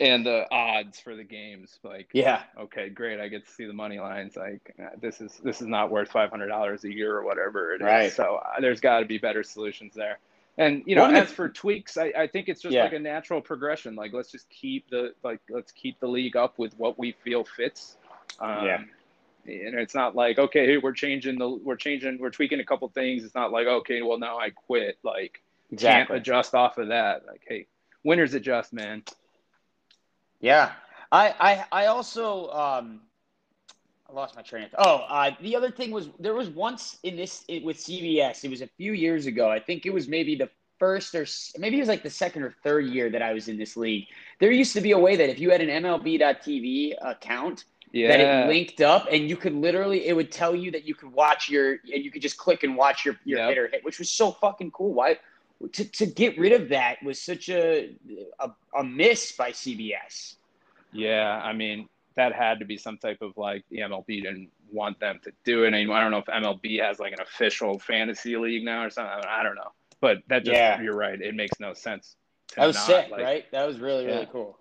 and 0.00 0.24
the 0.24 0.46
odds 0.50 1.00
for 1.00 1.16
the 1.16 1.24
games. 1.24 1.78
Like 1.82 2.08
Yeah. 2.12 2.42
okay, 2.58 2.90
great. 2.90 3.20
I 3.20 3.28
get 3.28 3.46
to 3.46 3.52
see 3.52 3.64
the 3.64 3.72
money 3.72 3.98
lines. 3.98 4.36
Like 4.36 4.74
uh, 4.78 4.90
this 5.00 5.20
is 5.22 5.32
this 5.42 5.60
is 5.62 5.66
not 5.66 5.90
worth 5.90 6.10
five 6.10 6.30
hundred 6.30 6.48
dollars 6.48 6.84
a 6.84 6.92
year 6.92 7.16
or 7.16 7.24
whatever 7.24 7.72
it 7.74 7.80
is. 7.80 7.86
Right. 7.86 8.12
So 8.12 8.36
uh, 8.36 8.60
there's 8.60 8.80
got 8.80 9.00
to 9.00 9.06
be 9.06 9.16
better 9.18 9.42
solutions 9.42 9.94
there. 9.94 10.18
And 10.56 10.82
you 10.86 10.94
know, 10.94 11.06
as 11.06 11.30
for 11.32 11.48
tweaks, 11.48 11.96
I, 11.96 12.12
I 12.16 12.26
think 12.28 12.48
it's 12.48 12.62
just 12.62 12.74
Yeah. 12.74 12.84
like 12.84 12.92
a 12.92 12.98
natural 12.98 13.40
progression. 13.40 13.96
Like 13.96 14.12
let's 14.12 14.30
just 14.30 14.48
keep 14.50 14.88
the 14.88 15.12
like 15.24 15.40
let's 15.50 15.72
keep 15.72 15.98
the 16.00 16.06
league 16.06 16.36
up 16.36 16.58
with 16.58 16.78
what 16.78 16.98
we 16.98 17.12
feel 17.24 17.44
fits. 17.44 17.96
Um, 18.38 18.64
Yeah. 18.64 18.78
And 19.46 19.74
it's 19.78 19.94
not 19.94 20.14
like 20.14 20.38
okay, 20.38 20.64
hey, 20.66 20.78
we're 20.78 20.92
changing 20.92 21.38
the 21.38 21.48
we're 21.48 21.76
changing 21.76 22.18
we're 22.18 22.30
tweaking 22.30 22.60
a 22.60 22.64
couple 22.64 22.88
things. 22.88 23.24
It's 23.24 23.34
not 23.34 23.50
like 23.52 23.66
okay, 23.66 24.02
well 24.02 24.18
now 24.18 24.38
I 24.38 24.50
quit. 24.50 24.98
Like 25.02 25.42
Exactly. 25.72 26.14
can't 26.14 26.20
adjust 26.20 26.54
off 26.54 26.78
of 26.78 26.88
that. 26.88 27.26
Like 27.26 27.42
hey, 27.48 27.66
winners 28.04 28.34
adjust, 28.34 28.72
man. 28.72 29.02
Yeah. 30.40 30.72
I 31.10 31.34
I 31.72 31.82
I 31.82 31.86
also 31.86 32.48
um 32.50 33.00
lost 34.14 34.36
my 34.36 34.42
train 34.42 34.64
of 34.64 34.70
thought. 34.70 34.86
Oh, 34.86 35.14
uh, 35.14 35.30
the 35.40 35.56
other 35.56 35.70
thing 35.70 35.90
was 35.90 36.08
there 36.18 36.34
was 36.34 36.48
once 36.48 36.98
in 37.02 37.16
this 37.16 37.44
it, 37.48 37.64
with 37.64 37.76
CBS. 37.76 38.44
It 38.44 38.50
was 38.50 38.62
a 38.62 38.68
few 38.76 38.92
years 38.92 39.26
ago. 39.26 39.50
I 39.50 39.58
think 39.60 39.86
it 39.86 39.92
was 39.92 40.08
maybe 40.08 40.34
the 40.36 40.48
first 40.78 41.14
or 41.14 41.26
maybe 41.58 41.76
it 41.76 41.80
was 41.80 41.88
like 41.88 42.02
the 42.02 42.10
second 42.10 42.42
or 42.42 42.54
third 42.62 42.86
year 42.86 43.10
that 43.10 43.22
I 43.22 43.32
was 43.32 43.48
in 43.48 43.56
this 43.58 43.76
league. 43.76 44.06
There 44.40 44.50
used 44.50 44.72
to 44.74 44.80
be 44.80 44.92
a 44.92 44.98
way 44.98 45.16
that 45.16 45.28
if 45.30 45.38
you 45.38 45.50
had 45.50 45.60
an 45.60 45.68
MLB.TV 45.82 46.94
account, 47.02 47.64
Yeah. 47.92 48.08
that 48.08 48.20
it 48.20 48.48
linked 48.48 48.80
up, 48.80 49.06
and 49.10 49.28
you 49.28 49.36
could 49.36 49.54
literally 49.54 50.06
it 50.06 50.14
would 50.14 50.32
tell 50.32 50.54
you 50.54 50.70
that 50.72 50.84
you 50.84 50.94
could 50.94 51.12
watch 51.12 51.48
your 51.48 51.72
and 51.92 52.04
you 52.04 52.10
could 52.10 52.22
just 52.22 52.36
click 52.36 52.62
and 52.64 52.76
watch 52.76 53.04
your 53.04 53.16
your 53.24 53.38
Yep. 53.40 53.48
hitter 53.48 53.68
hit, 53.68 53.84
which 53.84 53.98
was 53.98 54.10
so 54.10 54.32
fucking 54.32 54.70
cool. 54.72 54.92
Why? 54.94 55.18
To, 55.72 55.84
to 55.84 56.06
get 56.06 56.36
rid 56.36 56.52
of 56.52 56.68
that 56.70 57.02
was 57.02 57.20
such 57.20 57.48
a, 57.48 57.94
a 58.40 58.50
a 58.76 58.82
miss 58.84 59.32
by 59.32 59.50
CBS. 59.52 60.34
Yeah, 60.92 61.40
I 61.42 61.52
mean 61.52 61.88
that 62.16 62.32
had 62.32 62.58
to 62.60 62.64
be 62.64 62.76
some 62.76 62.98
type 62.98 63.22
of 63.22 63.36
like 63.36 63.64
the 63.70 63.78
MLB 63.78 64.22
didn't 64.22 64.50
want 64.72 64.98
them 65.00 65.20
to 65.24 65.32
do 65.44 65.64
it 65.64 65.68
anymore. 65.74 65.96
I 65.96 66.02
don't 66.02 66.10
know 66.10 66.18
if 66.18 66.26
MLB 66.26 66.80
has 66.82 66.98
like 66.98 67.12
an 67.12 67.20
official 67.20 67.78
fantasy 67.78 68.36
league 68.36 68.64
now 68.64 68.84
or 68.84 68.90
something. 68.90 69.12
I 69.28 69.42
don't 69.42 69.54
know, 69.56 69.72
but 70.00 70.22
that 70.28 70.44
just 70.44 70.54
Yeah. 70.54 70.80
you're 70.80 70.96
right. 70.96 71.20
It 71.20 71.34
makes 71.34 71.58
no 71.60 71.74
sense. 71.74 72.16
That 72.56 72.66
was 72.66 72.76
not, 72.76 72.86
sick, 72.86 73.10
like- 73.10 73.22
right? 73.22 73.50
That 73.52 73.66
was 73.66 73.78
really 73.80 74.06
really 74.06 74.20
Yeah. 74.20 74.24
cool. 74.26 74.58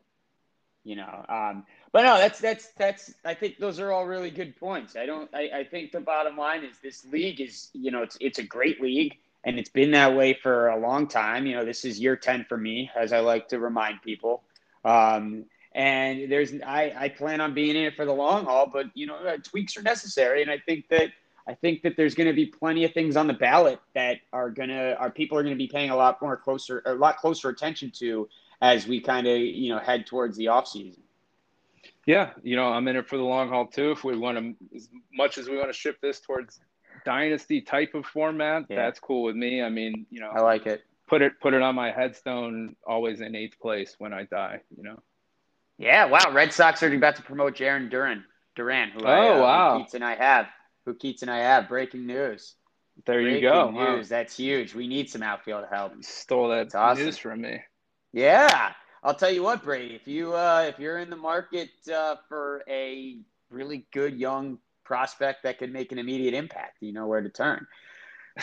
You 0.86 0.98
know, 0.98 1.26
um, 1.30 1.66
but 1.94 2.02
no, 2.04 2.18
that's 2.18 2.40
that's 2.40 2.68
that's. 2.72 3.14
I 3.24 3.34
think 3.36 3.58
those 3.58 3.80
are 3.80 3.92
all 3.94 4.06
really 4.06 4.32
good 4.32 4.56
points. 4.58 4.98
I 4.98 5.06
don't. 5.06 5.30
I, 5.34 5.50
I 5.60 5.64
think 5.64 5.94
the 5.94 6.02
bottom 6.02 6.36
line 6.38 6.66
is 6.66 6.78
this 6.80 7.06
league 7.06 7.40
is 7.40 7.70
you 7.74 7.90
know 7.92 8.02
it's 8.04 8.18
it's 8.20 8.40
a 8.40 8.44
great 8.44 8.82
league 8.82 9.18
and 9.46 9.58
it's 9.58 9.70
been 9.70 9.92
that 9.92 10.14
way 10.14 10.34
for 10.34 10.68
a 10.70 10.78
long 10.78 11.08
time. 11.08 11.46
You 11.46 11.56
know, 11.56 11.64
this 11.64 11.86
is 11.86 12.00
year 12.02 12.18
ten 12.18 12.44
for 12.50 12.58
me, 12.58 12.92
as 12.98 13.14
I 13.14 13.20
like 13.20 13.48
to 13.50 13.60
remind 13.60 14.02
people. 14.02 14.44
Um, 14.84 15.46
and 15.76 16.32
there's 16.32 16.54
I, 16.66 16.94
I 16.98 17.10
plan 17.10 17.42
on 17.42 17.54
being 17.54 17.76
in 17.76 17.84
it 17.84 17.96
for 17.96 18.06
the 18.06 18.14
long 18.14 18.46
haul, 18.46 18.68
but 18.72 18.88
you 18.94 19.08
know 19.08 19.16
uh, 19.16 19.38
tweaks 19.44 19.76
are 19.78 19.82
necessary, 19.82 20.42
and 20.42 20.52
I 20.52 20.58
think 20.60 20.88
that 20.90 21.10
I 21.48 21.54
think 21.54 21.82
that 21.84 21.98
there's 21.98 22.16
going 22.16 22.28
to 22.28 22.34
be 22.34 22.46
plenty 22.46 22.86
of 22.86 22.94
things 22.94 23.18
on 23.18 23.28
the 23.28 23.34
ballot 23.34 23.80
that 23.96 24.18
are 24.32 24.50
gonna 24.50 24.96
our 25.00 25.10
people 25.12 25.38
are 25.38 25.44
going 25.44 25.56
to 25.56 25.58
be 25.58 25.68
paying 25.68 25.90
a 25.90 25.96
lot 25.96 26.22
more 26.22 26.38
closer 26.38 26.82
a 26.86 26.94
lot 26.94 27.18
closer 27.18 27.50
attention 27.50 27.92
to 28.00 28.30
as 28.62 28.88
we 28.88 29.02
kind 29.02 29.28
of 29.28 29.38
you 29.38 29.70
know 29.74 29.80
head 29.80 30.06
towards 30.06 30.38
the 30.38 30.48
off 30.48 30.68
season. 30.68 31.02
Yeah, 32.06 32.32
you 32.44 32.56
know, 32.58 32.66
I'm 32.68 32.88
in 32.90 32.98
it 32.98 33.08
for 33.08 33.18
the 33.18 33.24
long 33.24 33.48
haul 33.50 33.66
too. 33.68 33.92
If 33.92 34.04
we 34.04 34.18
want 34.18 34.38
to, 34.38 34.56
as 34.76 34.90
much 35.14 35.38
as 35.38 35.48
we 35.48 35.56
want 35.56 35.70
to 35.70 35.74
shift 35.74 36.02
this 36.02 36.20
towards 36.20 36.60
dynasty 37.06 37.62
type 37.62 37.94
of 37.96 38.06
format, 38.06 38.66
Yeah. 38.70 38.76
that's 38.78 39.00
cool 39.00 39.24
with 39.24 39.36
me. 39.38 39.62
I 39.62 39.70
mean, 39.70 40.06
you 40.10 40.20
know, 40.20 40.30
I 40.30 40.42
like 40.42 40.66
it. 40.66 40.84
put 41.08 41.22
it 41.22 41.34
put 41.42 41.54
it 41.54 41.62
on 41.62 41.76
my 41.76 41.92
headstone. 41.92 42.76
Always 42.86 43.22
in 43.22 43.36
eighth 43.36 43.58
place 43.60 43.96
when 44.00 44.14
I 44.14 44.24
die. 44.24 44.62
You 44.78 44.84
know. 44.84 45.00
Yeah, 45.78 46.06
wow. 46.06 46.32
Red 46.32 46.54
Sox 46.54 46.82
are 46.84 46.94
about 46.94 47.16
to 47.18 47.22
promote 47.24 47.56
Jarren 47.56 47.90
Duran. 47.90 48.24
Duran, 48.56 48.92
who 48.92 49.04
I, 49.06 49.28
Oh, 49.30 49.38
uh, 49.38 49.42
wow. 49.42 49.74
who 49.78 49.84
Keats 49.84 49.94
and 49.96 50.04
I 50.06 50.16
have. 50.16 50.46
Who 50.86 50.94
Keats 50.94 51.22
and 51.24 51.32
I 51.32 51.40
have. 51.40 51.68
Breaking 51.68 52.06
news. 52.06 52.56
There 53.06 53.20
you 53.20 53.32
Breaking 53.32 53.50
go. 53.50 53.68
Wow. 53.68 53.96
News. 53.96 54.10
That's 54.10 54.38
huge. 54.38 54.76
We 54.76 54.88
need 54.88 55.10
some 55.10 55.24
outfield 55.24 55.66
help. 55.72 55.94
Stole 56.04 56.50
that 56.50 56.56
That's 56.66 56.76
awesome. 56.76 57.06
news 57.06 57.18
from 57.18 57.42
me. 57.42 57.62
Yeah, 58.12 58.74
I'll 59.04 59.16
tell 59.16 59.32
you 59.32 59.42
what, 59.42 59.64
Brady. 59.64 59.96
If 59.96 60.08
you 60.08 60.34
uh, 60.36 60.66
if 60.70 60.78
you're 60.78 61.00
in 61.00 61.10
the 61.10 61.16
market 61.16 61.70
uh, 61.92 62.18
for 62.30 62.64
a 62.70 63.18
really 63.50 63.88
good 63.92 64.16
young 64.20 64.60
prospect 64.84 65.42
that 65.44 65.58
could 65.58 65.74
make 65.74 65.92
an 65.92 65.98
immediate 65.98 66.36
impact, 66.36 66.78
you 66.82 66.94
know 66.94 67.08
where 67.08 67.22
to 67.22 67.30
turn. 67.30 67.66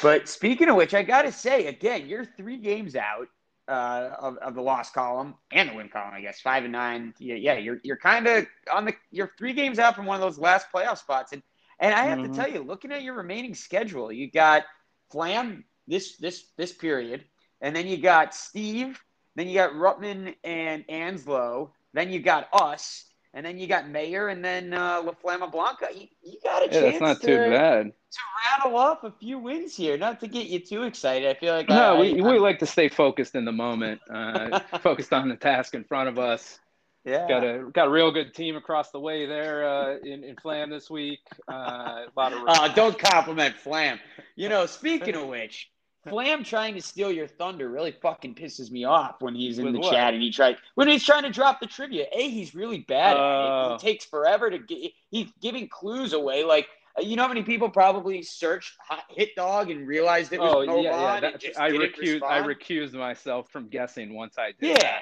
But 0.03 0.29
speaking 0.29 0.69
of 0.69 0.75
which, 0.77 0.93
I 0.95 1.05
got 1.05 1.23
to 1.23 1.31
say 1.33 1.67
again, 1.67 2.09
you're 2.09 2.25
three 2.25 2.57
games 2.57 2.97
out 2.97 3.29
uh, 3.71 4.17
of, 4.21 4.37
of 4.39 4.55
the 4.55 4.63
loss 4.63 4.91
column 4.91 5.37
and 5.53 5.71
the 5.71 5.75
win 5.75 5.89
column, 5.89 6.15
I 6.15 6.21
guess. 6.21 6.41
Five 6.41 6.65
and 6.65 6.73
nine. 6.73 7.15
Yeah, 7.19 7.37
yeah 7.37 7.59
you're 7.59 7.81
you're 7.85 7.97
kind 7.97 8.27
of 8.27 8.47
on 8.73 8.87
the 8.87 8.95
you're 9.11 9.33
three 9.39 9.55
games 9.55 9.79
out 9.79 9.97
from 9.97 10.07
one 10.07 10.17
of 10.17 10.23
those 10.23 10.39
last 10.39 10.69
playoff 10.75 10.99
spots, 10.99 11.33
and 11.33 11.43
and 11.81 11.95
I 11.95 12.07
have 12.07 12.21
Mhm. 12.21 12.25
to 12.25 12.29
tell 12.29 12.51
you, 12.51 12.63
looking 12.63 12.93
at 12.93 13.03
your 13.03 13.15
remaining 13.15 13.55
schedule, 13.55 14.13
you 14.13 14.31
got 14.31 14.65
Flam 15.11 15.65
this 15.89 16.17
this 16.19 16.53
this 16.57 16.73
period, 16.73 17.25
and 17.63 17.77
then 17.77 17.87
you 17.87 17.99
got 17.99 18.35
Steve, 18.35 19.01
then 19.37 19.49
you 19.49 19.55
got 19.55 19.73
Rutman 19.73 20.35
and 20.45 20.87
Anslow, 20.89 21.71
then 21.93 22.11
you 22.11 22.21
got 22.21 22.49
us, 22.53 23.07
and 23.35 23.45
then 23.45 23.59
you 23.59 23.67
got 23.67 23.89
Mayer, 23.89 24.29
and 24.29 24.45
then 24.45 24.73
uh, 24.73 25.03
La 25.05 25.13
Flama 25.13 25.51
Blanca. 25.51 25.89
You, 25.95 26.09
you 26.23 26.39
got 26.43 26.65
a 26.65 26.69
Yeah, 26.71 26.81
chance 26.81 26.97
that's 26.99 27.01
not 27.01 27.21
to, 27.21 27.27
too 27.27 27.39
bad. 27.39 27.93
to 28.13 28.19
rattle 28.59 28.77
off 28.79 29.05
a 29.05 29.13
few 29.13 29.39
wins 29.39 29.77
here. 29.77 29.97
Not 29.99 30.21
to 30.21 30.29
get 30.29 30.47
you 30.47 30.61
too 30.61 30.83
excited. 30.85 31.29
I 31.29 31.35
feel 31.39 31.55
like 31.55 31.69
No, 31.69 31.97
I, 31.97 32.01
we, 32.01 32.21
I, 32.23 32.33
we 32.33 32.39
like 32.39 32.59
to 32.61 32.67
stay 32.67 32.89
focused 32.89 33.35
in 33.35 33.45
the 33.45 33.53
moment, 33.53 34.01
uh, 34.13 34.61
focused 34.83 35.13
on 35.13 35.29
the 35.29 35.37
task 35.37 35.75
in 35.75 35.85
front 35.85 36.09
of 36.09 36.19
us. 36.19 36.59
Yeah. 37.05 37.27
Got 37.29 37.45
a 37.45 37.71
got 37.73 37.89
a 37.89 37.91
real 37.91 38.11
good 38.13 38.35
team 38.35 38.57
across 38.57 38.91
the 38.91 39.01
way 39.01 39.27
there 39.27 39.65
uh, 39.69 39.99
in 39.99 40.25
in 40.25 40.37
Flam 40.37 40.71
this 40.71 40.91
week. 40.91 41.21
Uh, 41.51 41.55
a 41.55 42.07
lot 42.17 42.33
of 42.33 42.41
Uh, 42.49 42.69
don't 42.75 42.99
compliment 42.99 43.57
Flam. 43.57 44.01
You 44.37 44.49
know, 44.49 44.67
speaking 44.67 45.15
of 45.15 45.27
which, 45.29 45.71
Flam 46.09 46.45
trying 46.45 46.75
to 46.75 46.83
steal 46.83 47.13
your 47.13 47.27
thunder 47.27 47.69
really 47.69 47.93
fucking 47.93 48.35
pisses 48.35 48.71
me 48.71 48.85
off 48.85 49.17
when 49.21 49.35
he's 49.35 49.59
in 49.59 49.67
With 49.67 49.75
the 49.75 49.81
what? 49.81 49.93
chat 49.93 50.15
and 50.15 50.23
he 50.23 50.31
tried 50.31 50.57
when 50.75 50.89
he's 50.89 51.05
trying 51.05 51.25
to 51.25 51.31
drop 51.31 51.61
the 51.61 51.67
trivia. 51.67 52.07
A, 52.13 52.29
he's 52.29 52.55
really 52.55 52.79
bad 52.79 53.17
at 53.17 53.73
it. 53.73 53.75
It 53.75 53.81
takes 53.81 54.05
forever 54.05 54.51
to 54.51 54.59
get. 54.59 54.93
He's 55.11 55.31
giving 55.43 55.69
clues 55.69 56.15
away. 56.15 56.43
Like 56.45 56.69
uh, 56.99 57.03
you 57.03 57.17
know 57.17 57.23
how 57.23 57.29
many 57.29 57.43
people 57.43 57.69
probably 57.69 58.23
searched 58.23 58.79
hit 59.11 59.35
dog 59.37 59.71
and 59.71 59.87
realized 59.87 60.33
it 60.33 60.41
was 60.41 60.55
oh 60.55 60.65
Mo 60.65 60.81
yeah, 60.81 61.15
yeah. 61.15 61.21
That, 61.21 61.43
I 61.59 61.71
recused 61.71 62.23
I 62.23 62.41
recused 62.41 62.95
myself 62.95 63.51
from 63.51 63.69
guessing 63.69 64.15
once 64.15 64.39
I 64.39 64.53
did. 64.59 64.79
Yeah, 64.79 64.99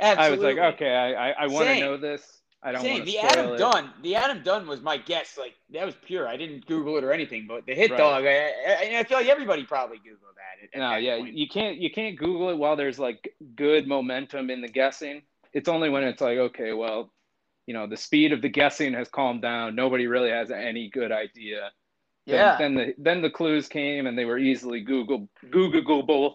that. 0.00 0.18
I 0.18 0.30
was 0.30 0.40
like, 0.40 0.56
okay, 0.56 0.94
I 0.94 1.30
I, 1.30 1.34
I 1.40 1.46
want 1.48 1.68
to 1.68 1.80
know 1.80 1.96
this. 1.98 2.40
I 2.62 2.72
don't 2.72 2.82
Same. 2.82 3.04
The 3.04 3.18
Adam 3.18 3.54
it. 3.54 3.58
Dunn, 3.58 3.90
the 4.02 4.16
Adam 4.16 4.42
Dunn 4.42 4.66
was 4.66 4.80
my 4.80 4.96
guess. 4.96 5.38
Like 5.38 5.54
that 5.70 5.86
was 5.86 5.94
pure. 6.04 6.26
I 6.26 6.36
didn't 6.36 6.66
Google 6.66 6.96
it 6.98 7.04
or 7.04 7.12
anything, 7.12 7.46
but 7.46 7.66
the 7.66 7.74
hit 7.74 7.90
Right. 7.92 7.98
dog, 7.98 8.24
I, 8.24 8.50
I, 8.68 8.98
I 8.98 9.04
feel 9.04 9.18
like 9.18 9.28
everybody 9.28 9.64
probably 9.64 9.98
Googled 9.98 10.34
that. 10.34 10.64
At, 10.64 10.74
at 10.74 10.78
No, 10.80 10.90
that 10.90 11.02
yeah, 11.02 11.18
point. 11.18 11.34
you 11.34 11.48
can't 11.48 11.78
you 11.78 11.90
can't 11.90 12.16
Google 12.18 12.50
it 12.50 12.58
while 12.58 12.74
there's 12.74 12.98
like 12.98 13.32
good 13.54 13.86
momentum 13.86 14.50
in 14.50 14.60
the 14.60 14.68
guessing. 14.68 15.22
It's 15.52 15.68
only 15.68 15.88
when 15.88 16.02
it's 16.02 16.20
like, 16.20 16.38
okay, 16.38 16.72
well, 16.72 17.12
you 17.66 17.74
know, 17.74 17.86
the 17.86 17.96
speed 17.96 18.32
of 18.32 18.42
the 18.42 18.48
guessing 18.48 18.92
has 18.94 19.08
calmed 19.08 19.42
down. 19.42 19.74
Nobody 19.76 20.06
really 20.08 20.30
has 20.30 20.50
any 20.50 20.90
good 20.90 21.12
idea. 21.12 21.70
Then, 22.26 22.34
yeah. 22.36 22.56
Then 22.58 22.74
the 22.74 22.94
then 22.98 23.22
the 23.22 23.30
clues 23.30 23.68
came 23.68 24.06
and 24.08 24.18
they 24.18 24.24
were 24.24 24.36
easily 24.38 24.80
Google 24.80 25.28
Googleable, 25.46 26.34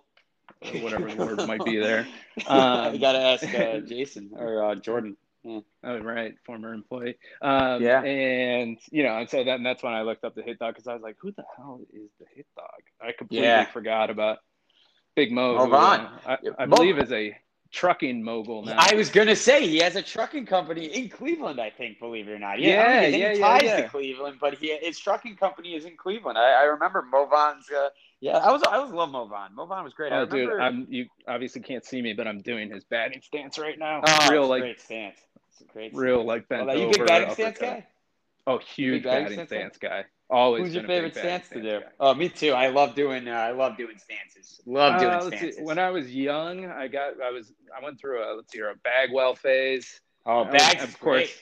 or 0.62 0.80
whatever 0.82 1.12
the 1.12 1.18
word 1.18 1.48
might 1.48 1.66
be 1.66 1.78
there. 1.80 2.08
Um, 2.48 2.98
gotta 2.98 3.20
ask 3.20 3.44
uh, 3.54 3.80
Jason 3.86 4.32
or 4.36 4.64
uh, 4.64 4.76
Jordan. 4.76 5.16
Oh, 5.46 5.64
right, 5.84 6.36
former 6.46 6.74
employee. 6.74 7.18
Um, 7.42 7.82
Yeah. 7.82 8.02
and 8.02 8.78
you 8.92 9.04
know, 9.04 9.18
and 9.18 9.30
so 9.30 9.44
then 9.44 9.64
that's 9.64 9.84
when 9.84 9.94
I 9.94 10.04
looked 10.04 10.24
up 10.24 10.36
the 10.36 10.42
hit 10.42 10.60
dog 10.60 10.74
because 10.74 10.88
I 10.88 10.94
was 10.94 11.04
like, 11.04 11.18
who 11.20 11.32
the 11.32 11.44
hell 11.58 11.82
is 11.94 12.10
the 12.20 12.26
hit 12.34 12.48
dog? 12.56 12.82
I 13.02 13.12
completely 13.12 13.46
Yeah. 13.48 13.66
forgot 13.66 14.10
about 14.10 14.40
Big 15.16 15.32
Mo. 15.32 15.58
Who, 15.60 15.70
Vaughn. 15.70 16.00
uh, 16.00 16.38
I, 16.58 16.64
I 16.64 16.66
Mo- 16.66 16.78
believe 16.78 16.98
is 16.98 17.12
a 17.12 17.38
trucking 17.72 18.24
mogul 18.24 18.62
now. 18.64 18.78
I 18.78 18.96
was 18.96 19.10
gonna 19.10 19.36
say 19.36 19.68
he 19.68 19.80
has 19.80 19.96
a 19.96 20.02
trucking 20.02 20.46
company 20.46 20.86
in 20.86 21.10
Cleveland. 21.10 21.60
I 21.60 21.72
think, 21.72 22.00
believe 22.00 22.28
it 22.30 22.32
or 22.32 22.40
not. 22.40 22.60
Yeah, 22.60 22.68
Yeah, 22.70 23.08
he 23.08 23.18
yeah, 23.18 23.28
any 23.28 23.40
yeah, 23.40 23.46
ties 23.46 23.64
yeah. 23.64 23.82
to 23.82 23.90
Cleveland, 23.90 24.38
but 24.40 24.54
he 24.54 24.78
his 24.78 24.98
trucking 25.00 25.36
company 25.36 25.74
is 25.76 25.84
in 25.86 25.98
Cleveland. 25.98 26.38
I, 26.38 26.62
I 26.62 26.64
remember 26.64 27.02
Mo 27.02 27.26
Vaughn's. 27.26 27.70
Uh, 27.70 27.90
yeah, 28.24 28.38
I 28.38 28.52
was 28.54 28.64
I 28.64 28.78
always 28.78 28.94
love 28.94 29.12
Mo 29.12 29.26
Vaughn. 29.28 29.50
Movan 29.54 29.84
was 29.84 29.94
great. 29.94 30.14
Oh, 30.14 30.26
dude. 30.26 30.50
I'm 30.60 30.88
you 30.90 31.08
obviously 31.28 31.62
can't 31.62 31.84
see 31.84 32.02
me, 32.02 32.14
but 32.14 32.26
I'm 32.26 32.40
doing 32.40 32.72
his 32.72 32.86
batting 32.86 33.22
stance 33.22 33.60
right 33.60 33.78
now. 33.78 34.02
oh, 34.08 34.32
real 34.32 34.48
like 34.48 34.62
great 34.62 34.80
stance. 34.80 35.18
It's 35.52 35.60
a 35.62 35.66
great. 35.66 35.94
real 35.94 36.20
stance. 36.20 36.28
like 36.28 36.48
bent 36.48 36.68
Well, 36.68 36.78
you 36.78 36.86
over. 36.86 36.98
big 37.00 37.08
batting 37.08 37.34
stance 37.34 37.60
guy? 37.60 37.86
Oh, 38.48 38.60
huge 38.60 39.04
batting 39.04 39.24
batting, 39.26 39.46
stance 39.46 39.50
stance 39.50 39.78
guy. 39.78 40.06
Always. 40.30 40.64
Who's 40.64 40.74
your 40.76 40.84
been 40.84 40.92
a 41.00 41.02
big 41.04 41.14
favorite 41.14 41.16
batting 41.16 41.46
stance 41.48 41.64
to 41.66 41.80
do? 41.80 41.86
guy. 41.86 41.92
Oh, 42.00 42.14
me 42.14 42.30
too. 42.30 42.52
I 42.54 42.70
love 42.70 42.96
doing. 42.96 43.28
Uh, 43.28 43.32
I 43.34 43.52
love 43.52 43.76
doing 43.76 43.98
stances. 43.98 44.62
Love 44.66 45.00
doing 45.02 45.12
Uh, 45.12 45.16
let's 45.16 45.30
see, 45.32 45.38
stances. 45.38 45.62
When 45.62 45.78
I 45.78 45.90
was 45.90 46.10
young, 46.10 46.66
I 46.66 46.88
got 46.88 47.22
I 47.22 47.30
was 47.32 47.52
I 47.78 47.84
went 47.84 48.00
through 48.00 48.24
a 48.24 48.36
let's 48.38 48.54
see, 48.54 48.60
a 48.60 48.74
Bagwell 48.86 49.36
phase. 49.36 50.00
oh, 50.26 50.44
was- 50.44 50.54
bags. 50.54 50.84
of 50.84 50.98
course-. 51.00 51.36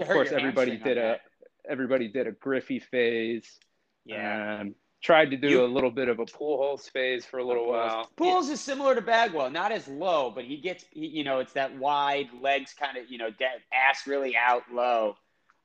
Of 0.00 0.08
course, 0.08 0.32
everybody 0.32 0.78
did 0.78 0.96
a 0.96 1.02
that. 1.02 1.20
everybody 1.68 2.08
did 2.08 2.26
a 2.26 2.32
Griffey 2.32 2.78
phase. 2.78 3.58
Yeah. 4.06 4.60
Um, 4.60 4.74
tried 5.02 5.30
to 5.32 5.36
do 5.36 5.48
You- 5.48 5.64
a 5.64 5.66
little 5.66 5.90
bit 5.90 6.08
of 6.08 6.20
a 6.20 6.24
Pujols 6.26 6.90
phase 6.90 7.26
for 7.26 7.38
a 7.38 7.44
little 7.44 7.66
while. 7.68 8.08
Pujols 8.16 8.48
is 8.50 8.60
similar 8.60 8.94
to 8.94 9.00
Bagwell, 9.02 9.50
not 9.50 9.72
as 9.72 9.88
low, 9.88 10.30
but 10.30 10.44
he 10.44 10.56
gets, 10.58 10.84
he, 10.92 11.06
you 11.06 11.24
know, 11.24 11.40
it's 11.40 11.52
that 11.54 11.74
wide 11.76 12.28
legs 12.40 12.72
kind 12.72 12.96
of, 12.96 13.10
you 13.10 13.18
know, 13.18 13.30
de- 13.30 13.60
ass 13.74 14.06
really 14.06 14.36
out 14.36 14.62
low. 14.72 15.16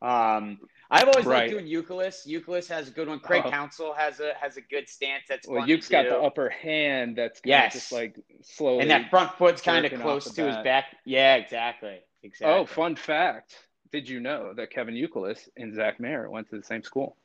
Um, 0.02 0.60
I've 0.92 1.08
always 1.08 1.26
Right. 1.26 1.50
liked 1.50 1.52
doing 1.52 1.66
Youkilis. 1.66 2.28
Youkilis 2.28 2.68
has 2.70 2.88
a 2.88 2.92
good 2.92 3.08
one. 3.08 3.20
Craig 3.20 3.44
Oh. 3.46 3.50
Council 3.50 3.94
has 3.94 4.20
a 4.20 4.34
has 4.36 4.56
a 4.56 4.62
good 4.62 4.88
stance. 4.88 5.24
That's 5.28 5.48
Well, 5.48 5.66
Yuke's 5.68 5.90
got 5.90 6.06
the 6.06 6.18
upper 6.20 6.50
hand 6.50 7.16
that's 7.18 7.42
Yes. 7.44 7.74
just 7.74 7.92
like 7.92 8.16
slowly. 8.42 8.82
and 8.82 8.92
that 8.92 9.10
front 9.10 9.34
foot's 9.38 9.62
kind 9.62 9.86
of 9.86 10.00
close 10.00 10.32
to 10.34 10.46
his 10.48 10.58
back. 10.58 10.96
Yeah, 11.04 11.36
exactly. 11.36 12.00
Exactly. 12.24 12.48
oh, 12.60 12.66
fun 12.66 12.96
fact! 12.96 13.58
Did 13.92 14.08
you 14.08 14.20
know 14.20 14.54
that 14.54 14.70
Kevin 14.70 14.94
Youkilis 14.96 15.50
and 15.58 15.74
Zach 15.74 16.00
Mayer 16.00 16.30
went 16.30 16.50
to 16.52 16.58
the 16.58 16.64
same 16.64 16.84
school? 16.84 17.16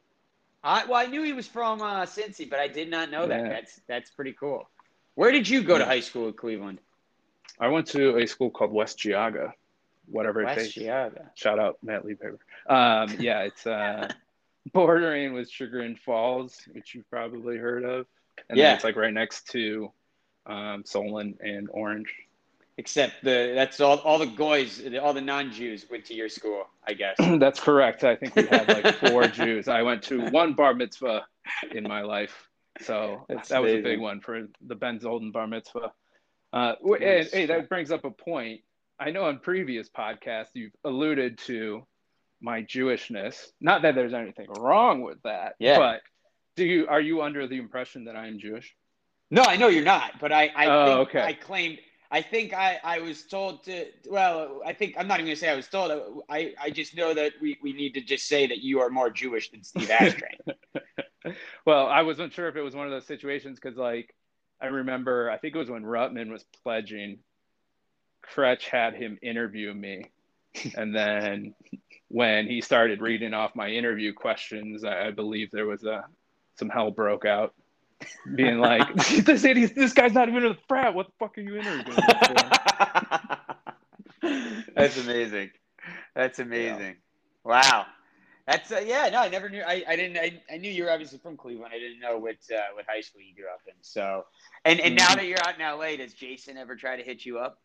I, 0.65 0.85
well, 0.85 0.95
I 0.97 1.07
knew 1.07 1.23
he 1.23 1.33
was 1.33 1.47
from 1.49 1.81
uh, 1.83 2.03
Cincy, 2.07 2.49
but 2.49 2.59
I 2.61 2.69
did 2.69 2.89
not 2.91 3.11
know 3.11 3.27
that. 3.27 3.41
Yeah. 3.43 3.49
That's 3.49 3.81
that's 3.89 4.11
pretty 4.11 4.33
cool. 4.33 4.69
Where 5.15 5.33
did 5.33 5.49
you 5.49 5.63
go 5.63 5.77
to 5.79 5.85
high 5.85 6.01
school 6.01 6.29
in 6.29 6.35
Cleveland? 6.35 6.79
I 7.61 7.69
went 7.69 7.87
to 7.89 8.17
a 8.17 8.27
school 8.27 8.51
called 8.51 8.73
West 8.73 8.99
Geauga, 8.99 9.53
whatever 10.07 10.41
it 10.43 10.47
West 10.47 10.59
takes. 10.75 10.75
Geauga. 10.75 11.27
Shout 11.35 11.59
out 11.59 11.79
Matt 11.83 12.05
Liepaper. 12.05 12.39
Um, 12.67 13.17
yeah, 13.21 13.41
it's 13.41 13.67
uh, 13.67 14.09
bordering 14.73 15.35
with 15.35 15.51
Chagrin 15.51 15.97
Falls, 15.97 16.61
which 16.73 16.95
you've 16.95 17.09
probably 17.11 17.57
heard 17.59 17.85
of, 17.85 18.07
and 18.49 18.57
Yeah. 18.59 18.69
then 18.69 18.75
it's 18.77 18.85
like 18.85 18.97
right 18.97 19.13
next 19.13 19.49
to 19.51 19.93
um, 20.47 20.83
Solon 20.87 21.39
and 21.41 21.69
Orange. 21.73 22.13
Except 22.79 23.23
the 23.23 23.53
that's 23.55 23.81
all 23.81 23.99
all 23.99 24.19
the 24.19 24.27
goys, 24.27 24.83
all 25.01 25.13
the 25.13 25.21
non-Jews 25.21 25.87
went 25.91 26.07
to 26.07 26.15
your 26.15 26.29
school, 26.31 26.65
I 26.87 26.95
guess. 26.95 27.17
That's 27.39 27.61
correct. 27.61 28.03
I 28.03 28.17
think 28.17 28.35
we 28.35 28.47
had 28.47 28.67
like 28.67 28.95
four 28.97 29.29
Jews. 29.41 29.69
I 29.69 29.83
went 29.83 30.03
to 30.05 30.31
one 30.31 30.55
bar 30.55 30.73
mitzvah 30.73 31.27
in 31.71 31.85
my 31.85 32.01
life, 32.01 32.49
so 32.81 33.27
That's 33.29 33.51
that 33.51 33.61
was 33.63 33.75
a 33.75 33.83
big 33.83 34.01
one 34.01 34.21
for 34.23 34.49
the 34.67 34.75
Ben 34.75 34.99
Zolden 35.01 35.33
bar 35.33 35.47
mitzvah. 35.47 35.93
Uh, 36.55 36.75
Nice. 36.83 37.01
hey, 37.31 37.41
hey, 37.41 37.47
that 37.47 37.69
brings 37.69 37.91
up 37.93 38.05
a 38.05 38.11
point. 38.11 38.63
I 38.99 39.11
know 39.11 39.25
on 39.25 39.39
previous 39.41 39.91
podcasts 39.91 40.51
you've 40.55 40.73
alluded 40.85 41.39
to 41.47 41.87
my 42.41 42.63
Jewishness. 42.63 43.49
Not 43.61 43.83
that 43.83 43.95
there's 43.95 44.15
anything 44.15 44.47
wrong 44.49 45.03
with 45.03 45.21
that, 45.25 45.57
Yeah. 45.59 45.79
but 45.79 46.01
do 46.57 46.65
you 46.65 46.87
are 46.89 47.01
you 47.03 47.21
under 47.21 47.47
the 47.47 47.59
impression 47.59 48.05
that 48.07 48.17
I 48.17 48.29
am 48.29 48.39
Jewish? 48.39 48.75
No, 49.31 49.43
I 49.43 49.57
know 49.57 49.69
you're 49.69 49.85
not, 49.85 50.13
but 50.21 50.33
I 50.33 50.51
I 50.57 50.67
Oh, 50.67 51.01
okay. 51.03 51.21
I 51.23 51.35
claimed 51.35 51.79
I 52.13 52.21
think 52.21 52.53
I, 52.53 52.79
I 52.85 53.01
was 53.01 53.23
told 53.23 53.65
to 53.65 53.87
well 54.07 54.61
I 54.67 54.75
think 54.75 54.95
I'm 54.99 55.09
not 55.09 55.19
even 55.19 55.27
gonna 55.27 55.37
say 55.37 55.49
I 55.49 55.57
was 55.57 55.67
told 55.67 56.23
I, 56.29 56.53
I 56.61 56.71
just 56.71 56.95
know 56.95 57.15
that 57.15 57.33
we, 57.41 57.59
we 57.63 57.73
need 57.73 57.95
to 57.95 58.03
just 58.03 58.29
say 58.29 58.47
that 58.47 58.59
you 58.59 58.81
are 58.81 58.91
more 58.91 59.09
Jewish 59.09 59.51
than 59.51 59.65
Steve 59.65 59.91
Ashtray. 60.01 60.37
well, 61.67 61.87
I 61.87 62.03
wasn't 62.03 62.33
sure 62.33 62.49
if 62.49 62.57
it 62.57 62.63
was 62.63 62.75
one 62.75 62.87
of 62.87 62.93
those 62.93 63.07
situations 63.07 63.59
because, 63.61 63.79
like, 63.79 64.15
I 64.61 64.67
remember, 64.67 65.31
I 65.31 65.39
think 65.39 65.55
it 65.55 65.59
was 65.59 65.71
when 65.71 65.85
Rutman 65.85 66.31
was 66.31 66.45
pledging, 66.63 67.19
Kretsch 68.23 68.69
had 68.69 68.95
him 68.95 69.19
interview 69.23 69.73
me. 69.73 70.11
and 70.77 70.95
then 70.95 71.55
when 72.09 72.47
he 72.47 72.61
started 72.61 73.01
reading 73.01 73.33
off 73.33 73.57
my 73.57 73.69
interview 73.69 74.13
questions, 74.13 74.85
I, 74.85 75.07
I 75.07 75.11
believe 75.11 75.51
there 75.51 75.67
was 75.67 75.85
a 75.85 76.05
some 76.59 76.69
hell 76.69 76.91
broke 76.91 77.25
out, 77.25 77.55
being 78.35 78.59
like, 78.59 78.93
"This 79.25 79.45
idiot, 79.45 79.73
this 79.75 79.93
guy's 79.93 80.13
not 80.13 80.29
even 80.29 80.45
a 80.47 80.55
frat. 80.69 80.95
What 80.95 81.07
the 81.07 81.13
fuck 81.19 81.37
are 81.39 81.41
you 81.41 81.57
interviewing 81.57 81.99
him? 81.99 82.43
That's 84.77 84.97
amazing. 84.99 85.51
That's 86.15 86.39
amazing. 86.39 86.97
Wow. 87.45 87.87
That's 88.47 88.73
uh, 88.73 88.83
yeah. 88.85 89.09
No, 89.11 89.21
I 89.21 89.29
never 89.29 89.49
knew. 89.49 89.63
I, 89.63 89.85
I 89.87 89.97
didn't. 89.97 90.17
I, 90.19 90.41
I 90.53 90.57
knew 90.59 90.71
you 90.71 90.85
were 90.85 90.91
obviously 90.91 91.19
from 91.19 91.37
Cleveland. 91.37 91.73
I 91.75 91.79
didn't 91.79 92.01
know 92.01 92.19
what 92.19 92.37
uh, 92.53 92.59
what 92.75 92.85
high 92.89 93.01
school 93.01 93.21
you 93.23 93.35
grew 93.35 93.45
up 93.53 93.61
in. 93.67 93.75
So, 93.83 94.25
and 94.65 94.81
and 94.81 94.97
now 94.97 95.09
Mhm. 95.09 95.17
that 95.17 95.27
you're 95.27 95.39
out 95.47 95.59
in 95.59 95.63
LA, 95.65 95.97
does 95.97 96.13
Jason 96.13 96.57
ever 96.57 96.75
try 96.75 96.97
to 96.97 97.03
hit 97.05 97.25
you 97.25 97.39
up? 97.39 97.61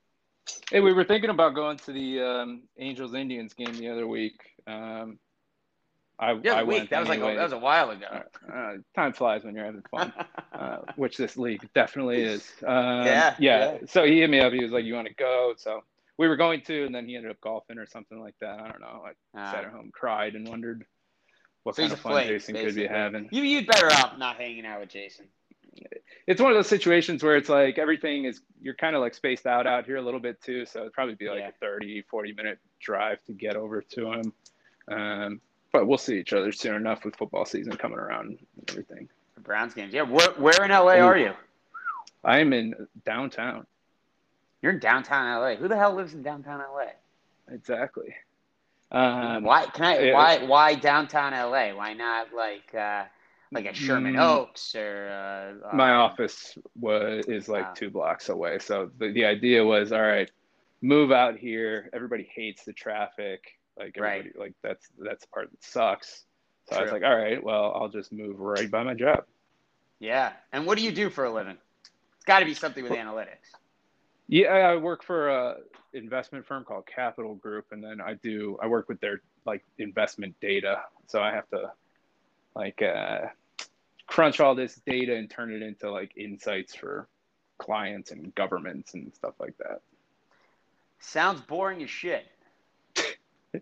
Hey, 0.71 0.80
we 0.80 0.93
were 0.93 1.04
thinking 1.04 1.30
about 1.32 1.56
going 1.56 1.78
to 1.80 1.91
the 1.91 2.21
um, 2.21 2.63
Angels 2.78 3.13
Indians 3.15 3.54
game 3.54 3.74
the 3.74 3.89
other 3.89 4.07
week. 4.07 4.39
Um, 4.68 5.18
I, 6.20 6.32
a 6.32 6.65
week. 6.65 6.89
That 6.89 6.99
was 6.99 7.09
like 7.09 7.20
a, 7.20 7.36
that 7.36 7.43
was 7.43 7.53
a 7.53 7.57
while 7.59 7.91
ago. 7.91 8.24
uh, 8.51 8.74
time 8.95 9.13
flies 9.13 9.43
when 9.43 9.55
you're 9.55 9.65
having 9.65 9.84
fun, 9.91 10.11
uh, 10.53 10.78
which 10.95 11.15
this 11.18 11.38
league 11.38 11.68
definitely 11.76 12.22
is. 12.24 12.51
Um, 12.65 13.05
Yeah, 13.05 13.36
yeah, 13.39 13.72
yeah. 13.74 13.78
So 13.88 14.03
he 14.03 14.20
hit 14.22 14.30
me 14.30 14.39
up. 14.39 14.51
He 14.53 14.63
was 14.63 14.72
like, 14.72 14.84
"You 14.86 14.95
want 14.95 15.07
to 15.07 15.13
go?" 15.13 15.53
So 15.57 15.84
we 16.18 16.28
were 16.28 16.36
going 16.36 16.61
to, 16.61 16.86
and 16.86 16.95
then 16.95 17.07
he 17.07 17.15
ended 17.15 17.30
up 17.32 17.39
golfing 17.41 17.78
or 17.78 17.86
something 17.86 18.20
like 18.20 18.36
that. 18.41 18.59
I 18.59 18.68
don't 18.70 18.82
know. 18.82 19.05
I 19.05 19.39
Uh, 19.39 19.51
sat 19.51 19.65
at 19.65 19.72
home, 19.72 19.91
cried, 19.93 20.34
and 20.36 20.47
wondered 20.47 20.86
what 21.63 21.76
So 21.76 21.84
kind 21.84 21.93
of 21.93 21.99
fun 21.99 22.11
flake, 22.13 22.28
Jason 22.28 22.55
could 22.55 22.74
be 22.76 22.88
having. 22.88 23.30
you 23.32 23.43
you'd 23.43 23.68
better 23.68 23.91
off 23.91 24.18
not 24.18 24.38
hanging 24.38 24.65
out 24.65 24.80
with 24.80 24.89
Jason. 24.89 25.28
It's 26.26 26.41
one 26.41 26.51
of 26.51 26.57
those 26.57 26.68
situations 26.68 27.24
where 27.24 27.38
it's 27.38 27.49
like 27.49 27.78
everything 27.78 28.26
is 28.26 28.41
you're 28.59 28.74
kind 28.74 28.95
of 28.95 29.01
like 29.01 29.13
spaced 29.13 29.45
out 29.45 29.68
out 29.68 29.86
here 29.86 29.97
a 29.97 30.01
little 30.01 30.20
bit 30.20 30.41
too. 30.41 30.65
So 30.65 30.80
it'd 30.82 30.93
probably 30.93 31.13
be 31.15 31.30
like 31.30 31.39
Yeah. 31.39 31.49
a 31.49 31.51
30, 31.61 32.01
40 32.09 32.34
minute 32.34 32.57
drive 32.82 33.24
to 33.26 33.34
get 33.34 33.55
over 33.55 33.82
to 33.82 34.11
him. 34.11 34.34
Um, 34.89 35.41
but 35.72 35.88
we'll 35.88 35.97
see 35.97 36.20
each 36.20 36.34
other 36.34 36.51
soon 36.51 36.76
enough 36.76 37.03
with 37.05 37.15
football 37.15 37.45
season 37.45 37.74
coming 37.78 37.97
around 37.99 38.28
and 38.28 38.70
everything. 38.70 39.07
The 39.36 39.41
Browns 39.41 39.74
games. 39.74 39.93
Yeah. 39.93 40.03
Where, 40.03 40.30
where 40.32 40.63
in 40.63 40.72
LA 40.72 40.93
are 40.99 41.18
you? 41.18 41.34
I 42.24 42.39
am 42.39 42.53
in 42.53 42.74
downtown. 43.05 43.65
You're 44.61 44.74
in 44.74 44.80
downtown 44.80 45.39
LA. 45.39 45.55
Who 45.55 45.68
the 45.68 45.78
hell 45.78 45.93
lives 45.93 46.13
in 46.13 46.24
downtown 46.24 46.59
LA? 46.59 46.91
Exactly. 47.53 48.15
Um, 48.91 49.43
why 49.43 49.65
can 49.68 49.86
I? 49.86 49.99
yeah. 49.99 50.13
Why 50.13 50.43
why 50.45 50.76
downtown 50.76 51.34
LA? 51.34 51.76
Why 51.76 51.93
not 51.93 52.34
like 52.34 52.74
uh, 52.74 53.03
like 53.51 53.65
a 53.65 53.74
Sherman 53.74 54.15
Mm. 54.15 54.22
Oaks 54.22 54.76
or 54.76 55.59
uh, 55.63 55.76
my 55.76 55.91
um, 55.93 56.01
office 56.01 56.57
was 56.80 57.26
is 57.28 57.47
like 57.49 57.65
Wow. 57.65 57.74
two 57.76 57.89
blocks 57.89 58.30
away. 58.30 58.59
So 58.59 58.89
the, 58.97 59.11
the 59.11 59.26
idea 59.26 59.63
was, 59.63 59.91
all 59.91 60.01
right, 60.01 60.30
move 60.82 61.11
out 61.11 61.38
here. 61.38 61.89
Everybody 61.93 62.30
hates 62.34 62.63
the 62.63 62.74
traffic. 62.74 63.57
Like 63.78 63.95
everybody, 63.97 64.30
Right. 64.30 64.39
like 64.39 64.53
that's 64.63 64.88
that's 64.97 65.23
the 65.23 65.28
part 65.30 65.51
that 65.51 65.63
sucks. 65.63 66.23
So 66.69 66.75
I 66.75 66.82
was 66.82 66.91
like, 66.91 67.03
all 67.03 67.15
right, 67.15 67.41
well, 67.41 67.71
I'll 67.75 67.88
just 67.89 68.11
move 68.11 68.39
right 68.39 68.69
by 68.69 68.84
my 68.84 68.93
job. 68.93 69.23
Yeah. 69.99 70.34
And 70.51 70.65
what 70.65 70.78
do 70.78 70.84
you 70.84 70.91
do 70.91 71.09
for 71.09 71.25
a 71.25 71.32
living? 71.32 71.57
It's 72.17 72.25
got 72.25 72.39
to 72.39 72.45
be 72.45 72.53
something 72.53 72.84
with 72.84 72.93
analytics. 72.93 73.47
Yeah, 74.28 74.49
I 74.49 74.75
work 74.75 75.03
for 75.03 75.30
a 75.30 75.57
investment 75.93 76.45
firm 76.45 76.65
called 76.65 76.86
Capital 76.86 77.36
Group, 77.36 77.67
and 77.71 77.82
then 77.82 78.01
I 78.01 78.15
do 78.15 78.57
I 78.61 78.67
work 78.67 78.89
with 78.89 78.99
their 78.99 79.21
like 79.45 79.63
investment 79.78 80.36
data. 80.41 80.82
So 81.07 81.21
I 81.21 81.32
have 81.32 81.47
to 81.51 81.71
like 82.55 82.82
uh, 82.82 83.28
crunch 84.07 84.41
all 84.41 84.53
this 84.55 84.75
data 84.86 85.15
and 85.15 85.30
turn 85.30 85.53
it 85.53 85.61
into 85.61 85.89
like 85.89 86.17
insights 86.17 86.75
for 86.75 87.07
clients 87.57 88.11
and 88.11 88.36
governments 88.36 88.93
and 88.93 89.13
stuff 89.15 89.36
like 89.39 89.57
that. 89.59 89.80
Sounds 90.99 91.39
boring 91.41 91.82
as 91.84 91.89
shit. 91.89 92.25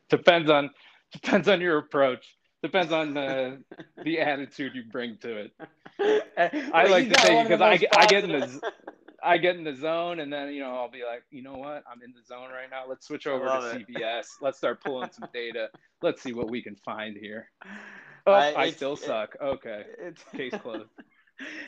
Depends 0.09 0.49
on 0.49 0.69
depends 1.13 1.47
on 1.47 1.61
your 1.61 1.77
approach. 1.77 2.25
Depends 2.63 2.91
on 2.91 3.13
the 3.13 3.63
the 4.03 4.19
attitude 4.31 4.73
you 4.75 4.83
bring 4.91 5.17
to 5.21 5.37
it. 5.45 5.51
I 6.73 6.87
like 6.87 7.09
to 7.09 7.19
say 7.21 7.43
because 7.43 7.61
I, 7.61 7.77
get- 7.77 7.97
I 7.97 8.05
get 8.07 8.23
in 8.23 8.31
the 8.31 8.71
I 9.23 9.37
get 9.37 9.55
in 9.55 9.63
the 9.63 9.75
zone 9.75 10.19
and 10.19 10.31
then 10.31 10.53
you 10.53 10.61
know 10.61 10.75
I'll 10.75 10.89
be 10.91 11.03
like, 11.03 11.23
you 11.31 11.41
know 11.43 11.53
what? 11.55 11.83
I'm 11.91 12.01
in 12.03 12.13
the 12.13 12.23
zone 12.25 12.49
right 12.49 12.69
now. 12.69 12.83
Let's 12.87 13.07
switch 13.07 13.27
over 13.27 13.45
to 13.45 13.69
it. 13.71 13.87
CBS. 13.87 14.25
Let's 14.41 14.57
start 14.57 14.83
pulling 14.83 15.09
some 15.11 15.29
data. 15.33 15.69
Let's 16.01 16.21
see 16.21 16.33
what 16.33 16.49
we 16.49 16.61
can 16.61 16.75
find 16.75 17.15
here. 17.17 17.49
Oh, 18.27 18.33
I- 18.33 18.59
I, 18.63 18.71
still 18.71 18.93
it- 18.93 18.99
suck. 18.99 19.35
Okay, 19.41 19.83
It's, 19.99 20.23
case 20.35 20.53
closed. 20.61 20.89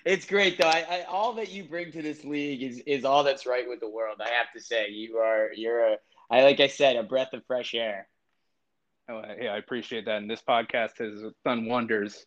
it's 0.06 0.26
great 0.26 0.58
though. 0.58 0.68
I, 0.68 0.86
I, 0.90 1.04
all 1.04 1.34
that 1.34 1.50
you 1.52 1.64
bring 1.68 1.92
to 1.92 2.02
this 2.02 2.24
league 2.24 2.64
is 2.64 2.80
is 2.88 3.06
all 3.06 3.24
that's 3.24 3.46
right 3.46 3.68
with 3.68 3.80
the 3.82 3.90
world. 3.90 4.18
I 4.20 4.30
have 4.30 4.52
to 4.56 4.62
say, 4.62 4.90
you 4.90 5.18
are 5.18 5.50
you're 5.56 5.94
a 5.94 5.98
I 6.32 6.42
like 6.44 6.60
I 6.60 6.68
said 6.68 6.96
a 6.96 7.04
breath 7.04 7.34
of 7.34 7.46
fresh 7.46 7.74
air. 7.76 8.08
Oh, 9.10 9.22
yeah, 9.42 9.54
I 9.54 9.58
appreciate 9.58 10.06
that. 10.06 10.18
And 10.18 10.30
this 10.30 10.42
podcast 10.42 10.98
has 11.00 11.24
done 11.46 11.66
wonders 11.68 12.26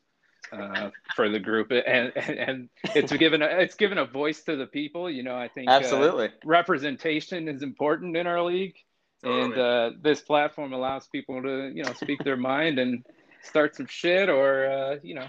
uh, 0.52 0.90
for 1.14 1.28
the 1.28 1.38
group, 1.38 1.70
and, 1.70 2.12
and 2.16 2.38
and 2.38 2.68
it's 2.94 3.12
given 3.12 3.42
a, 3.42 3.46
it's 3.46 3.74
given 3.74 3.98
a 3.98 4.04
voice 4.06 4.42
to 4.44 4.56
the 4.56 4.66
people. 4.66 5.10
You 5.10 5.22
know, 5.22 5.36
I 5.36 5.48
think 5.48 5.68
uh, 5.68 5.72
Absolutely. 5.72 6.30
representation 6.44 7.48
is 7.48 7.62
important 7.62 8.16
in 8.16 8.26
our 8.26 8.42
league, 8.42 8.74
and 9.22 9.56
uh, 9.56 9.90
this 10.00 10.22
platform 10.22 10.72
allows 10.72 11.06
people 11.08 11.42
to 11.42 11.70
you 11.74 11.84
know 11.84 11.92
speak 11.92 12.24
their 12.24 12.38
mind 12.38 12.78
and 12.78 13.04
start 13.42 13.76
some 13.76 13.86
shit 13.86 14.28
or 14.28 14.66
uh, 14.70 14.96
you 15.02 15.14
know. 15.14 15.26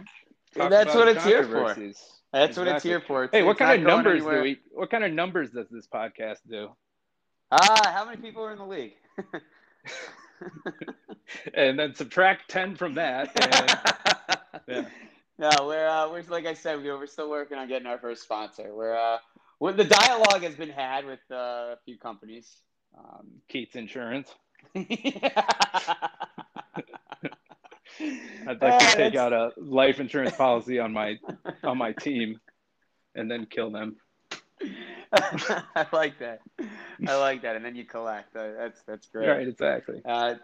That's 0.55 0.95
what 0.95 1.07
it's 1.07 1.23
here 1.25 1.43
for. 1.43 1.75
That's 2.33 2.57
what 2.57 2.67
it's 2.67 2.83
here 2.83 3.01
for. 3.01 3.25
It's- 3.25 3.37
Hey, 3.37 3.43
what 3.43 3.57
kind 3.57 3.81
of 3.81 3.85
numbers 3.87 4.23
do 4.23 4.41
we? 4.41 4.59
What 4.71 4.89
kind 4.89 5.03
of 5.03 5.11
numbers 5.11 5.51
does 5.51 5.67
this 5.69 5.87
podcast 5.93 6.39
do? 6.49 6.69
Ah, 7.51 7.91
how 7.93 8.05
many 8.05 8.17
people 8.17 8.43
are 8.43 8.53
in 8.53 8.57
the 8.57 8.65
league? 8.65 8.93
And 11.53 11.79
then 11.79 11.95
subtract 11.95 12.49
ten 12.49 12.75
from 12.75 12.95
that. 12.95 13.31
And, 13.39 13.79
yeah. 14.67 14.85
No, 15.37 15.49
we're 15.67 15.87
uh, 15.87 16.09
we're 16.09 16.23
like 16.29 16.45
I 16.45 16.53
said, 16.53 16.83
we're, 16.83 16.97
we're 16.97 17.07
still 17.07 17.29
working 17.29 17.57
on 17.57 17.67
getting 17.67 17.87
our 17.87 17.97
first 17.97 18.23
sponsor. 18.23 18.73
We're 18.75 18.95
uh, 18.95 19.17
we 19.59 19.71
the 19.71 19.85
dialogue 19.85 20.43
has 20.43 20.55
been 20.55 20.69
had 20.69 21.05
with 21.05 21.19
uh, 21.31 21.35
a 21.35 21.77
few 21.85 21.97
companies. 21.97 22.57
Um, 22.97 23.27
Keats 23.49 23.75
Insurance. 23.75 24.29
I'd 24.75 24.85
like 28.61 28.79
to 28.79 28.85
take 28.95 29.13
that's- 29.13 29.15
out 29.15 29.33
a 29.33 29.51
life 29.57 29.99
insurance 29.99 30.35
policy 30.35 30.79
on 30.79 30.91
my 30.91 31.17
on 31.63 31.77
my 31.77 31.93
team, 31.93 32.39
and 33.15 33.31
then 33.31 33.45
kill 33.45 33.71
them. 33.71 33.95
I 35.14 35.86
like 35.91 36.20
that. 36.20 36.41
I 37.07 37.16
like 37.18 37.41
that, 37.41 37.55
and 37.55 37.66
then 37.66 37.76
you 37.76 37.86
collect. 37.86 38.36
Uh, 38.36 38.51
that's 38.57 38.82
that's 38.84 39.07
great. 39.07 39.28
Right, 39.28 39.47
exactly. 39.47 40.01
Uh, 40.05 40.36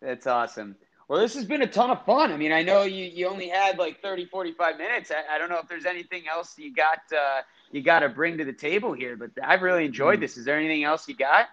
that's 0.00 0.26
awesome. 0.26 0.76
Well, 1.08 1.20
this 1.20 1.34
has 1.34 1.44
been 1.46 1.62
a 1.62 1.66
ton 1.66 1.90
of 1.90 2.04
fun. 2.04 2.32
I 2.32 2.36
mean, 2.36 2.52
I 2.52 2.62
know 2.62 2.82
you, 2.82 3.04
you 3.04 3.28
only 3.28 3.48
had 3.48 3.78
like 3.78 4.02
30, 4.02 4.26
45 4.26 4.76
minutes. 4.76 5.10
I, 5.10 5.34
I 5.34 5.38
don't 5.38 5.48
know 5.48 5.58
if 5.58 5.66
there's 5.66 5.86
anything 5.86 6.24
else 6.30 6.54
you 6.58 6.74
got 6.74 6.98
uh, 7.12 7.40
you 7.70 7.82
got 7.82 8.00
to 8.00 8.08
bring 8.10 8.38
to 8.38 8.44
the 8.44 8.52
table 8.52 8.92
here, 8.92 9.16
but 9.16 9.30
I've 9.42 9.62
really 9.62 9.86
enjoyed 9.86 10.18
Mm. 10.18 10.22
this. 10.22 10.36
Is 10.36 10.44
there 10.44 10.58
anything 10.58 10.84
else 10.84 11.08
you 11.08 11.16
got? 11.16 11.46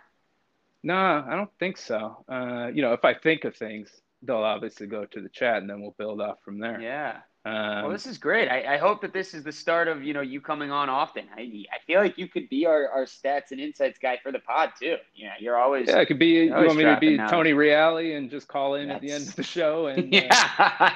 No, 0.84 0.96
I 0.96 1.36
don't 1.36 1.50
think 1.58 1.78
so. 1.78 2.26
Uh, 2.28 2.68
you 2.74 2.82
know, 2.82 2.94
if 2.94 3.04
I 3.06 3.14
think 3.14 3.44
of 3.46 3.56
things, 3.56 3.90
they'll 4.22 4.38
obviously 4.38 4.88
go 4.88 5.06
to 5.06 5.22
the 5.22 5.30
chat, 5.30 5.58
and 5.58 5.70
then 5.70 5.82
we'll 5.82 5.96
build 5.98 6.20
off 6.22 6.38
from 6.44 6.60
there. 6.60 6.80
Yeah. 6.82 7.18
Um, 7.46 7.84
Well, 7.84 7.90
this 7.92 8.08
is 8.08 8.18
great. 8.18 8.50
I, 8.50 8.74
I 8.74 8.78
hope 8.78 9.02
that 9.02 9.14
this 9.14 9.36
is 9.36 9.44
the 9.44 9.52
start 9.52 9.88
of 9.88 10.04
you 10.04 10.14
know 10.14 10.22
you 10.22 10.42
coming 10.42 10.72
on 10.72 10.90
often. 10.90 11.26
I, 11.38 11.42
I 11.72 11.78
feel 11.86 12.02
like 12.02 12.18
you 12.18 12.28
could 12.28 12.50
be 12.50 12.66
our, 12.66 12.90
our 12.90 13.06
stats 13.06 13.52
and 13.52 13.62
insights 13.62 14.00
guy 14.00 14.18
for 14.24 14.32
the 14.32 14.40
pod 14.40 14.72
too. 14.80 14.96
Yeah, 15.16 15.34
you're 15.40 15.56
always 15.56 15.88
yeah, 15.88 16.00
it 16.00 16.08
could 16.08 16.18
be. 16.18 16.46
You 16.46 16.52
want 16.54 16.76
me 16.76 16.84
to 16.86 16.98
be 17.00 17.18
knowledge. 17.18 17.30
Tony 17.32 17.54
Reale 17.54 17.98
and 17.98 18.32
just 18.32 18.48
call 18.48 18.76
in 18.76 18.90
at 18.90 19.00
the 19.02 19.12
end 19.12 19.28
of 19.28 19.36
the 19.36 19.44
show 19.44 19.86
and 19.96 20.06
uh, 20.14 20.18
yeah. 20.18 20.28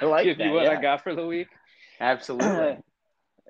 I 0.01 0.05
like 0.05 0.23
give 0.25 0.39
that. 0.39 0.47
you 0.47 0.51
what 0.53 0.63
yeah. 0.63 0.71
I 0.71 0.81
got 0.81 1.03
for 1.03 1.13
the 1.13 1.25
week? 1.25 1.47
Absolutely. 1.99 2.77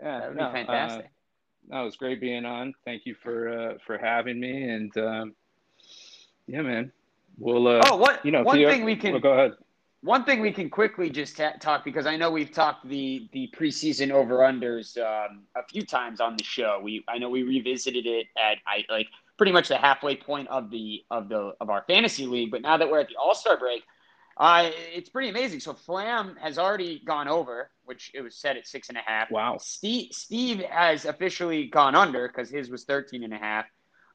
Yeah, 0.01 0.19
That 0.19 0.29
would 0.29 0.37
no, 0.37 0.47
be 0.47 0.53
fantastic. 0.53 1.05
Uh, 1.05 1.75
no, 1.75 1.81
it 1.81 1.85
was 1.85 1.97
great 1.97 2.21
being 2.21 2.45
on. 2.45 2.73
Thank 2.85 3.05
you 3.05 3.15
for 3.21 3.49
uh, 3.49 3.73
for 3.85 3.97
having 3.97 4.39
me, 4.39 4.69
and 4.69 4.97
um, 4.97 5.35
yeah, 6.47 6.61
man, 6.61 6.93
we'll. 7.37 7.67
Uh, 7.67 7.81
oh, 7.85 7.97
what 7.97 8.25
you 8.25 8.31
know, 8.31 8.43
one 8.43 8.57
you- 8.61 8.69
thing 8.69 8.85
we 8.85 8.95
can 8.95 9.11
well, 9.11 9.19
go 9.19 9.33
ahead. 9.33 9.51
One 10.01 10.23
thing 10.23 10.39
we 10.39 10.53
can 10.53 10.69
quickly 10.69 11.09
just 11.09 11.35
ta- 11.35 11.55
talk 11.59 11.83
because 11.83 12.05
I 12.05 12.15
know 12.15 12.31
we've 12.31 12.53
talked 12.53 12.87
the 12.87 13.27
the 13.33 13.49
preseason 13.57 14.11
over 14.11 14.37
unders 14.37 14.97
um, 14.97 15.43
a 15.57 15.63
few 15.67 15.85
times 15.85 16.21
on 16.21 16.37
the 16.37 16.43
show. 16.43 16.79
We 16.81 17.03
I 17.07 17.17
know 17.17 17.29
we 17.29 17.43
revisited 17.43 18.05
it 18.05 18.27
at 18.37 18.59
I 18.65 18.85
like 18.89 19.07
pretty 19.37 19.51
much 19.51 19.67
the 19.67 19.77
halfway 19.77 20.15
point 20.15 20.47
of 20.47 20.69
the 20.69 21.03
of 21.11 21.27
the 21.27 21.53
of 21.59 21.69
our 21.69 21.83
fantasy 21.85 22.25
league. 22.25 22.51
But 22.51 22.61
now 22.61 22.77
that 22.77 22.89
we're 22.89 23.01
at 23.01 23.09
the 23.09 23.17
All 23.17 23.35
Star 23.35 23.57
break, 23.57 23.83
uh, 24.37 24.69
it's 24.95 25.09
pretty 25.09 25.27
amazing. 25.27 25.59
So 25.59 25.73
Flam 25.73 26.37
has 26.41 26.57
already 26.57 27.01
gone 27.05 27.27
over, 27.27 27.69
which 27.83 28.09
it 28.13 28.21
was 28.21 28.35
set 28.35 28.55
at 28.55 28.67
six 28.67 28.87
and 28.87 28.97
a 28.97 29.01
half. 29.01 29.29
Wow. 29.29 29.57
Steve 29.59 30.13
Steve 30.13 30.61
has 30.69 31.03
officially 31.03 31.67
gone 31.67 31.95
under 31.95 32.25
because 32.29 32.49
his 32.49 32.69
was 32.69 32.85
13 32.85 33.23
and 33.25 33.33
a 33.33 33.37
half. 33.37 33.65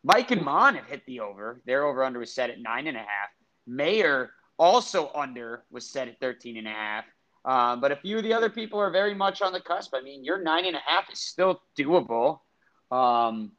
Mike 0.03 0.31
and 0.31 0.43
Mon 0.43 0.77
have 0.77 0.87
hit 0.87 1.05
the 1.07 1.21
over. 1.21 1.61
Their 1.67 1.85
over 1.85 2.05
under 2.05 2.21
was 2.21 2.35
set 2.35 2.49
at 2.49 2.59
nine 2.59 2.87
and 2.87 2.97
a 2.97 3.01
half. 3.01 3.29
Mayor 3.67 4.31
also 4.59 5.11
under 5.15 5.65
was 5.71 5.89
set 5.89 6.09
at 6.09 6.21
13 6.21 6.57
and 6.57 6.67
a 6.67 6.71
half. 6.71 7.05
Um, 7.45 7.81
but 7.81 7.93
a 7.93 7.97
few 7.97 8.17
of 8.17 8.23
the 8.23 8.33
other 8.33 8.49
people 8.49 8.81
are 8.81 8.91
very 8.91 9.15
much 9.15 9.43
on 9.43 9.53
the 9.53 9.61
cusp. 9.61 9.95
I 9.95 10.01
mean, 10.01 10.25
your 10.25 10.43
nine 10.43 10.65
and 10.65 10.77
a 10.77 10.83
half 10.85 11.13
is 11.13 11.19
still 11.19 11.61
doable. 11.79 12.41
Um, 12.91 13.53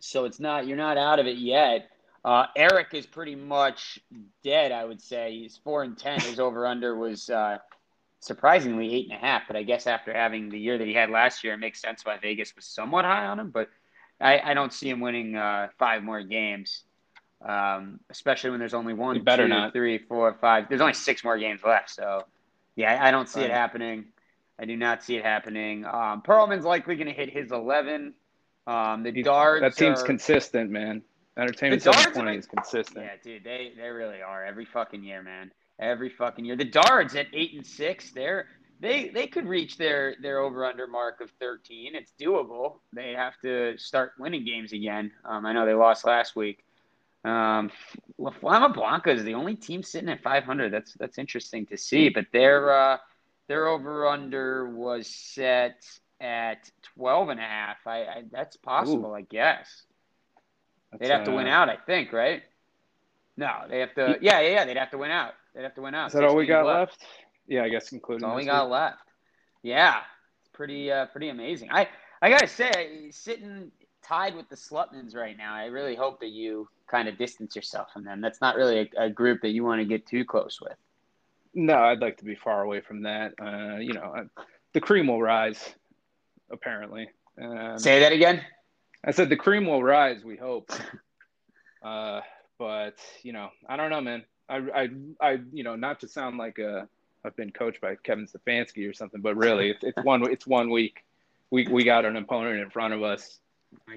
so 0.00 0.24
it's 0.24 0.38
not, 0.38 0.66
you're 0.66 0.76
not 0.76 0.96
out 0.96 1.18
of 1.18 1.26
it 1.26 1.38
yet. 1.38 1.90
Uh, 2.24 2.46
Eric 2.54 2.88
is 2.92 3.06
pretty 3.06 3.34
much 3.34 3.98
dead, 4.44 4.72
I 4.72 4.84
would 4.84 5.00
say. 5.00 5.32
He's 5.32 5.56
four 5.56 5.82
and 5.82 5.96
10. 5.98 6.20
His 6.20 6.38
over 6.38 6.66
under 6.66 6.96
was, 6.96 7.30
uh, 7.30 7.58
surprisingly 8.20 8.92
eight 8.92 9.08
and 9.10 9.16
a 9.16 9.24
half, 9.24 9.42
but 9.46 9.56
I 9.56 9.62
guess 9.62 9.86
after 9.86 10.12
having 10.12 10.48
the 10.48 10.58
year 10.58 10.78
that 10.78 10.86
he 10.86 10.94
had 10.94 11.10
last 11.10 11.44
year, 11.44 11.54
it 11.54 11.58
makes 11.58 11.80
sense 11.80 12.04
why 12.04 12.18
Vegas 12.18 12.54
was 12.56 12.66
somewhat 12.66 13.04
high 13.04 13.26
on 13.26 13.38
him. 13.38 13.50
But 13.50 13.68
I, 14.20 14.40
I 14.40 14.54
don't 14.54 14.72
see 14.72 14.88
him 14.88 15.00
winning 15.00 15.36
uh, 15.36 15.68
five 15.78 16.02
more 16.02 16.22
games, 16.22 16.84
um, 17.44 18.00
especially 18.10 18.50
when 18.50 18.58
there's 18.58 18.74
only 18.74 18.94
one, 18.94 19.22
better 19.22 19.44
two, 19.44 19.48
not. 19.48 19.72
three, 19.72 19.98
four, 19.98 20.34
five. 20.40 20.68
There's 20.68 20.80
only 20.80 20.94
six 20.94 21.22
more 21.24 21.38
games 21.38 21.60
left, 21.64 21.90
so 21.90 22.22
yeah, 22.76 23.00
I, 23.02 23.08
I 23.08 23.10
don't 23.10 23.28
see 23.28 23.40
it 23.42 23.50
happening. 23.50 24.06
I 24.58 24.64
do 24.64 24.76
not 24.76 25.02
see 25.04 25.16
it 25.16 25.24
happening. 25.24 25.84
Um, 25.84 26.22
Perlman's 26.22 26.64
likely 26.64 26.96
going 26.96 27.08
to 27.08 27.12
hit 27.12 27.30
his 27.30 27.52
11. 27.52 28.14
Um, 28.66 29.02
the 29.02 29.22
Darts 29.22 29.60
That 29.60 29.74
seems 29.74 30.00
are, 30.02 30.06
consistent, 30.06 30.70
man. 30.70 31.02
Entertainment 31.36 31.82
The 31.82 31.90
Darts 31.90 32.02
720 32.14 32.36
are- 32.36 32.38
is 32.38 32.46
consistent. 32.46 33.04
yeah, 33.04 33.12
dude, 33.22 33.44
they 33.44 33.72
they 33.76 33.88
really 33.88 34.22
are 34.22 34.44
every 34.44 34.64
fucking 34.64 35.04
year, 35.04 35.22
man. 35.22 35.52
Every 35.78 36.08
fucking 36.08 36.44
year. 36.44 36.56
The 36.56 36.64
Darts 36.64 37.14
at 37.14 37.26
eight 37.34 37.52
and 37.54 37.66
six, 37.66 38.10
they're 38.12 38.46
they 38.80 39.10
they 39.10 39.26
could 39.26 39.46
reach 39.46 39.76
their 39.76 40.16
their 40.22 40.38
over 40.40 40.64
under 40.64 40.86
mark 40.86 41.20
of 41.20 41.30
thirteen. 41.38 41.94
It's 41.94 42.12
doable. 42.18 42.78
They 42.94 43.12
have 43.12 43.34
to 43.42 43.76
start 43.76 44.12
winning 44.18 44.44
games 44.46 44.72
again. 44.72 45.12
Um, 45.24 45.44
I 45.44 45.52
know 45.52 45.66
they 45.66 45.74
lost 45.74 46.06
last 46.06 46.34
week. 46.34 46.64
Um, 47.26 47.72
La 48.18 48.30
Flama 48.30 48.72
Blanca 48.72 49.10
is 49.10 49.24
the 49.24 49.34
only 49.34 49.56
team 49.56 49.82
sitting 49.82 50.08
at 50.08 50.22
five 50.22 50.44
hundred. 50.44 50.72
That's 50.72 50.94
that's 50.94 51.18
interesting 51.18 51.66
to 51.66 51.76
see. 51.76 52.08
But 52.08 52.26
their 52.32 52.72
uh, 52.72 52.98
their 53.48 53.66
over 53.66 54.06
under 54.06 54.70
was 54.70 55.08
set 55.08 55.84
at 56.20 56.70
12 56.96 57.28
and 57.30 57.40
a 57.40 57.42
half. 57.42 57.76
I, 57.86 57.98
I 57.98 58.24
that's 58.30 58.56
possible, 58.56 59.14
I 59.14 59.22
guess. 59.22 59.82
They'd 60.92 61.08
That's, 61.08 61.10
have 61.10 61.24
to 61.24 61.32
win 61.32 61.46
uh, 61.46 61.50
out, 61.50 61.68
I 61.68 61.76
think, 61.76 62.12
right? 62.12 62.42
No, 63.36 63.50
they 63.68 63.80
have 63.80 63.94
to. 63.94 64.18
Yeah, 64.20 64.40
yeah, 64.40 64.50
yeah. 64.50 64.64
They'd 64.64 64.76
have 64.76 64.90
to 64.92 64.98
win 64.98 65.10
out. 65.10 65.34
They'd 65.54 65.62
have 65.62 65.74
to 65.74 65.82
win 65.82 65.94
out. 65.94 66.06
Is 66.06 66.12
that 66.14 66.24
all 66.24 66.36
we 66.36 66.46
got 66.46 66.64
left? 66.64 67.04
Yeah, 67.46 67.64
I 67.64 67.68
guess 67.68 67.92
including. 67.92 68.22
That's 68.22 68.30
all 68.30 68.36
we 68.36 68.42
this 68.42 68.50
got 68.50 68.70
left. 68.70 69.02
Yeah, 69.62 70.00
it's 70.40 70.48
pretty, 70.52 70.90
uh, 70.90 71.06
pretty 71.06 71.28
amazing. 71.28 71.70
I, 71.70 71.88
I 72.22 72.30
gotta 72.30 72.46
say, 72.46 73.10
sitting 73.10 73.70
tied 74.02 74.36
with 74.36 74.48
the 74.48 74.56
Slutmans 74.56 75.14
right 75.14 75.36
now, 75.36 75.54
I 75.54 75.66
really 75.66 75.96
hope 75.96 76.20
that 76.20 76.30
you 76.30 76.68
kind 76.86 77.08
of 77.08 77.18
distance 77.18 77.56
yourself 77.56 77.92
from 77.92 78.04
them. 78.04 78.20
That's 78.20 78.40
not 78.40 78.56
really 78.56 78.90
a, 78.96 79.04
a 79.04 79.10
group 79.10 79.42
that 79.42 79.50
you 79.50 79.64
want 79.64 79.80
to 79.80 79.84
get 79.84 80.06
too 80.06 80.24
close 80.24 80.60
with. 80.60 80.76
No, 81.54 81.74
I'd 81.74 82.00
like 82.00 82.18
to 82.18 82.24
be 82.24 82.34
far 82.34 82.62
away 82.62 82.80
from 82.80 83.02
that. 83.02 83.32
Uh, 83.40 83.78
you 83.78 83.92
know, 83.92 84.14
uh, 84.16 84.42
the 84.72 84.80
cream 84.80 85.06
will 85.06 85.22
rise. 85.22 85.74
Apparently, 86.50 87.08
um, 87.42 87.78
Say 87.78 88.00
that 88.00 88.12
again. 88.12 88.44
I 89.04 89.10
said 89.10 89.28
the 89.28 89.36
cream 89.36 89.66
will 89.66 89.82
rise. 89.82 90.24
We 90.24 90.36
hope. 90.36 90.70
Uh, 91.82 92.20
but 92.58 92.96
you 93.22 93.32
know, 93.32 93.50
I 93.68 93.76
don't 93.76 93.90
know, 93.90 94.00
man. 94.00 94.24
I, 94.48 94.56
I, 94.56 94.56
I, 94.58 94.58
you 94.72 94.82
know, 94.82 94.90
don't 94.96 95.20
know, 95.20 95.20
man. 95.20 95.20
I, 95.20 95.28
I, 95.28 95.34
I, 95.34 95.38
you 95.52 95.62
know, 95.62 95.76
not 95.76 96.00
to 96.00 96.08
sound 96.08 96.36
like 96.36 96.58
uh, 96.58 96.82
I've 97.24 97.36
been 97.36 97.50
coached 97.52 97.80
by 97.80 97.96
Kevin 98.02 98.26
Stefanski 98.26 98.88
or 98.88 98.92
something, 98.92 99.20
but 99.20 99.36
really, 99.36 99.70
it's, 99.70 99.84
it's 99.84 100.04
one, 100.04 100.28
it's 100.30 100.46
one 100.46 100.70
week. 100.70 101.04
We, 101.50 101.68
we 101.68 101.84
got 101.84 102.04
an 102.04 102.16
opponent 102.16 102.60
in 102.60 102.70
front 102.70 102.94
of 102.94 103.02
us. 103.02 103.38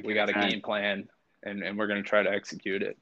We 0.03 0.13
got 0.13 0.29
a 0.29 0.33
game 0.33 0.61
plan, 0.61 1.07
and, 1.43 1.63
and 1.63 1.77
we're 1.77 1.87
going 1.87 2.01
to 2.01 2.07
try 2.07 2.23
to 2.23 2.31
execute 2.31 2.81
it. 2.81 2.97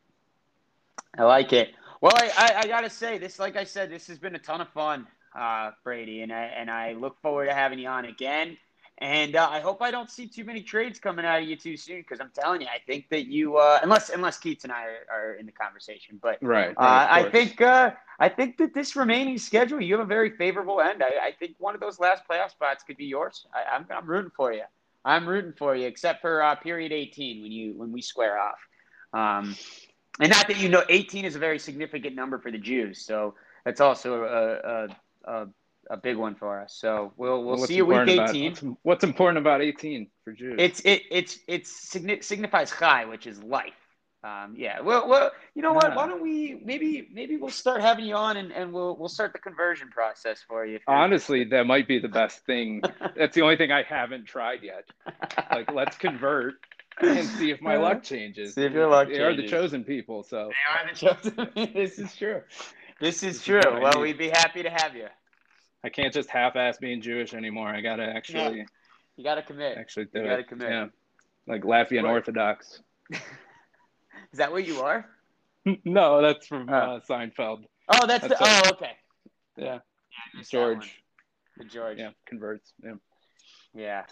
I 1.18 1.24
like 1.24 1.54
it. 1.54 1.74
Well, 2.02 2.14
I, 2.16 2.32
I, 2.38 2.60
I 2.60 2.68
got 2.68 2.82
to 2.82 2.90
say 2.90 3.18
this, 3.18 3.40
like 3.40 3.56
I 3.56 3.64
said, 3.64 3.90
this 3.90 4.08
has 4.08 4.20
been 4.20 4.36
a 4.36 4.40
ton 4.40 4.62
of 4.62 4.70
fun, 4.70 5.08
uh, 5.36 5.72
Brady, 5.84 6.22
and 6.22 6.32
I, 6.32 6.44
and 6.44 6.70
I 6.70 6.94
look 6.94 7.20
forward 7.22 7.48
to 7.48 7.54
having 7.54 7.80
you 7.80 7.88
on 7.88 8.06
again. 8.06 8.58
And 9.00 9.36
uh, 9.36 9.48
I 9.52 9.60
hope 9.60 9.82
I 9.84 9.92
don't 9.92 10.10
see 10.10 10.28
too 10.28 10.44
many 10.44 10.64
trades 10.64 11.00
coming 11.00 11.24
out 11.24 11.42
of 11.42 11.48
you 11.48 11.56
too 11.56 11.78
soon 11.78 11.98
because 11.98 12.20
I'm 12.20 12.32
telling 12.34 12.62
you, 12.62 12.68
I 12.68 12.80
think 12.88 13.10
that 13.10 13.28
you, 13.28 13.58
uh, 13.58 13.80
unless 13.84 14.10
unless 14.10 14.40
Keats 14.40 14.64
and 14.64 14.74
I 14.74 14.86
are, 14.86 15.06
are, 15.12 15.34
in 15.36 15.46
the 15.46 15.52
conversation, 15.52 16.20
but 16.20 16.40
right, 16.42 16.72
uh, 16.72 17.08
I 17.08 17.30
think 17.30 17.62
uh, 17.62 17.92
I 18.20 18.28
think 18.28 18.58
that 18.58 18.74
this 18.74 18.96
remaining 18.96 19.38
schedule, 19.38 19.80
you 19.80 19.94
have 19.96 20.04
a 20.04 20.08
very 20.08 20.32
favorable 20.32 20.82
end. 20.82 21.04
I, 21.04 21.28
I 21.28 21.32
think 21.32 21.58
one 21.60 21.76
of 21.76 21.80
those 21.80 22.00
last 22.00 22.24
playoff 22.28 22.50
spots 22.50 22.84
could 22.84 22.98
be 22.98 23.06
yours. 23.06 23.46
I, 23.54 23.76
am 23.76 23.86
I'm, 23.92 23.98
I'm 24.00 24.08
rooting 24.08 24.32
for 24.36 24.52
you. 24.52 24.64
I'm 25.08 25.28
rooting 25.28 25.54
for 25.58 25.76
you, 25.76 25.88
except 25.88 26.22
for 26.22 26.44
uh, 26.44 26.56
period 26.56 26.92
18 26.92 27.42
when 27.42 27.52
you 27.52 27.74
when 27.74 27.92
we 27.92 28.02
square 28.02 28.38
off. 28.38 28.60
Um, 29.14 29.56
and 30.20 30.30
not 30.30 30.48
that 30.48 30.58
you 30.58 30.68
know, 30.68 30.84
18 30.90 31.26
is 31.26 31.36
a 31.36 31.40
very 31.40 31.60
significant 31.60 32.16
number 32.16 32.40
for 32.40 32.52
the 32.52 32.58
Jews, 32.58 33.06
so 33.06 33.36
that's 33.64 33.80
also 33.82 34.24
a, 34.24 34.90
a, 35.30 35.32
a 35.32 35.48
a 35.90 35.98
big 35.98 36.18
one 36.18 36.36
for 36.36 36.60
us. 36.62 36.76
So 36.78 37.14
we'll 37.18 37.44
we'll 37.44 37.58
what's 37.58 37.68
see 37.68 37.76
you 37.76 37.86
week 37.86 38.08
eighteen. 38.08 38.52
About, 38.52 38.64
what's, 38.64 38.78
what's, 38.84 39.04
important 39.04 39.38
about 39.38 39.62
eighteen 39.62 40.10
for 40.24 40.34
Jews? 40.34 40.56
It's 40.60 40.82
it 40.82 41.04
it's 41.10 41.40
it's 41.48 41.72
signifies 42.26 42.72
chai, 42.72 43.06
which 43.06 43.28
is 43.28 43.42
life. 43.42 43.87
Um, 44.24 44.56
yeah. 44.58 44.82
Well, 44.82 45.08
well, 45.08 45.32
you 45.54 45.62
know 45.62 45.74
what? 45.74 45.96
Why 45.96 46.08
don't 46.08 46.22
we 46.22 46.60
maybe 46.64 47.08
maybe 47.14 47.38
we'll 47.38 47.52
start 47.52 47.82
having 47.82 48.06
you 48.06 48.16
on 48.16 48.38
and, 48.38 48.52
and 48.52 48.74
we'll 48.74 48.96
we'll 48.98 49.10
start 49.10 49.32
the 49.34 49.40
conversion 49.40 49.90
process 49.90 50.44
for 50.48 50.66
you. 50.66 50.80
Honestly, 50.88 51.44
that 51.46 51.68
might 51.68 51.88
be 51.88 52.00
the 52.00 52.08
best 52.08 52.46
thing. 52.46 52.82
That's 53.16 53.36
the 53.36 53.42
only 53.42 53.58
thing 53.58 53.72
I 53.72 53.84
haven't 53.84 54.26
tried 54.26 54.64
yet. 54.64 54.86
Like, 55.52 55.72
let's 55.72 55.98
convert 55.98 56.56
and 57.00 57.28
see 57.28 57.52
if 57.52 57.62
my 57.62 57.78
luck 57.78 58.04
changes. 58.04 58.56
See 58.56 58.64
if 58.64 58.74
your 58.74 58.88
luck. 58.88 59.08
They 59.08 59.18
changes. 59.18 59.40
are 59.40 59.42
the 59.42 59.48
chosen 59.48 59.84
people, 59.84 60.24
so 60.24 60.50
they 60.50 60.74
are 60.74 60.90
the 60.90 61.56
chosen. 61.56 61.74
this 61.74 62.00
is 62.00 62.16
true. 62.16 62.42
This 63.00 63.22
is 63.22 63.44
true. 63.44 63.62
Well, 63.66 64.02
we'd 64.02 64.18
be 64.18 64.30
happy 64.30 64.64
to 64.64 64.70
have 64.72 64.96
you. 64.96 65.08
I 65.84 65.90
can't 65.90 66.12
just 66.12 66.30
half-ass 66.30 66.80
being 66.80 67.02
Jewish 67.02 67.36
anymore. 67.36 67.68
I 67.68 67.82
gotta 67.82 68.04
actually. 68.04 68.58
Yeah. 68.58 68.66
You 69.16 69.24
gotta 69.24 69.44
commit. 69.44 69.78
Actually, 69.78 70.06
do 70.06 70.22
you 70.22 70.26
gotta 70.26 70.44
commit. 70.44 70.70
Yeah, 70.70 70.88
like 71.48 71.62
Latvian 71.62 72.04
right. 72.04 72.12
Orthodox. 72.12 72.82
Is 74.32 74.40
that 74.40 74.52
what 74.52 74.66
you 74.66 74.82
are? 74.82 75.06
no, 75.86 76.22
that's 76.22 76.48
from 76.48 76.70
oh. 76.70 76.74
uh, 76.74 77.00
Seinfeld. 77.02 77.66
Oh, 77.90 78.06
that's, 78.06 78.28
that's 78.28 78.40
the. 78.40 78.68
Oh, 78.68 78.72
okay. 78.72 78.92
Yeah. 79.58 79.80
yeah 80.36 80.44
George. 80.50 81.02
The 81.58 81.66
George. 81.66 81.98
Yeah, 81.98 82.12
converts. 82.26 82.74
Yeah. 82.84 82.94
Yeah. 83.74 84.04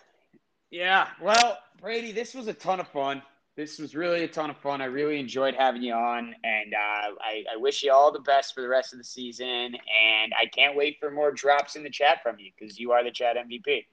Yeah. 0.71 1.07
Well, 1.21 1.57
Brady, 1.81 2.11
this 2.11 2.33
was 2.33 2.47
a 2.47 2.53
ton 2.53 2.79
of 2.79 2.87
fun 2.87 3.21
this 3.55 3.79
was 3.79 3.95
really 3.95 4.23
a 4.23 4.27
ton 4.27 4.49
of 4.49 4.57
fun. 4.57 4.81
I 4.81 4.85
really 4.85 5.19
enjoyed 5.19 5.55
having 5.55 5.81
you 5.81 5.93
on, 5.93 6.35
and 6.43 6.73
uh, 6.73 7.15
I, 7.21 7.43
I, 7.53 7.57
wish 7.57 7.83
you 7.83 7.91
all 7.91 8.11
the 8.11 8.19
best 8.19 8.53
for 8.53 8.61
the 8.61 8.67
rest 8.67 8.91
of 8.91 8.99
the 8.99 9.05
season. 9.05 9.47
And 9.47 10.33
I 10.37 10.45
can't 10.53 10.75
wait 10.75 10.97
for 10.99 11.09
more 11.09 11.31
drops 11.31 11.77
in 11.77 11.83
the 11.83 11.89
chat 11.89 12.21
from 12.21 12.37
you 12.37 12.51
because 12.57 12.77
you 12.77 12.91
are 12.91 13.03
the 13.03 13.11
chat 13.11 13.37
MVP. 13.37 13.85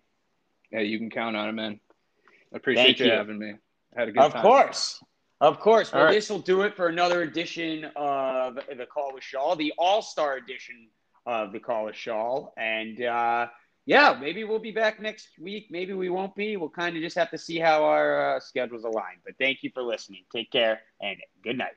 Yeah, 0.73 0.81
you 0.81 0.99
can 0.99 1.11
count 1.11 1.37
on 1.37 1.49
it, 1.49 1.53
man. 1.53 1.79
I 2.53 2.57
appreciate 2.57 2.99
you, 2.99 3.07
you, 3.07 3.13
having 3.13 3.39
me. 3.39 3.55
I 3.97 4.01
had 4.01 4.09
a 4.09 4.13
good 4.13 4.23
of 4.23 4.33
time. 4.33 4.39
Of 4.41 4.43
course. 4.43 5.03
Of 5.43 5.59
course. 5.59 5.93
Well, 5.93 6.05
right. 6.05 6.13
this 6.13 6.31
will 6.31 6.39
do 6.39 6.63
it 6.63 6.77
for 6.77 6.87
another 6.87 7.23
edition 7.23 7.87
of 7.97 8.55
the 8.55 8.87
Call 8.87 9.13
with 9.13 9.25
Schall, 9.25 9.57
the 9.57 9.73
All 9.77 10.01
Star 10.01 10.37
edition 10.37 10.87
of 11.27 11.51
the 11.51 11.59
Call 11.59 11.87
with 11.87 11.97
Schall. 11.97 12.55
And, 12.57 13.03
uh, 13.03 13.49
yeah, 13.85 14.17
maybe 14.21 14.45
we'll 14.45 14.61
be 14.61 14.71
back 14.71 15.01
next 15.03 15.31
week. 15.41 15.67
Maybe 15.69 15.95
we 15.95 16.11
won't 16.11 16.37
be. 16.37 16.57
We'll 16.57 16.69
kind 16.69 16.95
of 16.97 17.03
just 17.03 17.17
have 17.17 17.33
to 17.33 17.39
see 17.39 17.59
how 17.59 17.83
our 17.83 18.37
uh, 18.37 18.41
schedules 18.41 18.85
align. 18.85 19.17
But 19.25 19.35
thank 19.37 19.65
you 19.65 19.71
for 19.75 19.83
listening. 19.83 20.23
Take 20.33 20.53
care 20.53 20.79
and 21.01 21.17
good 21.43 21.59
night. 21.59 21.75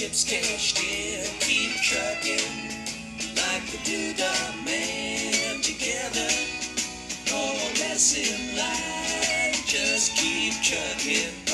Chips 0.00 0.24
cashed 0.24 0.82
in, 0.82 1.26
keep 1.40 1.72
trucking 1.82 2.40
like 3.36 3.66
the 3.70 3.76
doodah 3.84 4.64
man 4.64 5.60
together. 5.60 6.30
No 7.28 7.52
less 7.84 8.16
in 8.16 8.56
just 9.66 10.16
keep 10.16 10.54
chugging. 10.62 11.49